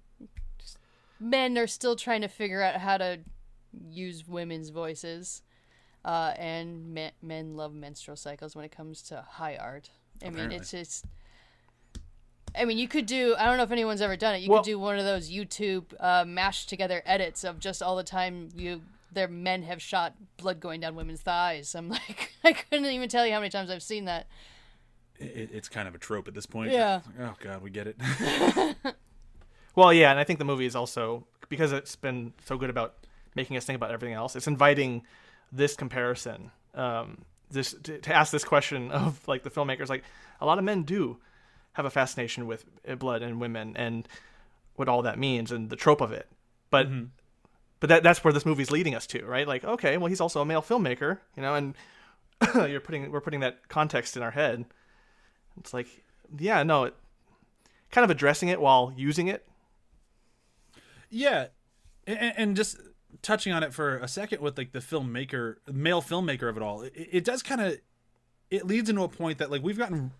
men 1.20 1.58
are 1.58 1.66
still 1.66 1.96
trying 1.96 2.22
to 2.22 2.28
figure 2.28 2.62
out 2.62 2.76
how 2.76 2.98
to 2.98 3.20
use 3.90 4.28
women's 4.28 4.70
voices, 4.70 5.42
uh, 6.06 6.34
and 6.38 6.94
men, 6.94 7.12
men 7.24 7.56
love 7.56 7.74
menstrual 7.74 8.16
cycles 8.18 8.56
when 8.56 8.64
it 8.64 8.72
comes 8.72 9.02
to 9.04 9.26
high 9.28 9.56
art. 9.56 9.90
I 10.22 10.26
mean, 10.26 10.34
Apparently. 10.36 10.58
it's 10.58 10.72
just. 10.72 11.06
I 12.56 12.66
mean, 12.66 12.78
you 12.78 12.88
could 12.88 13.06
do. 13.08 13.36
I 13.38 13.46
don't 13.46 13.58
know 13.58 13.64
if 13.64 13.72
anyone's 13.72 14.02
ever 14.02 14.18
done 14.18 14.36
it. 14.36 14.42
You 14.42 14.50
Well- 14.52 14.62
could 14.62 14.70
do 14.70 14.78
one 14.78 15.00
of 15.00 15.06
those 15.06 15.32
YouTube 15.32 15.86
uh, 16.00 16.26
mashed 16.28 16.70
together 16.70 17.02
edits 17.06 17.44
of 17.44 17.60
just 17.60 17.82
all 17.82 17.96
the 17.96 18.04
time 18.04 18.50
you 18.56 18.82
their 19.18 19.28
men 19.28 19.64
have 19.64 19.82
shot 19.82 20.14
blood 20.38 20.60
going 20.60 20.80
down 20.80 20.96
women's 20.96 21.22
thighs. 21.22 21.76
I'm 21.76 21.90
like, 21.90 22.34
I 22.44 22.54
couldn't 22.54 22.86
even 22.86 23.10
tell 23.10 23.26
you 23.26 23.34
how 23.34 23.40
many 23.40 23.50
times 23.50 23.70
I've 23.70 23.84
seen 23.84 24.06
that. 24.06 24.28
it, 25.18 25.50
it's 25.52 25.68
kind 25.68 25.88
of 25.88 25.96
a 25.96 25.98
trope 25.98 26.28
at 26.28 26.34
this 26.34 26.46
point. 26.46 26.72
Yeah. 26.72 27.02
Like, 27.18 27.28
oh 27.30 27.36
god, 27.40 27.62
we 27.62 27.70
get 27.70 27.88
it. 27.88 27.98
Well, 29.78 29.94
yeah, 29.94 30.10
and 30.10 30.20
I 30.20 30.24
think 30.24 30.40
the 30.40 30.46
movie 30.46 30.66
is 30.66 30.76
also 30.76 31.28
because 31.50 31.72
it's 31.72 31.96
been 31.96 32.34
so 32.46 32.58
good 32.58 32.72
about 32.72 32.96
making 33.36 33.58
us 33.58 33.64
think 33.64 33.76
about 33.76 33.92
everything 33.92 34.16
else. 34.16 34.36
It's 34.36 34.48
inviting 34.48 35.04
this 35.52 35.76
comparison, 35.76 36.50
um, 36.74 37.20
this 37.52 37.76
to, 37.84 38.00
to 38.00 38.12
ask 38.12 38.32
this 38.32 38.44
question 38.44 38.90
of 39.04 39.26
like 39.28 39.44
the 39.44 39.52
filmmakers. 39.52 39.88
Like 39.88 40.04
a 40.42 40.48
lot 40.48 40.58
of 40.58 40.64
men 40.64 40.82
do 40.82 41.20
have 41.74 41.86
a 41.86 41.92
fascination 41.92 42.48
with 42.48 42.66
uh, 42.88 42.96
blood 42.96 43.22
and 43.22 43.40
women 43.40 43.78
and 43.78 44.08
what 44.78 44.90
all 44.90 45.04
that 45.04 45.20
means 45.20 45.52
and 45.52 45.70
the 45.70 45.76
trope 45.76 46.02
of 46.02 46.12
it, 46.12 46.28
but. 46.72 46.88
But 47.80 47.90
that, 47.90 48.04
that's 48.04 48.24
where 48.24 48.34
this 48.34 48.46
movie's 48.46 48.72
leading 48.72 48.96
us 48.96 49.06
to, 49.08 49.24
right? 49.26 49.48
Like, 49.48 49.64
okay, 49.64 49.98
well, 49.98 50.08
he's 50.08 50.22
also 50.22 50.42
a 50.42 50.46
male 50.46 50.62
filmmaker, 50.62 51.20
you 51.36 51.44
know, 51.44 51.54
and 51.54 51.76
you're 52.70 52.80
putting 52.80 53.12
we're 53.12 53.22
putting 53.22 53.42
that 53.42 53.68
context 53.68 54.18
in 54.18 54.24
our 54.24 54.32
head. 54.32 54.66
It's 55.60 55.74
like, 55.74 55.88
yeah, 56.38 56.64
no, 56.64 56.86
it, 56.86 56.96
kind 57.92 58.04
of 58.04 58.10
addressing 58.10 58.50
it 58.50 58.60
while 58.60 58.94
using 58.96 59.28
it. 59.28 59.46
Yeah, 61.10 61.48
and, 62.06 62.34
and 62.36 62.56
just 62.56 62.78
touching 63.22 63.54
on 63.54 63.64
it 63.64 63.74
for 63.74 63.98
a 63.98 64.08
second 64.08 64.42
with 64.42 64.58
like 64.58 64.72
the 64.72 64.80
filmmaker, 64.80 65.56
male 65.72 66.02
filmmaker 66.02 66.50
of 66.50 66.58
it 66.58 66.64
all, 66.64 66.82
it, 66.82 66.94
it 66.96 67.24
does 67.24 67.44
kind 67.44 67.62
of 67.62 67.78
it 68.50 68.66
leads 68.66 68.90
into 68.90 69.04
a 69.04 69.10
point 69.10 69.38
that 69.38 69.52
like 69.52 69.62
we've 69.62 69.78
gotten 69.78 70.12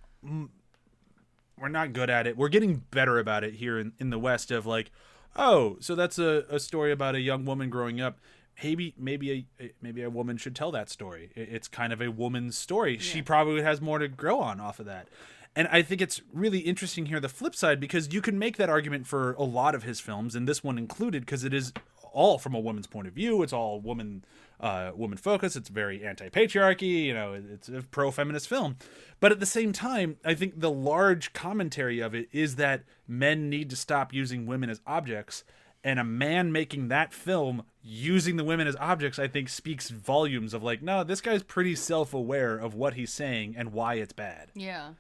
we're 1.60 1.70
not 1.70 1.94
good 1.94 2.10
at 2.10 2.28
it. 2.28 2.38
We're 2.38 2.50
getting 2.50 2.84
better 2.92 3.20
about 3.20 3.44
it 3.44 3.56
here 3.56 3.80
in, 3.80 3.94
in 4.00 4.10
the 4.10 4.20
West 4.20 4.52
of 4.52 4.66
like, 4.66 4.92
oh, 5.38 5.78
so 5.80 5.96
that's 5.96 6.20
a, 6.20 6.46
a 6.50 6.60
story 6.60 6.92
about 6.92 7.16
a 7.16 7.22
young 7.22 7.46
woman 7.46 7.70
growing 7.70 8.02
up. 8.02 8.20
Maybe 8.64 8.96
maybe 8.98 9.48
a 9.60 9.72
maybe 9.82 10.02
a 10.02 10.10
woman 10.10 10.38
should 10.38 10.56
tell 10.56 10.72
that 10.72 10.90
story. 10.90 11.30
It's 11.36 11.68
kind 11.68 11.94
of 11.94 12.02
a 12.02 12.10
woman's 12.10 12.58
story. 12.58 12.98
She 12.98 13.22
probably 13.22 13.62
has 13.62 13.82
more 13.82 14.00
to 14.00 14.08
grow 14.08 14.40
on 14.40 14.60
off 14.60 14.80
of 14.80 14.88
that. 14.88 15.08
And 15.56 15.68
I 15.72 15.82
think 15.82 16.02
it's 16.02 16.22
really 16.34 16.60
interesting 16.60 17.08
here 17.08 17.20
the 17.20 17.30
flip 17.30 17.56
side 17.56 17.80
because 17.80 18.14
you 18.14 18.22
can 18.22 18.38
make 18.38 18.58
that 18.58 18.70
argument 18.70 19.08
for 19.08 19.34
a 19.34 19.44
lot 19.44 19.74
of 19.74 19.84
his 19.84 20.00
films 20.00 20.36
and 20.36 20.48
this 20.48 20.64
one 20.64 20.78
included 20.78 21.26
because 21.26 21.44
it 21.44 21.54
is 21.54 21.74
all 22.18 22.40
from 22.40 22.56
a 22.56 22.60
woman's 22.60 22.88
point 22.88 23.08
of 23.08 23.14
view. 23.14 23.44
It's 23.44 23.54
all 23.54 23.80
woman 23.80 24.26
uh, 24.60 24.92
woman 24.96 25.18
focused. 25.20 25.56
It's 25.56 25.70
very 25.70 26.04
anti 26.04 26.30
patriarchy. 26.30 27.06
You 27.06 27.14
know, 27.14 27.34
it's 27.34 27.70
a 27.70 27.84
pro 27.84 28.10
feminist 28.12 28.48
film. 28.50 28.78
But 29.20 29.32
at 29.32 29.40
the 29.40 29.46
same 29.46 29.72
time, 29.72 30.18
I 30.26 30.34
think 30.34 30.60
the 30.60 30.72
large 30.72 31.32
commentary 31.34 32.00
of 32.00 32.16
it 32.16 32.28
is 32.32 32.56
that 32.56 32.84
men 33.08 33.50
need 33.50 33.70
to 33.70 33.76
stop 33.76 34.14
using 34.14 34.48
women 34.48 34.70
as 34.70 34.82
objects. 34.88 35.44
And 35.84 36.00
a 36.00 36.04
man 36.04 36.52
making 36.52 36.88
that 36.90 37.14
film 37.14 37.64
using 37.84 38.36
the 38.36 38.44
women 38.44 38.68
as 38.68 38.76
objects, 38.78 39.20
I 39.20 39.28
think, 39.28 39.48
speaks 39.48 39.90
volumes 39.90 40.54
of 40.56 40.64
like, 40.64 40.82
no, 40.82 41.04
this 41.04 41.22
guy's 41.22 41.44
pretty 41.44 41.76
self 41.76 42.14
aware 42.16 42.58
of 42.58 42.74
what 42.74 42.96
he's 42.96 43.14
saying 43.14 43.54
and 43.58 43.72
why 43.72 43.94
it's 43.96 44.12
bad 44.12 44.50
Yeah. 44.56 44.94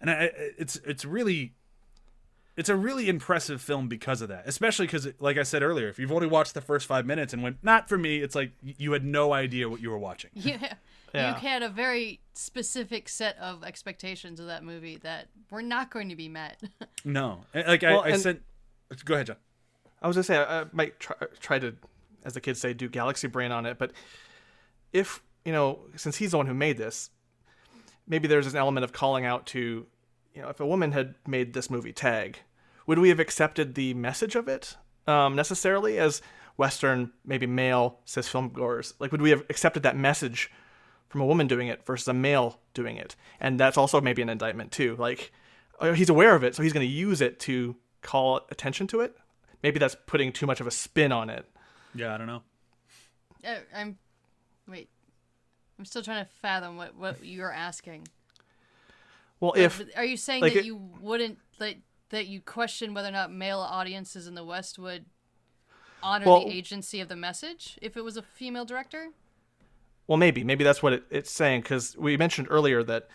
and 0.00 0.10
I, 0.10 0.14
I- 0.26 0.30
it's 0.58 0.76
it's 0.84 1.04
really 1.06 1.54
it's 2.56 2.68
a 2.68 2.76
really 2.76 3.08
impressive 3.08 3.60
film 3.60 3.88
because 3.88 4.20
of 4.22 4.28
that 4.28 4.44
especially 4.46 4.86
because 4.86 5.06
like 5.20 5.36
i 5.38 5.42
said 5.42 5.62
earlier 5.62 5.88
if 5.88 5.98
you've 5.98 6.12
only 6.12 6.26
watched 6.26 6.54
the 6.54 6.60
first 6.60 6.86
five 6.86 7.04
minutes 7.06 7.32
and 7.32 7.42
went 7.42 7.56
not 7.62 7.88
for 7.88 7.98
me 7.98 8.18
it's 8.18 8.34
like 8.34 8.52
you 8.62 8.92
had 8.92 9.04
no 9.04 9.32
idea 9.32 9.68
what 9.68 9.80
you 9.80 9.90
were 9.90 9.98
watching 9.98 10.30
Yeah. 10.34 10.74
Yeah. 11.14 11.28
You 11.34 11.40
had 11.48 11.62
a 11.62 11.70
very 11.70 12.20
specific 12.34 13.08
set 13.08 13.38
of 13.38 13.64
expectations 13.64 14.38
of 14.38 14.46
that 14.48 14.62
movie 14.64 14.96
that 14.98 15.28
were 15.50 15.62
not 15.62 15.90
going 15.90 16.10
to 16.10 16.16
be 16.16 16.28
met. 16.28 16.60
no 17.06 17.40
And, 17.54 17.66
like 17.68 17.82
Well, 17.82 18.00
I, 18.00 18.06
I 18.06 18.08
and- 18.10 18.20
said 18.20 18.40
go 19.04 19.14
ahead 19.14 19.28
john 19.28 19.36
I 20.02 20.08
was 20.08 20.16
gonna 20.16 20.24
say 20.24 20.36
I, 20.36 20.62
I 20.62 20.64
might 20.72 21.00
try, 21.00 21.16
try 21.40 21.58
to, 21.60 21.74
as 22.24 22.34
the 22.34 22.40
kids 22.40 22.60
say, 22.60 22.74
do 22.74 22.86
galaxy 22.88 23.28
brain 23.28 23.50
on 23.50 23.64
it. 23.64 23.78
But 23.78 23.92
if 24.92 25.22
you 25.44 25.52
know, 25.52 25.78
since 25.96 26.16
he's 26.16 26.32
the 26.32 26.36
one 26.36 26.46
who 26.46 26.54
made 26.54 26.76
this, 26.76 27.10
maybe 28.06 28.28
there's 28.28 28.46
an 28.46 28.56
element 28.56 28.84
of 28.84 28.92
calling 28.92 29.24
out 29.24 29.46
to, 29.46 29.86
you 30.36 30.42
know, 30.42 30.48
if 30.48 30.60
a 30.60 30.66
woman 30.66 30.92
had 30.92 31.14
made 31.26 31.54
this 31.54 31.70
movie 31.70 31.92
Tag, 31.92 32.38
would 32.86 32.98
we 32.98 33.08
have 33.08 33.18
accepted 33.18 33.74
the 33.74 33.94
message 33.94 34.36
of 34.36 34.46
it 34.48 34.76
um, 35.06 35.34
necessarily 35.34 35.98
as 35.98 36.20
Western, 36.58 37.10
maybe 37.24 37.46
male 37.46 37.98
cis 38.04 38.28
film 38.28 38.50
goers? 38.50 38.94
Like, 38.98 39.10
would 39.12 39.22
we 39.22 39.30
have 39.30 39.42
accepted 39.48 39.82
that 39.84 39.96
message 39.96 40.50
from 41.08 41.20
a 41.22 41.26
woman 41.26 41.46
doing 41.46 41.68
it 41.68 41.84
versus 41.86 42.06
a 42.08 42.12
male 42.14 42.60
doing 42.74 42.96
it? 42.98 43.16
And 43.40 43.58
that's 43.58 43.78
also 43.78 44.00
maybe 44.00 44.20
an 44.22 44.28
indictment 44.28 44.72
too. 44.72 44.94
Like, 44.96 45.32
oh, 45.80 45.94
he's 45.94 46.10
aware 46.10 46.34
of 46.34 46.44
it, 46.44 46.54
so 46.54 46.62
he's 46.62 46.72
going 46.74 46.86
to 46.86 46.92
use 46.92 47.20
it 47.20 47.40
to 47.40 47.74
call 48.02 48.42
attention 48.50 48.86
to 48.88 49.00
it. 49.00 49.16
Maybe 49.62 49.78
that's 49.78 49.96
putting 50.06 50.32
too 50.32 50.46
much 50.46 50.60
of 50.60 50.66
a 50.66 50.70
spin 50.70 51.12
on 51.12 51.30
it. 51.30 51.44
yeah 51.94 52.14
i 52.14 52.18
don't 52.18 52.26
know 52.26 52.42
Uh, 53.44 53.56
I'm. 53.74 53.96
Wait. 54.68 54.88
I'm 55.78 55.84
still 55.84 56.02
trying 56.02 56.24
to 56.24 56.30
fathom 56.42 56.76
what, 56.76 56.94
what 56.96 57.24
you're 57.24 57.52
asking. 57.52 58.06
Well, 59.40 59.52
if 59.56 59.82
are 59.96 60.04
you 60.04 60.16
saying 60.16 60.42
like 60.42 60.54
that 60.54 60.60
it- 60.60 60.66
you 60.66 60.76
wouldn't 61.00 61.38
that 61.58 61.76
that 62.10 62.26
you 62.26 62.40
question 62.40 62.94
whether 62.94 63.08
or 63.08 63.12
not 63.12 63.32
male 63.32 63.58
audiences 63.60 64.26
in 64.26 64.34
the 64.34 64.44
West 64.44 64.78
would 64.78 65.06
honor 66.02 66.26
Well- 66.26 66.44
the 66.46 66.52
agency 66.52 67.00
of 67.00 67.08
the 67.08 67.16
message 67.16 67.78
if 67.82 67.96
it 67.96 68.02
was 68.02 68.16
a 68.16 68.22
female 68.22 68.64
director? 68.64 69.10
Well, 70.06 70.16
maybe. 70.18 70.44
Maybe 70.44 70.62
that's 70.62 70.82
what 70.82 70.92
it, 70.92 71.04
it's 71.10 71.30
saying 71.32 71.62
because 71.62 71.96
we 71.96 72.16
mentioned 72.16 72.46
earlier 72.48 72.82
that 72.84 73.08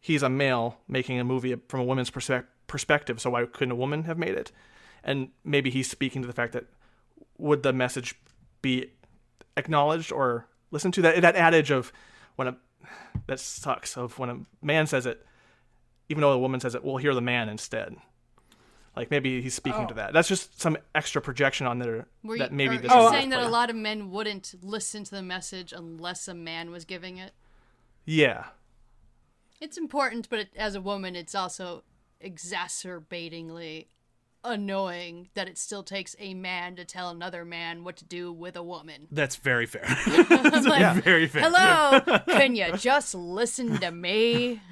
he's 0.00 0.22
a 0.24 0.28
male 0.28 0.80
making 0.88 1.20
a 1.20 1.24
movie 1.24 1.54
from 1.68 1.80
a 1.80 1.84
woman's 1.84 2.10
perspe- 2.10 2.46
perspective. 2.66 3.20
So 3.20 3.30
why 3.30 3.44
couldn't 3.46 3.70
a 3.72 3.76
woman 3.76 4.04
have 4.04 4.18
made 4.18 4.34
it? 4.34 4.50
And 5.04 5.30
maybe 5.44 5.70
he's 5.70 5.88
speaking 5.88 6.22
to 6.22 6.26
the 6.26 6.34
fact 6.34 6.52
that 6.52 6.64
would 7.38 7.62
the 7.62 7.72
message 7.72 8.16
be 8.60 8.90
acknowledged 9.56 10.10
or 10.10 10.48
listened 10.72 10.94
to? 10.94 11.02
That 11.02 11.20
that 11.22 11.36
adage 11.36 11.70
of 11.70 11.92
when 12.34 12.48
a 12.48 12.56
that 13.28 13.38
sucks 13.38 13.96
of 13.96 14.18
when 14.18 14.28
a 14.30 14.40
man 14.60 14.88
says 14.88 15.06
it, 15.06 15.24
even 16.08 16.20
though 16.20 16.32
the 16.32 16.38
woman 16.38 16.60
says 16.60 16.74
it, 16.74 16.84
we'll 16.84 16.96
hear 16.96 17.14
the 17.14 17.20
man 17.20 17.48
instead. 17.48 17.96
Like 18.96 19.10
maybe 19.10 19.42
he's 19.42 19.54
speaking 19.54 19.86
to 19.88 19.94
oh. 19.94 19.96
that. 19.96 20.12
That's 20.14 20.28
just 20.28 20.60
some 20.60 20.78
extra 20.94 21.20
projection 21.20 21.66
on 21.66 21.78
there 21.78 22.06
Were 22.22 22.38
that 22.38 22.52
maybe 22.52 22.76
are, 22.76 22.78
this 22.78 22.90
are 22.90 22.98
is 22.98 23.04
you 23.04 23.10
not 23.10 23.12
saying 23.12 23.28
that 23.30 23.40
a 23.40 23.48
lot 23.48 23.68
of 23.68 23.76
men 23.76 24.10
wouldn't 24.10 24.54
listen 24.62 25.04
to 25.04 25.10
the 25.10 25.22
message 25.22 25.72
unless 25.72 26.26
a 26.28 26.34
man 26.34 26.70
was 26.70 26.84
giving 26.86 27.18
it? 27.18 27.32
Yeah. 28.06 28.44
It's 29.60 29.76
important, 29.76 30.28
but 30.30 30.38
it, 30.40 30.48
as 30.56 30.74
a 30.74 30.80
woman, 30.80 31.14
it's 31.14 31.34
also 31.34 31.82
exacerbatingly 32.24 33.86
annoying 34.44 35.28
that 35.34 35.48
it 35.48 35.58
still 35.58 35.82
takes 35.82 36.14
a 36.18 36.32
man 36.32 36.76
to 36.76 36.84
tell 36.84 37.10
another 37.10 37.44
man 37.44 37.84
what 37.84 37.96
to 37.96 38.04
do 38.04 38.32
with 38.32 38.56
a 38.56 38.62
woman. 38.62 39.08
that's 39.10 39.36
very 39.36 39.66
fair 39.66 39.82
Like, 40.30 41.02
very 41.02 41.26
fair 41.26 41.50
Hello, 41.50 42.20
can 42.28 42.54
you 42.54 42.72
just 42.76 43.14
listen 43.14 43.78
to 43.80 43.90
me? 43.90 44.62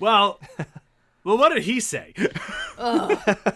Well 0.00 0.40
well 1.24 1.36
what 1.38 1.50
did 1.54 1.62
he 1.64 1.78
say 1.80 2.12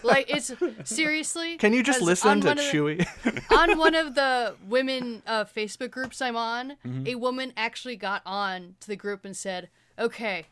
Like 0.02 0.28
it's 0.30 0.52
seriously. 0.84 1.56
Can 1.56 1.72
you 1.72 1.82
just 1.82 2.02
listen 2.02 2.40
to 2.42 2.46
one 2.48 2.56
the- 2.56 2.62
Chewy? 2.62 3.50
on 3.56 3.78
one 3.78 3.94
of 3.94 4.14
the 4.14 4.54
women 4.68 5.22
uh, 5.26 5.44
Facebook 5.44 5.90
groups 5.90 6.20
I'm 6.20 6.36
on, 6.36 6.76
Mm-hmm. 6.86 7.06
a 7.06 7.14
woman 7.14 7.52
actually 7.56 7.96
got 7.96 8.20
on 8.26 8.76
to 8.80 8.88
the 8.88 8.96
group 8.96 9.24
and 9.24 9.34
said, 9.36 9.70
"Okay, 9.98 10.46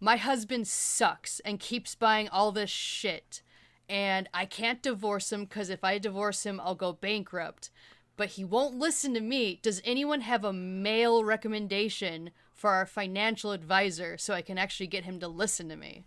my 0.00 0.16
husband 0.16 0.68
sucks 0.68 1.40
and 1.40 1.58
keeps 1.58 1.94
buying 1.96 2.28
all 2.28 2.52
this 2.52 2.70
shit, 2.70 3.42
and 3.88 4.28
I 4.32 4.44
can't 4.44 4.80
divorce 4.82 5.32
him 5.32 5.44
because 5.44 5.68
if 5.70 5.82
I 5.82 5.98
divorce 5.98 6.44
him, 6.46 6.60
I'll 6.62 6.74
go 6.76 6.92
bankrupt. 6.92 7.70
But 8.16 8.28
he 8.30 8.44
won't 8.44 8.76
listen 8.78 9.12
to 9.14 9.20
me. 9.20 9.58
Does 9.60 9.82
anyone 9.84 10.20
have 10.20 10.44
a 10.44 10.52
male 10.52 11.24
recommendation 11.24 12.30
for 12.64 12.70
our 12.70 12.86
financial 12.86 13.52
advisor 13.52 14.16
so 14.16 14.32
I 14.32 14.40
can 14.40 14.56
actually 14.56 14.86
get 14.86 15.04
him 15.04 15.20
to 15.20 15.28
listen 15.28 15.68
to 15.68 15.76
me?" 15.76 16.04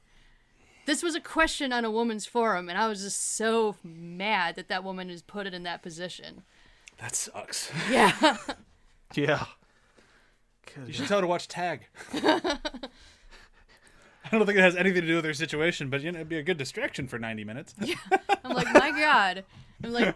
This 0.87 1.03
was 1.03 1.13
a 1.13 1.21
question 1.21 1.71
on 1.71 1.85
a 1.85 1.91
woman's 1.91 2.25
forum, 2.25 2.67
and 2.67 2.79
I 2.79 2.87
was 2.87 3.03
just 3.03 3.35
so 3.35 3.75
mad 3.83 4.55
that 4.55 4.67
that 4.69 4.83
woman 4.83 5.09
has 5.09 5.21
put 5.21 5.45
it 5.45 5.53
in 5.53 5.61
that 5.63 5.83
position. 5.83 6.41
that 6.97 7.13
sucks 7.15 7.69
Yeah. 7.91 8.37
yeah. 9.13 9.45
you 10.87 10.93
should 10.93 11.07
tell 11.07 11.19
her 11.19 11.21
to 11.21 11.27
watch 11.27 11.47
tag 11.47 11.81
I 12.13 12.57
don't 14.31 14.45
think 14.47 14.57
it 14.57 14.61
has 14.61 14.75
anything 14.75 15.01
to 15.01 15.07
do 15.07 15.15
with 15.17 15.25
her 15.25 15.33
situation, 15.35 15.89
but 15.91 16.01
you 16.01 16.11
know, 16.11 16.17
it'd 16.17 16.27
be 16.29 16.39
a 16.39 16.43
good 16.43 16.57
distraction 16.57 17.07
for 17.07 17.19
90 17.19 17.43
minutes. 17.43 17.75
yeah. 17.81 17.95
I'm 18.43 18.53
like, 18.55 18.73
my 18.73 18.91
God. 18.91 19.45
I'm 19.83 19.93
like, 19.93 20.15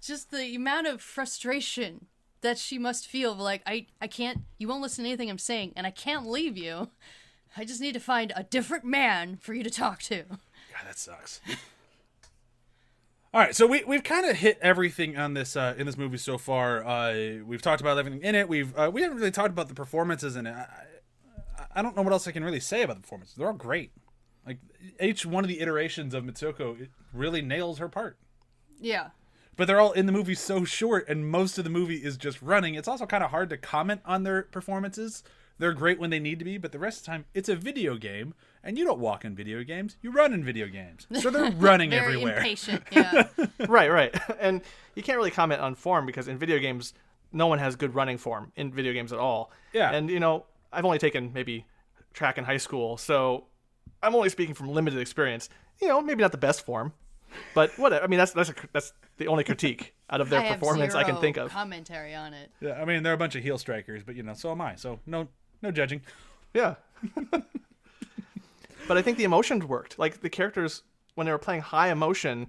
just 0.00 0.30
the 0.30 0.54
amount 0.54 0.86
of 0.86 1.02
frustration 1.02 2.06
that 2.42 2.58
she 2.58 2.78
must 2.78 3.06
feel. 3.06 3.34
Like, 3.34 3.62
I, 3.66 3.86
I 4.00 4.06
can't, 4.06 4.42
you 4.58 4.68
won't 4.68 4.82
listen 4.82 5.04
to 5.04 5.10
anything 5.10 5.30
I'm 5.30 5.38
saying, 5.38 5.72
and 5.76 5.86
I 5.86 5.90
can't 5.90 6.26
leave 6.26 6.56
you. 6.56 6.90
I 7.56 7.64
just 7.64 7.80
need 7.80 7.94
to 7.94 8.00
find 8.00 8.32
a 8.36 8.42
different 8.42 8.84
man 8.84 9.36
for 9.36 9.54
you 9.54 9.62
to 9.62 9.70
talk 9.70 10.02
to. 10.02 10.24
God, 10.28 10.86
that 10.86 10.98
sucks. 10.98 11.40
All 13.32 13.40
right, 13.40 13.54
so 13.54 13.64
we 13.64 13.84
we've 13.84 14.02
kind 14.02 14.26
of 14.26 14.36
hit 14.36 14.58
everything 14.60 15.16
on 15.16 15.34
this 15.34 15.54
uh, 15.54 15.74
in 15.78 15.86
this 15.86 15.96
movie 15.96 16.16
so 16.16 16.36
far. 16.36 16.84
Uh, 16.84 17.38
we've 17.44 17.62
talked 17.62 17.80
about 17.80 17.96
everything 17.96 18.22
in 18.22 18.34
it. 18.34 18.48
We've 18.48 18.76
uh, 18.76 18.90
we 18.92 19.02
haven't 19.02 19.18
really 19.18 19.30
talked 19.30 19.50
about 19.50 19.68
the 19.68 19.74
performances 19.74 20.34
in 20.34 20.46
it. 20.46 20.54
I, 20.54 20.66
I, 21.76 21.82
don't 21.82 21.94
know 21.94 22.02
what 22.02 22.12
else 22.12 22.26
I 22.26 22.32
can 22.32 22.42
really 22.42 22.58
say 22.58 22.82
about 22.82 22.96
the 22.96 23.02
performances. 23.02 23.36
They're 23.36 23.46
all 23.46 23.52
great. 23.52 23.92
Like 24.44 24.58
each 25.00 25.24
one 25.24 25.44
of 25.44 25.48
the 25.48 25.60
iterations 25.60 26.12
of 26.12 26.24
Mitsuko 26.24 26.80
it 26.80 26.90
really 27.12 27.40
nails 27.40 27.78
her 27.78 27.88
part. 27.88 28.18
Yeah. 28.80 29.10
But 29.60 29.66
they're 29.66 29.78
all 29.78 29.92
in 29.92 30.06
the 30.06 30.12
movie 30.12 30.36
so 30.36 30.64
short, 30.64 31.06
and 31.06 31.30
most 31.30 31.58
of 31.58 31.64
the 31.64 31.70
movie 31.70 31.96
is 31.96 32.16
just 32.16 32.40
running. 32.40 32.76
It's 32.76 32.88
also 32.88 33.04
kind 33.04 33.22
of 33.22 33.28
hard 33.28 33.50
to 33.50 33.58
comment 33.58 34.00
on 34.06 34.22
their 34.22 34.44
performances. 34.44 35.22
They're 35.58 35.74
great 35.74 35.98
when 36.00 36.08
they 36.08 36.18
need 36.18 36.38
to 36.38 36.46
be, 36.46 36.56
but 36.56 36.72
the 36.72 36.78
rest 36.78 37.00
of 37.00 37.04
the 37.04 37.10
time, 37.10 37.24
it's 37.34 37.50
a 37.50 37.56
video 37.56 37.98
game, 37.98 38.32
and 38.64 38.78
you 38.78 38.86
don't 38.86 39.00
walk 39.00 39.22
in 39.22 39.36
video 39.36 39.62
games. 39.62 39.98
You 40.00 40.12
run 40.12 40.32
in 40.32 40.42
video 40.42 40.66
games. 40.66 41.06
So 41.12 41.28
they're 41.28 41.50
running 41.58 41.90
Very 41.90 42.04
everywhere. 42.04 42.38
impatient. 42.38 42.84
Yeah. 42.90 43.28
right, 43.68 43.90
right. 43.92 44.18
And 44.40 44.62
you 44.94 45.02
can't 45.02 45.18
really 45.18 45.30
comment 45.30 45.60
on 45.60 45.74
form 45.74 46.06
because 46.06 46.26
in 46.26 46.38
video 46.38 46.58
games, 46.58 46.94
no 47.30 47.46
one 47.46 47.58
has 47.58 47.76
good 47.76 47.94
running 47.94 48.16
form 48.16 48.52
in 48.56 48.72
video 48.72 48.94
games 48.94 49.12
at 49.12 49.18
all. 49.18 49.52
Yeah. 49.74 49.92
And 49.92 50.08
you 50.08 50.20
know, 50.20 50.46
I've 50.72 50.86
only 50.86 50.96
taken 50.96 51.34
maybe 51.34 51.66
track 52.14 52.38
in 52.38 52.44
high 52.44 52.56
school, 52.56 52.96
so 52.96 53.44
I'm 54.02 54.14
only 54.14 54.30
speaking 54.30 54.54
from 54.54 54.68
limited 54.68 55.00
experience. 55.00 55.50
You 55.82 55.88
know, 55.88 56.00
maybe 56.00 56.22
not 56.22 56.32
the 56.32 56.38
best 56.38 56.64
form, 56.64 56.94
but 57.54 57.76
whatever. 57.78 58.04
I 58.04 58.06
mean, 58.06 58.18
that's 58.18 58.32
that's 58.32 58.50
a, 58.50 58.54
that's 58.72 58.92
the 59.16 59.26
only 59.28 59.44
critique 59.44 59.94
out 60.08 60.20
of 60.20 60.30
their 60.30 60.40
I 60.40 60.52
performance 60.52 60.94
I 60.94 61.04
can 61.04 61.16
think 61.16 61.36
of. 61.36 61.50
Commentary 61.50 62.14
on 62.14 62.34
it. 62.34 62.50
Yeah, 62.60 62.80
I 62.80 62.84
mean, 62.84 63.02
they're 63.02 63.12
a 63.12 63.18
bunch 63.18 63.36
of 63.36 63.42
heel 63.42 63.58
strikers, 63.58 64.02
but 64.02 64.16
you 64.16 64.22
know, 64.22 64.34
so 64.34 64.50
am 64.50 64.60
I. 64.60 64.76
So 64.76 65.00
no, 65.06 65.28
no 65.62 65.70
judging. 65.70 66.02
Yeah. 66.54 66.74
but 67.30 68.98
I 68.98 69.02
think 69.02 69.18
the 69.18 69.24
emotions 69.24 69.64
worked. 69.64 69.98
Like 69.98 70.20
the 70.20 70.30
characters, 70.30 70.82
when 71.14 71.26
they 71.26 71.32
were 71.32 71.38
playing 71.38 71.62
high 71.62 71.90
emotion, 71.90 72.48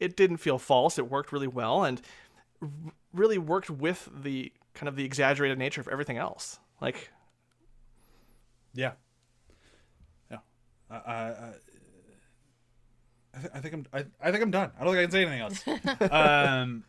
it 0.00 0.16
didn't 0.16 0.38
feel 0.38 0.58
false. 0.58 0.98
It 0.98 1.10
worked 1.10 1.32
really 1.32 1.46
well 1.46 1.84
and 1.84 2.00
r- 2.62 2.68
really 3.12 3.38
worked 3.38 3.70
with 3.70 4.08
the 4.14 4.52
kind 4.74 4.88
of 4.88 4.96
the 4.96 5.04
exaggerated 5.04 5.58
nature 5.58 5.80
of 5.80 5.88
everything 5.88 6.16
else. 6.16 6.58
Like, 6.80 7.10
Yeah. 8.74 8.92
Yeah. 10.30 10.38
I, 10.90 10.96
I, 10.96 11.52
I, 13.34 13.38
I, 13.38 13.40
th- 13.40 13.52
I 13.54 13.60
think 13.60 13.74
I'm. 13.74 13.86
I, 13.92 14.04
I 14.28 14.30
think 14.30 14.42
I'm 14.42 14.50
done. 14.50 14.70
I 14.78 14.84
don't 14.84 14.94
think 14.94 14.98
I 14.98 15.02
can 15.04 15.10
say 15.10 15.24
anything 15.24 15.40
else. 15.40 16.10
um. 16.12 16.84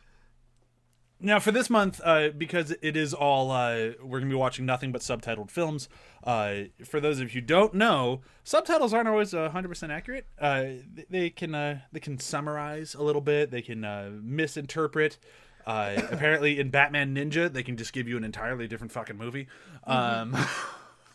Now 1.17 1.39
for 1.39 1.51
this 1.51 1.69
month, 1.69 2.01
uh, 2.03 2.29
because 2.37 2.75
it 2.81 2.97
is 2.97 3.13
all 3.13 3.49
uh, 3.49 3.91
we're 4.03 4.19
gonna 4.19 4.29
be 4.29 4.35
watching 4.35 4.65
nothing 4.65 4.91
but 4.91 5.01
subtitled 5.01 5.49
films. 5.49 5.87
Uh, 6.23 6.65
for 6.83 6.99
those 6.99 7.19
of 7.19 7.33
you 7.33 7.41
who 7.41 7.47
don't 7.47 7.73
know, 7.73 8.21
subtitles 8.43 8.93
aren't 8.93 9.07
always 9.07 9.31
hundred 9.31 9.69
percent 9.69 9.91
accurate. 9.91 10.27
Uh, 10.39 10.63
they, 10.93 11.05
they 11.09 11.29
can 11.29 11.55
uh, 11.55 11.79
they 11.93 12.01
can 12.01 12.19
summarize 12.19 12.95
a 12.95 13.01
little 13.01 13.21
bit. 13.21 13.49
They 13.49 13.61
can 13.61 13.85
uh, 13.85 14.11
misinterpret. 14.21 15.17
Uh, 15.65 16.01
apparently, 16.11 16.59
in 16.59 16.69
Batman 16.69 17.15
Ninja, 17.15 17.51
they 17.51 17.63
can 17.63 17.77
just 17.77 17.93
give 17.93 18.07
you 18.07 18.17
an 18.17 18.23
entirely 18.23 18.67
different 18.67 18.91
fucking 18.91 19.17
movie. 19.17 19.47
Um, 19.85 20.35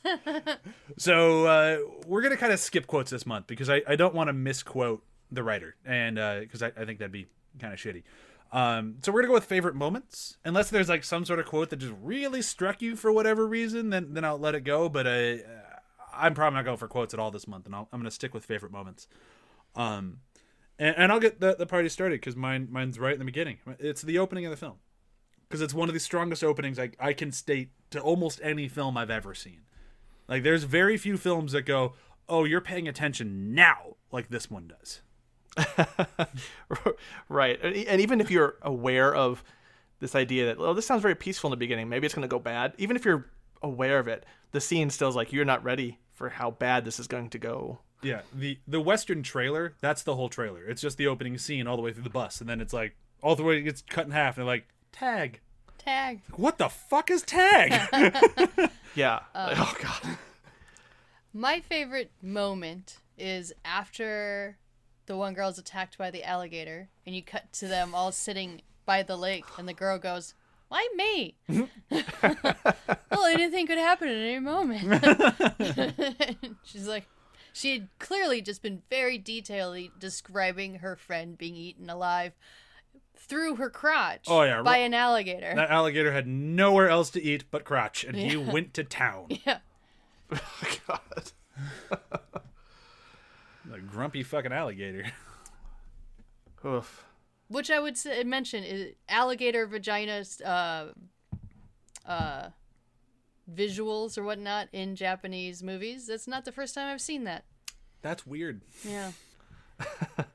so 0.96 1.46
uh, 1.46 1.78
we're 2.06 2.22
gonna 2.22 2.36
kind 2.36 2.52
of 2.52 2.58
skip 2.58 2.86
quotes 2.86 3.10
this 3.10 3.26
month 3.26 3.46
because 3.46 3.68
I, 3.68 3.82
I 3.86 3.96
don't 3.96 4.14
want 4.14 4.28
to 4.28 4.32
misquote 4.32 5.04
the 5.32 5.42
writer, 5.42 5.76
and 5.84 6.16
because 6.40 6.62
I, 6.62 6.72
I 6.76 6.84
think 6.84 6.98
that'd 6.98 7.12
be 7.12 7.26
kind 7.58 7.72
of 7.72 7.78
shitty. 7.78 8.02
Um, 8.52 8.96
so 9.02 9.12
we're 9.12 9.20
gonna 9.20 9.28
go 9.28 9.34
with 9.34 9.44
favorite 9.44 9.76
moments, 9.76 10.36
unless 10.44 10.70
there's 10.70 10.88
like 10.88 11.04
some 11.04 11.24
sort 11.24 11.38
of 11.38 11.46
quote 11.46 11.70
that 11.70 11.76
just 11.76 11.94
really 12.02 12.42
struck 12.42 12.82
you 12.82 12.96
for 12.96 13.12
whatever 13.12 13.46
reason, 13.46 13.90
then 13.90 14.12
then 14.12 14.24
I'll 14.24 14.38
let 14.38 14.54
it 14.54 14.64
go. 14.64 14.88
But 14.88 15.06
uh, 15.06 15.36
I'm 16.12 16.34
probably 16.34 16.56
not 16.56 16.64
going 16.64 16.76
for 16.76 16.88
quotes 16.88 17.14
at 17.14 17.20
all 17.20 17.30
this 17.30 17.46
month, 17.46 17.66
and 17.66 17.74
I'll, 17.74 17.88
I'm 17.92 18.00
gonna 18.00 18.10
stick 18.10 18.34
with 18.34 18.44
favorite 18.44 18.72
moments. 18.72 19.06
Um, 19.76 20.18
and, 20.78 20.96
and 20.96 21.12
I'll 21.12 21.20
get 21.20 21.38
the, 21.40 21.54
the 21.54 21.66
party 21.66 21.88
started 21.88 22.20
because 22.20 22.34
mine 22.34 22.68
mine's 22.70 22.98
right 22.98 23.12
in 23.12 23.20
the 23.20 23.24
beginning. 23.24 23.58
It's 23.78 24.02
the 24.02 24.18
opening 24.18 24.46
of 24.46 24.50
the 24.50 24.56
film 24.56 24.78
because 25.48 25.60
it's 25.60 25.74
one 25.74 25.88
of 25.88 25.94
the 25.94 26.00
strongest 26.00 26.42
openings 26.42 26.78
I, 26.78 26.90
I 26.98 27.12
can 27.12 27.30
state 27.30 27.70
to 27.90 28.00
almost 28.00 28.40
any 28.42 28.66
film 28.66 28.96
I've 28.96 29.10
ever 29.10 29.34
seen. 29.34 29.60
Like 30.26 30.42
there's 30.42 30.64
very 30.64 30.96
few 30.96 31.16
films 31.16 31.52
that 31.52 31.62
go, 31.62 31.94
"Oh, 32.28 32.42
you're 32.44 32.60
paying 32.60 32.88
attention 32.88 33.54
now," 33.54 33.96
like 34.10 34.28
this 34.28 34.50
one 34.50 34.66
does. 34.66 35.02
right. 37.28 37.60
And 37.62 38.00
even 38.00 38.20
if 38.20 38.30
you're 38.30 38.56
aware 38.62 39.14
of 39.14 39.42
this 40.00 40.14
idea 40.14 40.46
that, 40.46 40.58
oh, 40.58 40.74
this 40.74 40.86
sounds 40.86 41.02
very 41.02 41.14
peaceful 41.14 41.48
in 41.48 41.52
the 41.52 41.56
beginning, 41.56 41.88
maybe 41.88 42.06
it's 42.06 42.14
going 42.14 42.28
to 42.28 42.28
go 42.28 42.38
bad, 42.38 42.74
even 42.78 42.96
if 42.96 43.04
you're 43.04 43.26
aware 43.62 43.98
of 43.98 44.08
it, 44.08 44.24
the 44.52 44.60
scene 44.60 44.90
still 44.90 45.08
is 45.08 45.16
like, 45.16 45.32
you're 45.32 45.44
not 45.44 45.62
ready 45.62 45.98
for 46.14 46.28
how 46.30 46.50
bad 46.50 46.84
this 46.84 46.98
is 46.98 47.06
going 47.06 47.30
to 47.30 47.38
go. 47.38 47.80
Yeah, 48.02 48.22
the 48.34 48.58
the 48.66 48.80
western 48.80 49.22
trailer, 49.22 49.74
that's 49.80 50.04
the 50.04 50.14
whole 50.14 50.30
trailer. 50.30 50.64
It's 50.64 50.80
just 50.80 50.96
the 50.96 51.06
opening 51.06 51.36
scene 51.36 51.66
all 51.66 51.76
the 51.76 51.82
way 51.82 51.92
through 51.92 52.04
the 52.04 52.08
bus 52.10 52.40
and 52.40 52.48
then 52.48 52.58
it's 52.58 52.72
like 52.72 52.96
all 53.22 53.36
the 53.36 53.42
way 53.42 53.58
it 53.58 53.62
gets 53.62 53.82
cut 53.82 54.06
in 54.06 54.12
half 54.12 54.38
and 54.38 54.46
they're 54.46 54.54
like, 54.54 54.66
"Tag." 54.90 55.40
Tag. 55.76 56.20
What 56.36 56.56
the 56.58 56.68
fuck 56.70 57.10
is 57.10 57.22
tag? 57.22 57.72
Yeah. 58.94 59.20
Uh, 59.34 59.54
like, 59.56 59.58
oh, 59.58 59.76
God. 59.80 60.18
My 61.32 61.60
favorite 61.60 62.10
moment 62.22 62.98
is 63.16 63.52
after 63.64 64.56
the 65.10 65.16
one 65.16 65.34
girl's 65.34 65.58
attacked 65.58 65.98
by 65.98 66.08
the 66.08 66.22
alligator, 66.22 66.88
and 67.04 67.16
you 67.16 67.22
cut 67.22 67.52
to 67.52 67.66
them 67.66 67.96
all 67.96 68.12
sitting 68.12 68.62
by 68.86 69.02
the 69.02 69.16
lake, 69.16 69.44
and 69.58 69.68
the 69.68 69.72
girl 69.74 69.98
goes, 69.98 70.34
"Why 70.68 70.86
me?" 70.94 71.34
well, 71.90 73.24
anything 73.26 73.66
could 73.66 73.78
happen 73.78 74.06
at 74.06 74.14
any 74.14 74.38
moment. 74.38 75.04
She's 76.62 76.86
like, 76.86 77.08
she 77.52 77.72
had 77.72 77.88
clearly 77.98 78.40
just 78.40 78.62
been 78.62 78.82
very 78.88 79.18
detailedly 79.18 79.90
describing 79.98 80.76
her 80.76 80.94
friend 80.94 81.36
being 81.36 81.56
eaten 81.56 81.90
alive 81.90 82.32
through 83.16 83.56
her 83.56 83.68
crotch 83.68 84.26
Oh, 84.28 84.42
yeah, 84.42 84.62
by 84.62 84.76
an 84.76 84.94
alligator. 84.94 85.56
that 85.56 85.70
alligator 85.70 86.12
had 86.12 86.28
nowhere 86.28 86.88
else 86.88 87.10
to 87.10 87.22
eat 87.22 87.44
but 87.50 87.64
crotch 87.64 88.04
and 88.04 88.16
he 88.16 88.36
went 88.36 88.74
to 88.74 88.84
town. 88.84 89.26
yeah. 89.44 89.58
Oh, 90.32 90.78
God. 90.86 91.32
A 93.72 93.78
grumpy 93.78 94.22
fucking 94.22 94.52
alligator. 94.52 95.04
Oof. 96.64 97.06
which 97.48 97.70
I 97.70 97.80
would 97.80 97.96
say, 97.96 98.22
mention 98.24 98.64
is 98.64 98.94
alligator 99.08 99.66
vagina 99.66 100.24
uh, 100.44 100.86
uh, 102.06 102.48
visuals 103.52 104.18
or 104.18 104.24
whatnot 104.24 104.68
in 104.72 104.94
Japanese 104.94 105.62
movies. 105.62 106.06
That's 106.06 106.28
not 106.28 106.44
the 106.44 106.52
first 106.52 106.74
time 106.74 106.92
I've 106.92 107.00
seen 107.00 107.24
that. 107.24 107.44
That's 108.02 108.26
weird. 108.26 108.60
Yeah. 108.84 109.12
All 110.18 110.26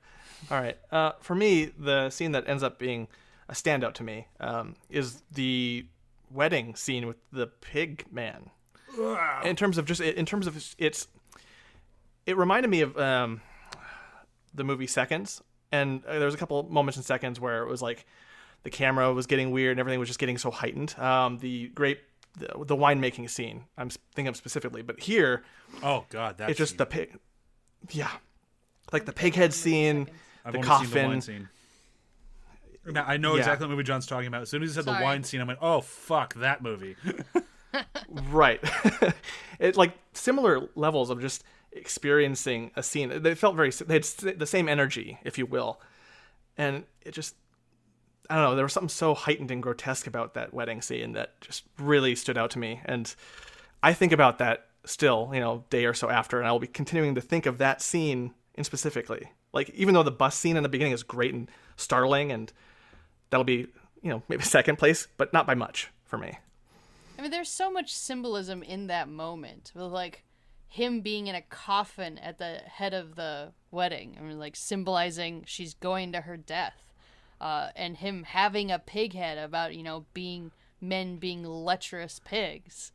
right. 0.62 0.78
Uh, 0.92 1.14
for 1.22 1.36
me, 1.36 1.66
the 1.78 2.10
scene 2.10 2.32
that 2.34 2.48
ends 2.48 2.64
up 2.64 2.80
being 2.80 3.08
a 3.50 3.54
standout 3.54 3.94
to 3.96 4.04
me 4.04 4.28
um, 4.40 4.76
is 4.90 5.22
the 5.32 5.86
wedding 6.32 6.76
scene 6.76 7.08
with 7.08 7.18
the 7.32 7.48
pig 7.48 8.06
man. 8.12 8.50
In 9.44 9.56
terms 9.56 9.78
of 9.78 9.86
just 9.86 10.00
in 10.00 10.26
terms 10.26 10.48
of 10.48 10.56
its, 10.78 11.08
it 12.26 12.38
reminded 12.38 12.70
me 12.70 12.82
of 12.82 12.98
um, 12.98 13.42
the 14.54 14.64
movie 14.64 14.88
Seconds, 14.88 15.42
and 15.72 16.04
uh, 16.06 16.18
there 16.18 16.26
was 16.26 16.34
a 16.36 16.38
couple 16.38 16.64
moments 16.64 16.98
in 16.98 17.04
Seconds 17.04 17.40
where 17.40 17.64
it 17.64 17.70
was 17.70 17.82
like 17.82 18.06
the 18.64 18.70
camera 18.70 19.14
was 19.14 19.28
getting 19.28 19.52
weird 19.52 19.72
and 19.72 19.80
everything 19.80 20.00
was 20.00 20.10
just 20.10 20.20
getting 20.20 20.38
so 20.38 20.52
heightened. 20.52 20.98
Um, 21.00 21.38
the 21.40 21.68
great 21.70 22.00
the, 22.38 22.48
the 22.66 22.76
winemaking 22.76 23.30
scene 23.30 23.64
I'm 23.78 23.90
thinking 23.90 24.28
of 24.28 24.36
specifically, 24.36 24.82
but 24.82 25.00
here 25.00 25.44
Oh 25.84 26.06
god, 26.10 26.38
that's 26.38 26.52
it's 26.52 26.58
just 26.58 26.78
the 26.78 26.86
pig. 26.86 27.18
Yeah, 27.92 28.12
like 28.92 29.06
the 29.06 29.14
pig 29.14 29.36
head 29.36 29.54
scene, 29.54 30.10
I've 30.44 30.54
the 30.54 30.58
only 30.60 30.68
coffin. 30.68 30.88
seen 30.90 31.02
the 31.02 31.08
wine 31.08 31.22
scene. 31.22 31.50
Now, 32.88 33.04
I 33.08 33.18
know 33.18 33.34
Yeah. 33.34 33.40
exactly 33.40 33.66
what 33.68 33.72
movie 33.72 33.84
John's 33.84 34.06
talking 34.06 34.28
about. 34.28 34.42
As 34.44 34.50
soon 34.50 34.62
as 34.64 34.70
he 34.70 34.76
said 34.76 34.86
the 34.86 34.92
wine 34.92 35.24
scene, 35.24 35.42
I 35.42 35.44
went, 35.44 35.60
"Oh 35.62 35.82
fuck 35.82 36.34
that 36.36 36.62
movie." 36.62 36.96
Right. 38.30 38.60
it 39.60 39.76
like 39.76 39.92
similar 40.14 40.70
levels 40.76 41.10
of 41.10 41.20
just 41.20 41.44
experiencing 41.76 42.72
a 42.76 42.84
scene. 42.84 43.22
They 43.22 43.36
felt 43.36 43.56
very 43.56 43.70
they 43.70 43.96
had 43.96 44.04
the 44.40 44.46
same 44.46 44.68
energy, 44.70 45.20
if 45.24 45.38
you 45.38 45.46
will. 45.46 45.80
And 46.58 46.86
it 47.02 47.12
just 47.12 47.36
I 48.30 48.36
don't 48.36 48.44
know, 48.44 48.56
there 48.56 48.66
was 48.66 48.74
something 48.74 48.90
so 48.90 49.14
heightened 49.14 49.52
and 49.52 49.62
grotesque 49.62 50.08
about 50.08 50.34
that 50.34 50.54
wedding 50.54 50.82
scene 50.82 51.14
that 51.14 51.40
just 51.42 51.64
really 51.78 52.16
stood 52.16 52.38
out 52.38 52.52
to 52.52 52.60
me. 52.60 52.82
And 52.86 53.14
I 53.84 53.94
think 53.94 54.12
about 54.12 54.40
that 54.40 54.68
still, 54.84 55.30
you 55.34 55.40
know, 55.40 55.64
day 55.70 55.86
or 55.86 55.94
so 55.94 56.10
after, 56.10 56.40
and 56.40 56.48
I 56.48 56.52
will 56.52 56.60
be 56.60 56.68
continuing 56.68 57.16
to 57.16 57.22
think 57.22 57.46
of 57.46 57.60
that 57.60 57.82
scene 57.82 58.34
in 58.56 58.64
specifically. 58.64 59.32
Like 59.54 59.70
even 59.72 59.94
though 59.94 60.04
the 60.04 60.12
bus 60.12 60.36
scene 60.36 60.58
in 60.58 60.64
the 60.64 60.70
beginning 60.70 60.94
is 60.94 61.04
great 61.04 61.34
and 61.34 61.50
startling 61.76 62.32
and 62.32 62.52
that'll 63.30 63.44
be, 63.44 63.68
you 64.02 64.10
know, 64.10 64.24
maybe 64.28 64.44
second 64.44 64.78
place, 64.78 65.08
but 65.18 65.34
not 65.34 65.46
by 65.46 65.56
much 65.56 65.90
for 66.06 66.18
me. 66.18 66.38
I 67.18 67.22
mean, 67.22 67.32
there's 67.32 67.50
so 67.50 67.72
much 67.72 67.94
symbolism 67.94 68.62
in 68.62 68.88
that 68.88 69.08
moment 69.08 69.72
with 69.74 69.86
like 69.86 70.25
him 70.76 71.00
being 71.02 71.28
in 71.28 71.36
a 71.36 71.42
coffin 71.42 72.18
at 72.18 72.38
the 72.38 72.62
head 72.66 72.94
of 72.94 73.16
the 73.16 73.54
wedding. 73.72 74.18
I 74.20 74.24
mean, 74.24 74.38
like 74.40 74.56
symbolizing 74.56 75.44
she's 75.48 75.74
going 75.74 76.12
to 76.12 76.22
her 76.22 76.36
death, 76.38 76.94
uh, 77.40 77.70
and 77.76 77.98
him 77.98 78.24
having 78.24 78.72
a 78.72 78.80
pig 78.80 79.14
head 79.14 79.38
about 79.38 79.74
you 79.76 79.84
know 79.84 80.06
being 80.14 80.52
men 80.82 81.18
being 81.18 81.44
lecherous 81.44 82.20
pigs, 82.24 82.92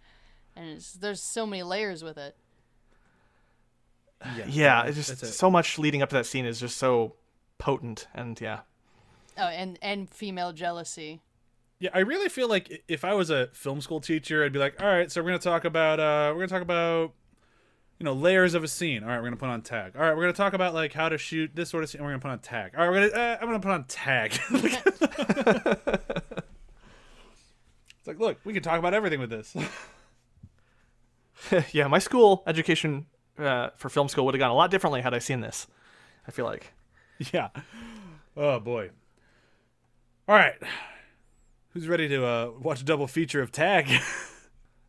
and 0.55 0.69
it's, 0.69 0.93
there's 0.93 1.23
so 1.23 1.47
many 1.47 1.63
layers 1.63 2.05
with 2.05 2.19
it. 2.19 2.37
yeah 4.47 4.83
it's 4.85 4.97
just 4.97 5.09
that's 5.09 5.23
it. 5.23 5.33
so 5.33 5.51
much 5.51 5.79
leading 5.79 6.03
up 6.03 6.11
to 6.11 6.17
that 6.17 6.27
scene 6.27 6.45
is 6.45 6.61
just 6.61 6.77
so 6.77 7.15
potent 7.57 8.07
and 8.15 8.39
yeah 8.41 8.61
Oh, 9.39 9.45
and 9.47 9.79
and 9.81 10.11
female 10.11 10.53
jealousy. 10.53 11.21
Yeah, 11.79 11.91
I 11.95 12.01
really 12.01 12.29
feel 12.29 12.47
like 12.47 12.83
if 12.89 13.07
I 13.07 13.15
was 13.15 13.31
a 13.31 13.47
film 13.55 13.81
school 13.81 14.01
teacher, 14.01 14.45
I'd 14.45 14.53
be 14.53 14.59
like, 14.59 14.79
"All 14.83 14.87
right, 14.87 15.11
so 15.11 15.23
we're 15.23 15.29
gonna 15.29 15.39
talk 15.39 15.65
about 15.65 15.99
uh, 15.99 16.31
we're 16.35 16.41
gonna 16.41 16.49
talk 16.49 16.61
about 16.63 17.15
you 18.01 18.05
know 18.05 18.15
layers 18.15 18.55
of 18.55 18.65
a 18.65 18.69
scene. 18.69 19.05
All 19.05 19.11
right, 19.11 19.19
we're 19.19 19.27
gonna 19.27 19.37
put 19.37 19.51
on 19.51 19.63
tag. 19.63 19.93
All 19.95 20.03
right, 20.03 20.17
we're 20.17 20.23
gonna 20.23 20.33
talk 20.33 20.55
about 20.55 20.75
like 20.75 20.95
how 20.95 21.11
to 21.11 21.19
shoot 21.19 21.51
this 21.55 21.69
sort 21.69 21.85
of 21.85 21.91
scene. 21.91 22.03
We're 22.03 22.09
gonna 22.09 22.21
put 22.21 22.31
on 22.31 22.39
tag. 22.41 22.73
All 22.77 22.89
right, 22.89 22.91
we're 22.91 23.11
gonna 23.11 23.23
uh, 23.23 23.39
I'm 23.41 23.47
gonna 23.47 23.61
put 23.61 23.71
on 23.71 23.85
tag. 23.85 24.33
it's 24.51 24.87
like, 28.07 28.19
look, 28.19 28.39
we 28.45 28.55
can 28.55 28.63
talk 28.63 28.79
about 28.79 28.95
everything 28.95 29.21
with 29.21 29.31
this. 29.31 29.55
yeah, 31.73 31.87
my 31.87 31.99
school 31.99 32.43
education 32.47 33.07
uh, 33.39 33.71
for 33.77 33.89
film 33.89 34.09
school 34.09 34.25
would 34.25 34.35
have 34.35 34.41
gone 34.41 34.51
a 34.51 34.55
lot 34.55 34.71
differently 34.71 35.03
had 35.03 35.15
I 35.15 35.19
seen 35.19 35.41
this. 35.41 35.67
I 36.27 36.31
feel 36.31 36.47
like. 36.47 36.73
Yeah. 37.35 37.49
Oh 38.35 38.61
boy. 38.61 38.89
All 40.27 40.35
right. 40.35 40.55
Who's 41.75 41.87
ready 41.87 42.09
to 42.09 42.25
uh, 42.25 42.51
watch 42.61 42.81
a 42.81 42.85
double 42.85 43.07
feature 43.07 43.43
of 43.43 43.53
Tag? 43.53 43.91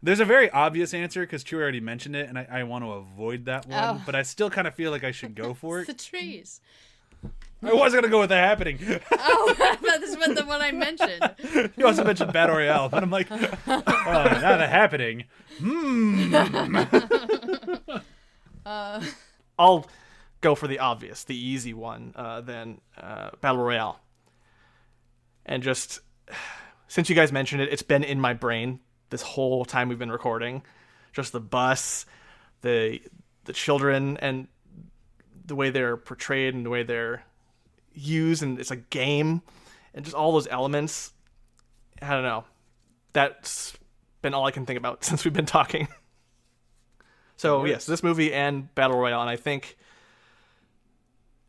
There's 0.03 0.19
a 0.19 0.25
very 0.25 0.49
obvious 0.49 0.93
answer 0.93 1.21
because 1.21 1.43
Chewie 1.43 1.61
already 1.61 1.79
mentioned 1.79 2.15
it, 2.15 2.27
and 2.27 2.37
I, 2.39 2.47
I 2.49 2.63
want 2.63 2.83
to 2.83 2.91
avoid 2.93 3.45
that 3.45 3.67
one, 3.67 3.97
Oh. 3.97 4.01
but 4.05 4.15
I 4.15 4.23
still 4.23 4.49
kind 4.49 4.67
of 4.67 4.73
feel 4.73 4.89
like 4.91 5.03
I 5.03 5.11
should 5.11 5.35
go 5.35 5.53
for 5.53 5.79
it. 5.81 5.87
the 5.87 5.93
trees. 5.93 6.59
I 7.63 7.71
was 7.73 7.93
gonna 7.93 8.07
go 8.09 8.19
with 8.21 8.29
the 8.29 8.35
happening. 8.37 8.79
Oh, 9.11 9.53
that 9.57 10.01
is 10.01 10.17
what 10.17 10.35
the 10.35 10.43
one 10.45 10.61
I 10.61 10.71
mentioned. 10.71 11.71
you 11.77 11.85
also 11.85 12.03
mentioned 12.03 12.33
Battle 12.33 12.55
Royale, 12.55 12.89
but 12.89 13.03
I'm 13.03 13.11
like, 13.11 13.27
oh, 13.31 13.47
now 13.67 14.57
the 14.57 14.67
happening. 14.67 15.25
Hmm. 15.59 16.33
I'll 19.59 19.85
go 20.41 20.55
for 20.55 20.67
the 20.67 20.79
obvious, 20.79 21.23
the 21.23 21.35
easy 21.37 21.73
one, 21.73 22.13
uh, 22.15 22.41
then 22.41 22.81
uh, 22.99 23.29
Battle 23.41 23.61
Royale. 23.63 23.99
And 25.45 25.61
just 25.61 25.99
since 26.87 27.09
you 27.09 27.15
guys 27.15 27.31
mentioned 27.31 27.61
it, 27.61 27.69
it's 27.71 27.83
been 27.83 28.03
in 28.03 28.19
my 28.19 28.33
brain 28.33 28.79
this 29.12 29.22
whole 29.22 29.64
time 29.64 29.89
we've 29.89 29.99
been 29.99 30.12
recording. 30.12 30.64
Just 31.14 31.34
the 31.34 31.39
bus, 31.39 32.07
the 32.62 32.99
the 33.45 33.53
children, 33.53 34.18
and 34.18 34.47
the 35.45 35.55
way 35.55 35.70
they're 35.70 35.97
portrayed 35.97 36.55
and 36.55 36.66
the 36.66 36.70
way 36.70 36.82
they're 36.82 37.24
used, 37.93 38.41
and 38.41 38.59
it's 38.59 38.72
a 38.72 38.78
game, 38.78 39.43
and 39.93 40.03
just 40.03 40.16
all 40.16 40.32
those 40.32 40.47
elements. 40.47 41.14
I 42.01 42.09
don't 42.09 42.24
know. 42.24 42.45
That's 43.14 43.74
been 44.24 44.34
all 44.34 44.45
I 44.45 44.51
can 44.51 44.66
think 44.66 44.78
about 44.78 45.03
since 45.03 45.24
we've 45.24 45.34
been 45.34 45.45
talking. 45.45 45.88
So 47.38 47.66
yes, 47.66 47.86
this 47.86 48.03
movie 48.03 48.34
and 48.34 48.74
Battle 48.76 48.97
Royale, 48.97 49.22
and 49.22 49.30
I 49.30 49.36
think, 49.36 49.78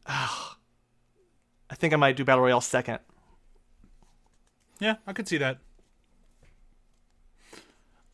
ah, 0.06 0.56
I 1.70 1.74
think 1.74 1.92
I 1.92 1.96
might 1.96 2.16
do 2.16 2.24
Battle 2.24 2.42
Royale 2.42 2.60
second. 2.60 2.98
Yeah, 4.80 4.96
I 5.06 5.12
could 5.12 5.28
see 5.28 5.36
that. 5.38 5.58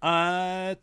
Uh, 0.00 0.74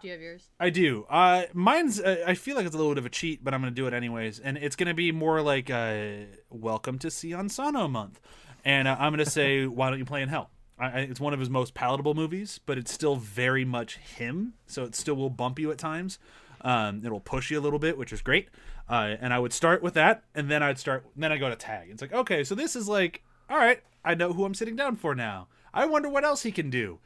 Do 0.00 0.06
you 0.06 0.12
have 0.12 0.20
yours? 0.20 0.44
I 0.60 0.70
do. 0.70 1.04
Uh, 1.10 1.44
mine's. 1.52 2.00
Uh, 2.00 2.24
I 2.26 2.34
feel 2.34 2.56
like 2.56 2.66
it's 2.66 2.74
a 2.74 2.78
little 2.78 2.92
bit 2.92 2.98
of 2.98 3.06
a 3.06 3.10
cheat, 3.10 3.42
but 3.42 3.54
I'm 3.54 3.60
gonna 3.60 3.72
do 3.72 3.86
it 3.86 3.94
anyways, 3.94 4.38
and 4.38 4.56
it's 4.56 4.76
gonna 4.76 4.94
be 4.94 5.10
more 5.12 5.42
like 5.42 5.68
uh, 5.70 6.26
"Welcome 6.50 6.98
to 7.00 7.10
Sion 7.10 7.48
Sono 7.48 7.88
month," 7.88 8.20
and 8.64 8.86
uh, 8.86 8.96
I'm 8.98 9.12
gonna 9.12 9.26
say, 9.26 9.66
"Why 9.66 9.90
don't 9.90 9.98
you 9.98 10.04
play 10.04 10.22
in 10.22 10.28
hell?" 10.28 10.50
I, 10.78 10.86
I, 10.86 10.98
it's 11.00 11.20
one 11.20 11.32
of 11.32 11.40
his 11.40 11.50
most 11.50 11.74
palatable 11.74 12.14
movies, 12.14 12.60
but 12.66 12.78
it's 12.78 12.92
still 12.92 13.16
very 13.16 13.64
much 13.64 13.96
him, 13.96 14.54
so 14.66 14.84
it 14.84 14.94
still 14.94 15.16
will 15.16 15.30
bump 15.30 15.58
you 15.58 15.70
at 15.72 15.78
times. 15.78 16.18
Um, 16.60 17.02
it'll 17.04 17.20
push 17.20 17.50
you 17.50 17.58
a 17.58 17.62
little 17.62 17.78
bit, 17.78 17.98
which 17.98 18.12
is 18.12 18.22
great. 18.22 18.48
Uh, 18.88 19.16
and 19.20 19.32
I 19.34 19.38
would 19.38 19.52
start 19.52 19.82
with 19.82 19.94
that, 19.94 20.22
and 20.34 20.48
then 20.50 20.62
I'd 20.62 20.78
start. 20.78 21.04
Then 21.16 21.32
I 21.32 21.38
go 21.38 21.48
to 21.48 21.56
tag. 21.56 21.88
It's 21.90 22.00
like, 22.02 22.12
okay, 22.12 22.44
so 22.44 22.54
this 22.54 22.76
is 22.76 22.88
like, 22.88 23.22
all 23.50 23.56
right, 23.58 23.80
I 24.04 24.14
know 24.14 24.32
who 24.32 24.44
I'm 24.44 24.54
sitting 24.54 24.76
down 24.76 24.94
for 24.96 25.14
now. 25.16 25.48
I 25.74 25.86
wonder 25.86 26.08
what 26.08 26.24
else 26.24 26.44
he 26.44 26.52
can 26.52 26.70
do. 26.70 27.00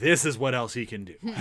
This 0.00 0.24
is 0.24 0.36
what 0.38 0.54
else 0.54 0.74
he 0.74 0.86
can 0.86 1.04
do. 1.04 1.14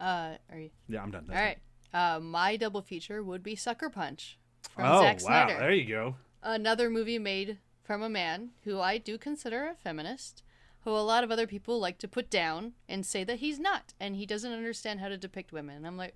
Uh, 0.00 0.36
are 0.50 0.58
you? 0.58 0.70
yeah, 0.88 1.02
I'm 1.02 1.10
done. 1.10 1.26
All 1.28 1.36
right. 1.36 1.58
Uh, 1.92 2.18
my 2.20 2.56
double 2.56 2.80
feature 2.80 3.22
would 3.22 3.42
be 3.42 3.54
Sucker 3.54 3.90
Punch 3.90 4.38
from 4.74 4.86
Oh 4.86 5.02
Zack 5.02 5.16
wow! 5.20 5.26
Snyder. 5.26 5.58
There 5.60 5.72
you 5.74 5.84
go. 5.86 6.14
Another 6.42 6.88
movie 6.88 7.18
made 7.18 7.58
from 7.82 8.02
a 8.02 8.08
man 8.08 8.52
who 8.64 8.80
I 8.80 8.96
do 8.96 9.18
consider 9.18 9.66
a 9.66 9.74
feminist, 9.74 10.42
who 10.84 10.90
a 10.92 11.04
lot 11.04 11.22
of 11.22 11.30
other 11.30 11.46
people 11.46 11.78
like 11.78 11.98
to 11.98 12.08
put 12.08 12.30
down 12.30 12.72
and 12.88 13.04
say 13.04 13.24
that 13.24 13.40
he's 13.40 13.58
not, 13.58 13.92
and 14.00 14.16
he 14.16 14.24
doesn't 14.24 14.50
understand 14.52 15.00
how 15.00 15.08
to 15.08 15.18
depict 15.18 15.52
women. 15.52 15.76
And 15.76 15.86
I'm 15.86 15.98
like, 15.98 16.14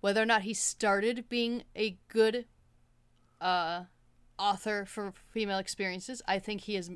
whether 0.00 0.22
or 0.22 0.26
not 0.26 0.42
he 0.42 0.54
started 0.54 1.28
being 1.28 1.64
a 1.74 1.96
good 2.06 2.44
uh, 3.40 3.84
author 4.38 4.84
for 4.86 5.12
female 5.32 5.58
experiences, 5.58 6.22
I 6.28 6.38
think 6.38 6.60
he 6.60 6.74
has 6.76 6.92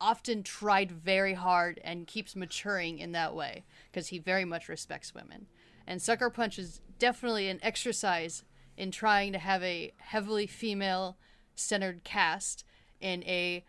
often 0.00 0.42
tried 0.42 0.90
very 0.90 1.34
hard 1.34 1.80
and 1.84 2.06
keeps 2.06 2.34
maturing 2.34 2.98
in 2.98 3.12
that 3.12 3.34
way 3.34 3.64
because 3.90 4.08
he 4.08 4.18
very 4.18 4.44
much 4.44 4.68
respects 4.68 5.14
women. 5.14 5.46
And 5.86 6.00
Sucker 6.00 6.30
Punch 6.30 6.58
is 6.58 6.80
definitely 6.98 7.48
an 7.48 7.58
exercise 7.62 8.44
in 8.76 8.90
trying 8.90 9.32
to 9.32 9.38
have 9.38 9.62
a 9.62 9.92
heavily 9.98 10.46
female 10.46 11.16
centered 11.54 12.04
cast 12.04 12.64
in 13.00 13.22
a 13.24 13.64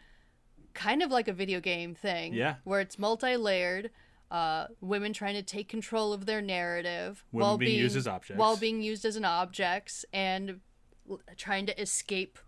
kind 0.74 1.04
of 1.04 1.12
like 1.12 1.28
a 1.28 1.34
video 1.34 1.60
game 1.60 1.94
thing. 1.96 2.34
Yeah. 2.34 2.56
Where 2.64 2.80
it's 2.80 2.98
multi 3.00 3.36
layered. 3.36 3.90
Uh, 4.30 4.68
women 4.80 5.12
trying 5.12 5.36
to 5.36 5.44
take 5.44 5.68
control 5.68 6.14
of 6.14 6.26
their 6.26 6.42
narrative 6.42 7.26
Women 7.34 7.48
while 7.48 7.58
being 7.58 7.72
being 7.72 7.82
used 7.82 7.98
as 7.98 8.08
objects. 8.08 8.40
while 8.40 8.56
being 8.56 8.82
used 8.82 9.04
as 9.04 9.18
an 9.18 9.26
objects 9.26 10.06
and 10.14 10.62
l- 11.10 11.20
trying 11.36 11.66
to 11.66 11.78
escape 11.82 12.40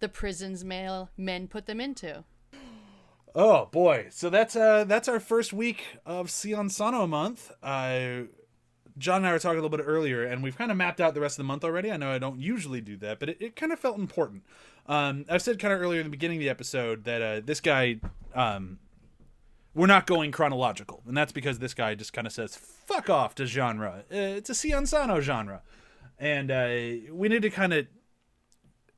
the 0.00 0.08
prisons 0.08 0.64
male 0.64 1.10
men 1.16 1.46
put 1.46 1.66
them 1.66 1.80
into. 1.80 2.24
Oh 3.34 3.66
boy! 3.66 4.08
So 4.10 4.28
that's 4.28 4.56
uh 4.56 4.84
that's 4.84 5.08
our 5.08 5.18
first 5.20 5.52
week 5.52 5.84
of 6.04 6.30
Sion 6.30 6.68
Sono 6.68 7.06
month. 7.06 7.50
Uh, 7.62 8.24
John 8.98 9.18
and 9.18 9.26
I 9.26 9.32
were 9.32 9.38
talking 9.38 9.58
a 9.58 9.62
little 9.62 9.74
bit 9.74 9.84
earlier, 9.86 10.22
and 10.24 10.42
we've 10.42 10.56
kind 10.56 10.70
of 10.70 10.76
mapped 10.76 11.00
out 11.00 11.14
the 11.14 11.20
rest 11.20 11.34
of 11.34 11.44
the 11.44 11.48
month 11.48 11.64
already. 11.64 11.90
I 11.90 11.96
know 11.96 12.12
I 12.12 12.18
don't 12.18 12.38
usually 12.38 12.82
do 12.82 12.96
that, 12.98 13.18
but 13.20 13.30
it, 13.30 13.38
it 13.40 13.56
kind 13.56 13.72
of 13.72 13.78
felt 13.78 13.98
important. 13.98 14.42
Um, 14.86 15.24
I've 15.30 15.40
said 15.40 15.58
kind 15.58 15.72
of 15.72 15.80
earlier 15.80 16.00
in 16.00 16.06
the 16.06 16.10
beginning 16.10 16.38
of 16.38 16.40
the 16.40 16.50
episode 16.50 17.04
that 17.04 17.22
uh, 17.22 17.40
this 17.42 17.60
guy, 17.60 18.00
um, 18.34 18.78
we're 19.74 19.86
not 19.86 20.06
going 20.06 20.30
chronological, 20.30 21.02
and 21.06 21.16
that's 21.16 21.32
because 21.32 21.58
this 21.58 21.72
guy 21.72 21.94
just 21.94 22.12
kind 22.12 22.26
of 22.26 22.34
says 22.34 22.54
"fuck 22.56 23.08
off" 23.08 23.34
to 23.36 23.46
genre. 23.46 24.04
Uh, 24.12 24.16
it's 24.16 24.50
a 24.50 24.54
Sion 24.54 24.84
Sono 24.84 25.20
genre, 25.22 25.62
and 26.18 26.50
uh, 26.50 26.68
we 27.10 27.28
need 27.28 27.42
to 27.42 27.50
kind 27.50 27.72
of 27.72 27.86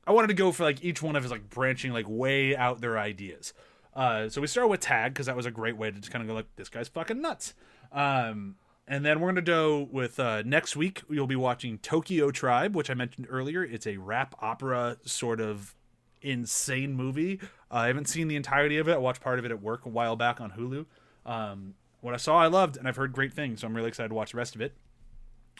I 0.05 0.11
wanted 0.11 0.27
to 0.27 0.33
go 0.33 0.51
for 0.51 0.63
like 0.63 0.83
each 0.83 1.01
one 1.01 1.15
of 1.15 1.23
his 1.23 1.31
like 1.31 1.49
branching 1.49 1.93
like 1.93 2.05
way 2.07 2.55
out 2.55 2.81
their 2.81 2.97
ideas. 2.97 3.53
Uh, 3.95 4.27
so 4.27 4.41
we 4.41 4.47
start 4.47 4.69
with 4.69 4.81
tag 4.81 5.13
because 5.13 5.27
that 5.27 5.35
was 5.35 5.45
a 5.45 5.51
great 5.51 5.77
way 5.77 5.89
to 5.89 5.97
just 5.97 6.11
kind 6.11 6.21
of 6.21 6.27
go 6.27 6.33
like 6.33 6.47
this 6.55 6.69
guy's 6.69 6.87
fucking 6.87 7.21
nuts. 7.21 7.53
Um, 7.91 8.55
and 8.87 9.05
then 9.05 9.19
we're 9.19 9.29
gonna 9.29 9.41
go 9.41 9.87
with 9.91 10.19
uh, 10.19 10.43
next 10.45 10.75
week. 10.75 11.01
You'll 11.09 11.27
be 11.27 11.35
watching 11.35 11.77
Tokyo 11.79 12.29
Tribe, 12.29 12.75
which 12.75 12.89
I 12.89 12.93
mentioned 12.93 13.27
earlier. 13.29 13.63
It's 13.63 13.87
a 13.87 13.97
rap 13.97 14.35
opera 14.39 14.97
sort 15.05 15.39
of 15.39 15.75
insane 16.21 16.93
movie. 16.93 17.39
Uh, 17.71 17.75
I 17.75 17.87
haven't 17.87 18.09
seen 18.09 18.27
the 18.27 18.35
entirety 18.35 18.77
of 18.77 18.87
it. 18.89 18.93
I 18.93 18.97
watched 18.97 19.21
part 19.21 19.39
of 19.39 19.45
it 19.45 19.51
at 19.51 19.61
work 19.61 19.85
a 19.85 19.89
while 19.89 20.15
back 20.15 20.41
on 20.41 20.51
Hulu. 20.51 20.85
Um, 21.25 21.75
what 22.01 22.13
I 22.13 22.17
saw, 22.17 22.37
I 22.37 22.47
loved, 22.47 22.77
and 22.77 22.87
I've 22.87 22.97
heard 22.97 23.13
great 23.13 23.33
things. 23.33 23.61
So 23.61 23.67
I'm 23.67 23.75
really 23.75 23.87
excited 23.87 24.09
to 24.09 24.15
watch 24.15 24.31
the 24.31 24.37
rest 24.37 24.55
of 24.55 24.61
it. 24.61 24.73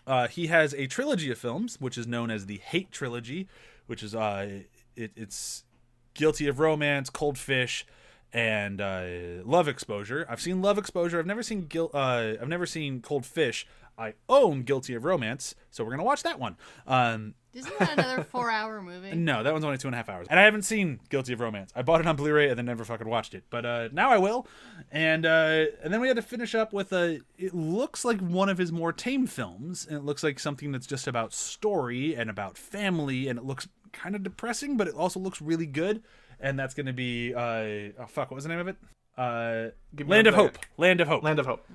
Uh, 0.06 0.28
he 0.28 0.48
has 0.48 0.74
a 0.76 0.86
trilogy 0.86 1.32
of 1.32 1.38
films, 1.38 1.78
which 1.80 1.98
is 1.98 2.06
known 2.06 2.30
as 2.30 2.46
the 2.46 2.58
Hate 2.58 2.92
Trilogy, 2.92 3.48
which 3.88 4.04
is 4.04 4.14
uh, 4.14 4.62
it, 4.96 5.12
it's 5.16 5.64
Guilty 6.14 6.48
of 6.48 6.60
Romance, 6.60 7.10
Cold 7.10 7.38
Fish, 7.38 7.86
and 8.36 8.82
uh, 8.82 9.06
Love 9.46 9.70
Exposure. 9.70 10.26
I've 10.28 10.42
seen 10.42 10.62
Love 10.62 10.78
Exposure. 10.78 11.18
I've 11.18 11.26
never 11.26 11.42
seen 11.42 11.68
Guil- 11.68 11.90
uh, 11.94 12.40
I've 12.42 12.50
never 12.50 12.66
seen 12.66 13.02
Cold 13.02 13.26
Fish. 13.26 13.66
I 13.98 14.16
own 14.28 14.64
Guilty 14.64 14.94
of 14.94 15.06
Romance, 15.06 15.56
so 15.72 15.86
we're 15.86 15.92
gonna 15.92 16.04
watch 16.04 16.24
that 16.24 16.38
one. 16.38 16.58
Um, 16.86 17.36
Isn't 17.54 17.80
that 17.80 17.98
another 17.98 18.26
four 18.26 18.52
hour 18.52 18.82
movie? 18.82 19.12
no, 19.16 19.42
that 19.42 19.54
one's 19.54 19.64
only 19.64 19.78
two 19.78 19.88
and 19.88 19.96
a 19.96 19.98
half 19.98 20.10
hours, 20.10 20.28
and 20.30 20.38
I 20.38 20.44
haven't 20.44 20.64
seen 20.64 21.00
Guilty 21.08 21.32
of 21.32 21.40
Romance. 21.40 21.72
I 21.74 21.82
bought 21.82 22.02
it 22.02 22.08
on 22.08 22.18
Blu-ray 22.18 22.50
and 22.50 22.58
then 22.58 22.66
never 22.66 22.84
fucking 22.84 23.08
watched 23.08 23.34
it, 23.34 23.46
but 23.50 23.66
uh, 23.66 23.88
now 23.94 24.12
I 24.12 24.18
will. 24.18 24.48
And 24.92 25.26
uh, 25.26 25.68
and 25.82 25.94
then 25.94 26.02
we 26.02 26.10
had 26.10 26.18
to 26.18 26.22
finish 26.22 26.54
up 26.54 26.74
with 26.74 26.92
a. 26.92 27.22
It 27.38 27.54
looks 27.54 28.04
like 28.04 28.20
one 28.20 28.50
of 28.50 28.58
his 28.58 28.70
more 28.74 28.92
tame 28.92 29.28
films, 29.28 29.88
and 29.88 29.98
it 29.98 30.04
looks 30.04 30.24
like 30.24 30.40
something 30.40 30.74
that's 30.74 30.88
just 30.88 31.08
about 31.08 31.32
story 31.32 32.14
and 32.14 32.30
about 32.30 32.58
family, 32.58 33.30
and 33.30 33.40
it 33.40 33.46
looks 33.46 33.70
kind 33.94 34.14
of 34.14 34.24
depressing, 34.24 34.76
but 34.76 34.90
it 34.90 34.94
also 34.94 35.22
looks 35.22 35.42
really 35.42 35.66
good. 35.68 36.04
And 36.40 36.58
that's 36.60 36.74
gonna 36.74 36.94
be 36.94 37.34
uh, 37.34 37.40
oh 38.00 38.06
fuck, 38.08 38.32
what 38.32 38.36
was 38.36 38.44
the 38.44 38.50
name 38.50 38.60
of 38.60 38.68
it? 38.68 38.78
Uh, 39.18 39.70
Give 39.96 40.08
Land 40.08 40.28
of 40.28 40.36
minute. 40.36 40.56
Hope. 40.56 40.66
Land 40.78 41.02
of 41.02 41.08
Hope. 41.08 41.24
Land 41.24 41.40
of 41.40 41.46
Hope. 41.46 41.66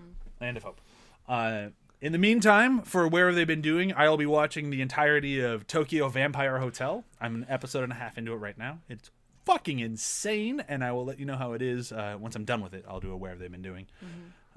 Land 0.41 0.57
of 0.57 0.63
Hope. 0.63 0.81
Uh, 1.29 1.69
in 2.01 2.13
the 2.13 2.19
meantime, 2.19 2.83
for 2.83 3.07
where 3.07 3.27
have 3.27 3.37
they 3.37 3.45
been 3.45 3.61
doing, 3.61 3.93
I'll 3.95 4.17
be 4.17 4.27
watching 4.27 4.71
the 4.71 4.81
entirety 4.81 5.41
of 5.41 5.67
Tokyo 5.67 6.09
Vampire 6.09 6.59
Hotel. 6.59 7.05
I'm 7.21 7.35
an 7.35 7.47
episode 7.49 7.85
and 7.85 7.93
a 7.93 7.97
half 7.97 8.17
into 8.17 8.33
it 8.33 8.37
right 8.37 8.57
now. 8.57 8.79
It's 8.89 9.11
fucking 9.45 9.81
insane, 9.81 10.63
and 10.69 10.83
I 10.83 10.93
will 10.93 11.05
let 11.05 11.19
you 11.19 11.27
know 11.27 11.37
how 11.37 11.53
it 11.53 11.63
is 11.63 11.93
uh, 11.93 12.17
once 12.19 12.37
I'm 12.37 12.45
done 12.45 12.63
with 12.63 12.73
it. 12.73 12.85
I'll 12.89 13.01
do 13.01 13.13
a 13.13 13.17
where 13.17 13.31
have 13.31 13.39
they 13.39 13.49
been 13.49 13.63
doing. 13.63 13.87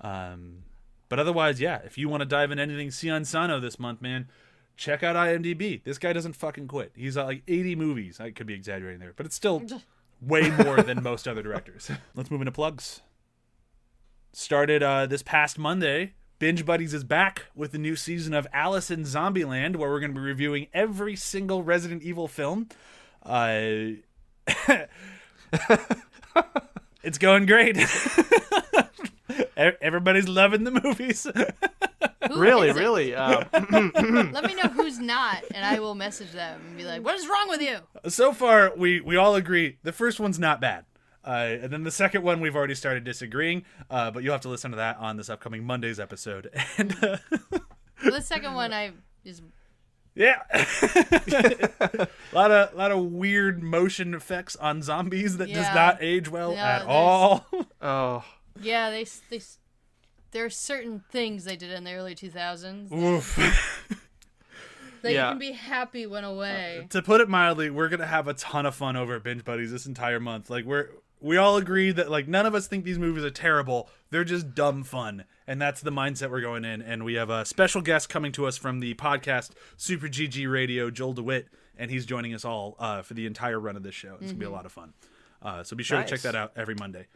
Um, 0.01 0.63
but 1.09 1.19
otherwise, 1.19 1.59
yeah, 1.59 1.79
if 1.83 1.97
you 1.97 2.09
want 2.09 2.21
to 2.21 2.25
dive 2.25 2.51
in 2.51 2.59
anything 2.59 2.89
Sion 2.91 3.25
Sono 3.25 3.59
this 3.59 3.77
month, 3.77 4.01
man, 4.01 4.27
check 4.75 5.03
out 5.03 5.15
IMDb. 5.15 5.83
This 5.83 5.97
guy 5.97 6.13
doesn't 6.13 6.33
fucking 6.33 6.67
quit. 6.67 6.91
He's 6.95 7.15
got 7.15 7.27
like 7.27 7.43
80 7.47 7.75
movies. 7.75 8.19
I 8.19 8.31
could 8.31 8.47
be 8.47 8.53
exaggerating 8.53 8.99
there, 8.99 9.13
but 9.15 9.25
it's 9.25 9.35
still 9.35 9.63
way 10.21 10.49
more 10.49 10.81
than 10.81 11.03
most 11.03 11.27
other 11.27 11.41
directors. 11.43 11.89
Let's 12.15 12.31
move 12.31 12.41
into 12.41 12.51
plugs 12.51 13.01
started 14.33 14.83
uh, 14.83 15.05
this 15.05 15.23
past 15.23 15.57
Monday. 15.57 16.13
Binge 16.39 16.65
Buddies 16.65 16.93
is 16.93 17.05
back 17.05 17.45
with 17.55 17.71
the 17.71 17.77
new 17.77 17.95
season 17.95 18.33
of 18.33 18.47
Alice 18.51 18.91
in 18.91 19.03
Zombieland, 19.03 19.77
where 19.77 19.89
we're 19.89 19.99
going 20.01 20.13
to 20.13 20.19
be 20.19 20.25
reviewing 20.25 20.67
every 20.73 21.15
single 21.15 21.63
Resident 21.63 22.03
Evil 22.03 22.27
film. 22.27 22.67
Uh, 23.21 23.91
it's 27.03 27.17
going 27.17 27.45
great. 27.45 27.77
E- 29.39 29.71
Everybody's 29.81 30.27
loving 30.27 30.63
the 30.63 30.71
movies. 30.71 31.25
Who 32.27 32.39
really, 32.39 32.69
is 32.69 32.77
it? 32.77 32.79
really. 32.79 33.15
Uh, 33.15 33.43
Let 33.71 34.45
me 34.45 34.55
know 34.55 34.69
who's 34.69 34.97
not, 34.99 35.43
and 35.53 35.65
I 35.65 35.79
will 35.79 35.93
message 35.95 36.31
them 36.31 36.61
and 36.67 36.77
be 36.77 36.83
like, 36.85 37.03
"What 37.03 37.15
is 37.15 37.27
wrong 37.27 37.49
with 37.49 37.61
you?" 37.61 37.79
so 38.09 38.31
far, 38.33 38.71
we 38.77 39.01
we 39.01 39.17
all 39.17 39.35
agree 39.35 39.77
the 39.83 39.91
first 39.91 40.19
one's 40.21 40.39
not 40.39 40.61
bad. 40.61 40.85
Uh, 41.25 41.57
and 41.61 41.71
then 41.71 41.83
the 41.83 41.91
second 41.91 42.23
one, 42.23 42.39
we've 42.41 42.55
already 42.55 42.75
started 42.75 43.03
disagreeing. 43.03 43.63
Uh, 43.89 44.09
but 44.11 44.23
you'll 44.23 44.33
have 44.33 44.41
to 44.41 44.49
listen 44.49 44.71
to 44.71 44.77
that 44.77 44.97
on 44.97 45.15
this 45.17 45.29
upcoming 45.29 45.63
Monday's 45.65 45.99
episode. 45.99 46.49
And 46.77 46.95
uh, 47.03 47.17
The 48.03 48.21
second 48.21 48.53
one, 48.53 48.71
I 48.73 48.91
is 49.25 49.41
yeah, 50.15 50.41
a 50.51 52.07
lot 52.33 52.51
of 52.51 52.73
lot 52.75 52.91
of 52.91 53.03
weird 53.11 53.63
motion 53.63 54.13
effects 54.13 54.55
on 54.55 54.81
zombies 54.81 55.37
that 55.37 55.47
does 55.51 55.73
not 55.73 55.97
age 56.01 56.29
well 56.29 56.51
No, 56.51 56.57
at 56.57 56.79
there's- 56.79 56.85
all. 56.89 57.45
oh, 57.81 58.23
yeah. 58.61 58.89
They 58.89 59.05
they 59.29 59.41
there 60.31 60.45
are 60.45 60.49
certain 60.49 61.03
things 61.11 61.45
they 61.45 61.55
did 61.55 61.71
in 61.71 61.83
the 61.83 61.93
early 61.93 62.15
2000s 62.15 62.91
Oof. 62.91 63.35
that 65.01 65.11
Yeah. 65.13 65.25
you 65.27 65.31
can 65.31 65.39
be 65.39 65.51
happy 65.51 66.05
went 66.07 66.25
away. 66.25 66.87
to 66.89 67.01
put 67.01 67.21
it 67.21 67.29
mildly, 67.29 67.69
we're 67.69 67.89
gonna 67.89 68.07
have 68.07 68.27
a 68.27 68.33
ton 68.33 68.65
of 68.65 68.75
fun 68.75 68.95
over 68.95 69.15
at 69.15 69.23
Binge 69.23 69.43
Buddies 69.45 69.71
this 69.71 69.85
entire 69.85 70.19
month. 70.19 70.49
Like 70.49 70.65
we're 70.65 70.89
we 71.21 71.37
all 71.37 71.55
agree 71.57 71.91
that 71.91 72.11
like 72.11 72.27
none 72.27 72.45
of 72.45 72.53
us 72.53 72.67
think 72.67 72.83
these 72.83 72.99
movies 72.99 73.23
are 73.23 73.29
terrible. 73.29 73.89
They're 74.09 74.25
just 74.25 74.53
dumb 74.55 74.83
fun, 74.83 75.23
and 75.47 75.61
that's 75.61 75.81
the 75.81 75.91
mindset 75.91 76.29
we're 76.29 76.41
going 76.41 76.65
in. 76.65 76.81
And 76.81 77.05
we 77.05 77.13
have 77.13 77.29
a 77.29 77.45
special 77.45 77.81
guest 77.81 78.09
coming 78.09 78.31
to 78.33 78.45
us 78.45 78.57
from 78.57 78.79
the 78.81 78.93
podcast 78.95 79.51
Super 79.77 80.07
GG 80.07 80.51
Radio, 80.51 80.89
Joel 80.91 81.13
DeWitt, 81.13 81.47
and 81.77 81.89
he's 81.89 82.05
joining 82.05 82.33
us 82.33 82.43
all 82.43 82.75
uh, 82.77 83.03
for 83.03 83.13
the 83.13 83.25
entire 83.25 83.59
run 83.59 83.77
of 83.77 83.83
this 83.83 83.95
show. 83.95 84.15
It's 84.19 84.31
gonna 84.31 84.39
be 84.39 84.45
a 84.45 84.49
lot 84.49 84.65
of 84.65 84.71
fun. 84.73 84.93
Uh, 85.41 85.63
so 85.63 85.75
be 85.75 85.83
sure 85.83 86.01
to 86.01 86.07
check 86.07 86.21
that 86.21 86.35
out 86.35 86.51
every 86.55 86.75
Monday. 86.75 87.07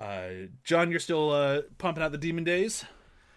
Uh, 0.00 0.48
John, 0.64 0.90
you're 0.90 1.00
still 1.00 1.30
uh, 1.30 1.62
pumping 1.78 2.02
out 2.02 2.12
the 2.12 2.18
Demon 2.18 2.44
Days. 2.44 2.84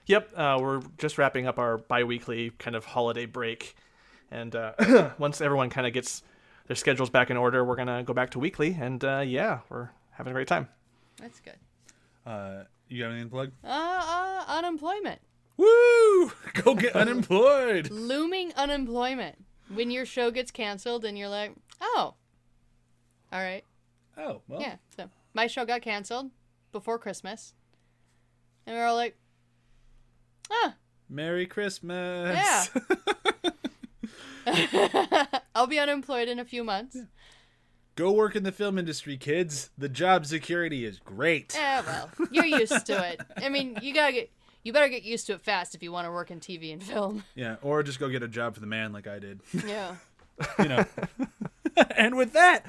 Yep, 0.08 0.30
uh, 0.38 0.58
we're 0.62 0.82
just 0.98 1.18
wrapping 1.18 1.48
up 1.48 1.60
our 1.60 1.78
bi-weekly 1.78 2.52
kind 2.58 2.76
of 2.76 2.86
holiday 2.86 3.26
break, 3.26 3.76
and 4.32 4.56
uh, 4.56 5.12
once 5.18 5.42
everyone 5.42 5.70
kind 5.70 5.86
of 5.86 5.94
gets 5.94 6.24
their 6.68 6.76
schedules 6.78 7.10
back 7.10 7.30
in 7.30 7.38
order, 7.38 7.64
we're 7.64 7.76
gonna 7.76 8.04
go 8.04 8.14
back 8.14 8.30
to 8.32 8.40
weekly, 8.40 8.76
and 8.80 9.04
uh, 9.04 9.20
yeah, 9.26 9.60
we're 9.70 9.90
having 10.12 10.32
a 10.32 10.34
great 10.34 10.48
time. 10.48 10.68
That's 11.18 11.40
good. 11.42 11.58
Uh, 12.26 12.64
you 12.88 13.04
got 13.04 13.10
anything 13.12 13.28
to 13.28 13.32
plug? 13.32 13.52
Uh, 13.64 13.68
uh, 13.68 14.46
unemployment, 14.48 15.20
Woo! 15.58 16.32
Go 16.54 16.74
get 16.76 16.96
unemployed. 16.96 17.90
looming 17.92 18.54
unemployment. 18.56 19.44
When 19.74 19.92
your 19.92 20.06
show 20.06 20.32
gets 20.32 20.52
canceled 20.52 21.04
and 21.04 21.18
you're 21.18 21.28
like, 21.28 21.54
oh, 21.82 22.14
all 23.34 23.40
right, 23.42 23.64
Oh, 24.18 24.42
well. 24.48 24.62
yeah. 24.62 24.76
So 24.96 25.10
my 25.34 25.48
show 25.48 25.66
got 25.66 25.82
canceled 25.82 26.32
before 26.72 27.00
Christmas, 27.00 27.54
and 28.66 28.76
we're 28.76 28.86
all 28.86 28.96
like, 28.96 29.18
ah, 30.52 30.76
Merry 31.10 31.46
Christmas. 31.46 32.36
Yeah. 32.36 32.66
I'll 35.56 35.68
be 35.68 35.80
unemployed 35.80 36.28
in 36.28 36.40
a 36.40 36.46
few 36.46 36.64
months. 36.64 36.98
Go 37.96 38.12
work 38.12 38.36
in 38.36 38.44
the 38.44 38.52
film 38.52 38.78
industry, 38.78 39.18
kids. 39.18 39.72
The 39.78 39.90
job 39.90 40.26
security 40.26 40.86
is 40.86 41.00
great. 41.00 41.58
Eh, 41.58 41.82
well, 41.86 42.10
you're 42.32 42.46
used 42.46 42.86
to 42.86 43.12
it. 43.12 43.22
I 43.38 43.50
mean, 43.50 43.78
you 43.82 43.94
gotta 43.94 44.14
get, 44.14 44.32
you 44.64 44.72
better 44.72 44.90
get 44.90 45.04
used 45.04 45.28
to 45.28 45.34
it 45.34 45.42
fast 45.42 45.74
if 45.74 45.82
you 45.82 45.92
want 45.92 46.06
to 46.06 46.12
work 46.12 46.30
in 46.30 46.40
TV 46.40 46.72
and 46.72 46.84
film. 46.84 47.24
Yeah, 47.36 47.56
or 47.62 47.82
just 47.84 48.00
go 48.00 48.08
get 48.10 48.22
a 48.22 48.28
job 48.28 48.54
for 48.54 48.60
the 48.60 48.68
man 48.68 48.94
like 48.94 49.08
I 49.08 49.20
did. 49.20 49.40
Yeah. 49.66 49.96
you 50.60 50.68
know. 50.70 50.86
and 51.98 52.16
with 52.16 52.34
that, 52.34 52.64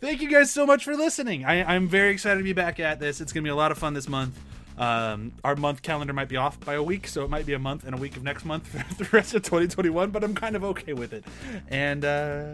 thank 0.00 0.20
you 0.20 0.30
guys 0.30 0.50
so 0.50 0.66
much 0.66 0.84
for 0.84 0.94
listening. 0.94 1.44
I, 1.44 1.74
I'm 1.74 1.88
very 1.88 2.10
excited 2.10 2.38
to 2.38 2.44
be 2.44 2.52
back 2.52 2.80
at 2.80 3.00
this. 3.00 3.20
It's 3.20 3.32
gonna 3.32 3.44
be 3.44 3.50
a 3.50 3.56
lot 3.56 3.72
of 3.72 3.78
fun 3.78 3.94
this 3.94 4.08
month. 4.08 4.38
Um, 4.78 5.32
our 5.42 5.56
month 5.56 5.80
calendar 5.80 6.12
might 6.12 6.28
be 6.28 6.36
off 6.36 6.60
by 6.60 6.74
a 6.74 6.82
week, 6.82 7.06
so 7.08 7.24
it 7.24 7.30
might 7.30 7.46
be 7.46 7.54
a 7.54 7.58
month 7.58 7.84
and 7.84 7.94
a 7.94 7.98
week 7.98 8.16
of 8.16 8.22
next 8.22 8.44
month 8.44 8.66
for 8.96 9.02
the 9.02 9.08
rest 9.10 9.34
of 9.34 9.42
2021. 9.42 10.10
But 10.10 10.22
I'm 10.22 10.34
kind 10.34 10.54
of 10.54 10.64
okay 10.64 10.92
with 10.92 11.12
it. 11.12 11.24
And 11.68 12.04
uh, 12.04 12.46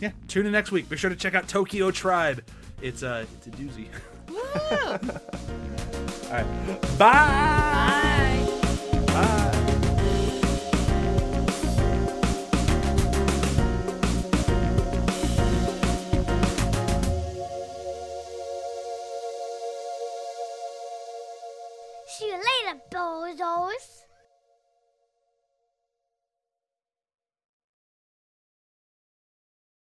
yeah, 0.00 0.10
tune 0.28 0.46
in 0.46 0.52
next 0.52 0.72
week. 0.72 0.88
Be 0.88 0.96
sure 0.96 1.10
to 1.10 1.16
check 1.16 1.34
out 1.34 1.48
Tokyo 1.48 1.90
Tribe. 1.90 2.44
It's 2.80 3.02
a 3.02 3.26
it's 3.36 3.46
a 3.46 3.50
doozy. 3.50 3.86
Woo! 4.28 4.38
All 6.26 6.38
right, 6.38 6.98
bye. 6.98 8.42
Bye. 8.48 9.06
Bye. 9.06 9.48
Bozos. 23.32 24.01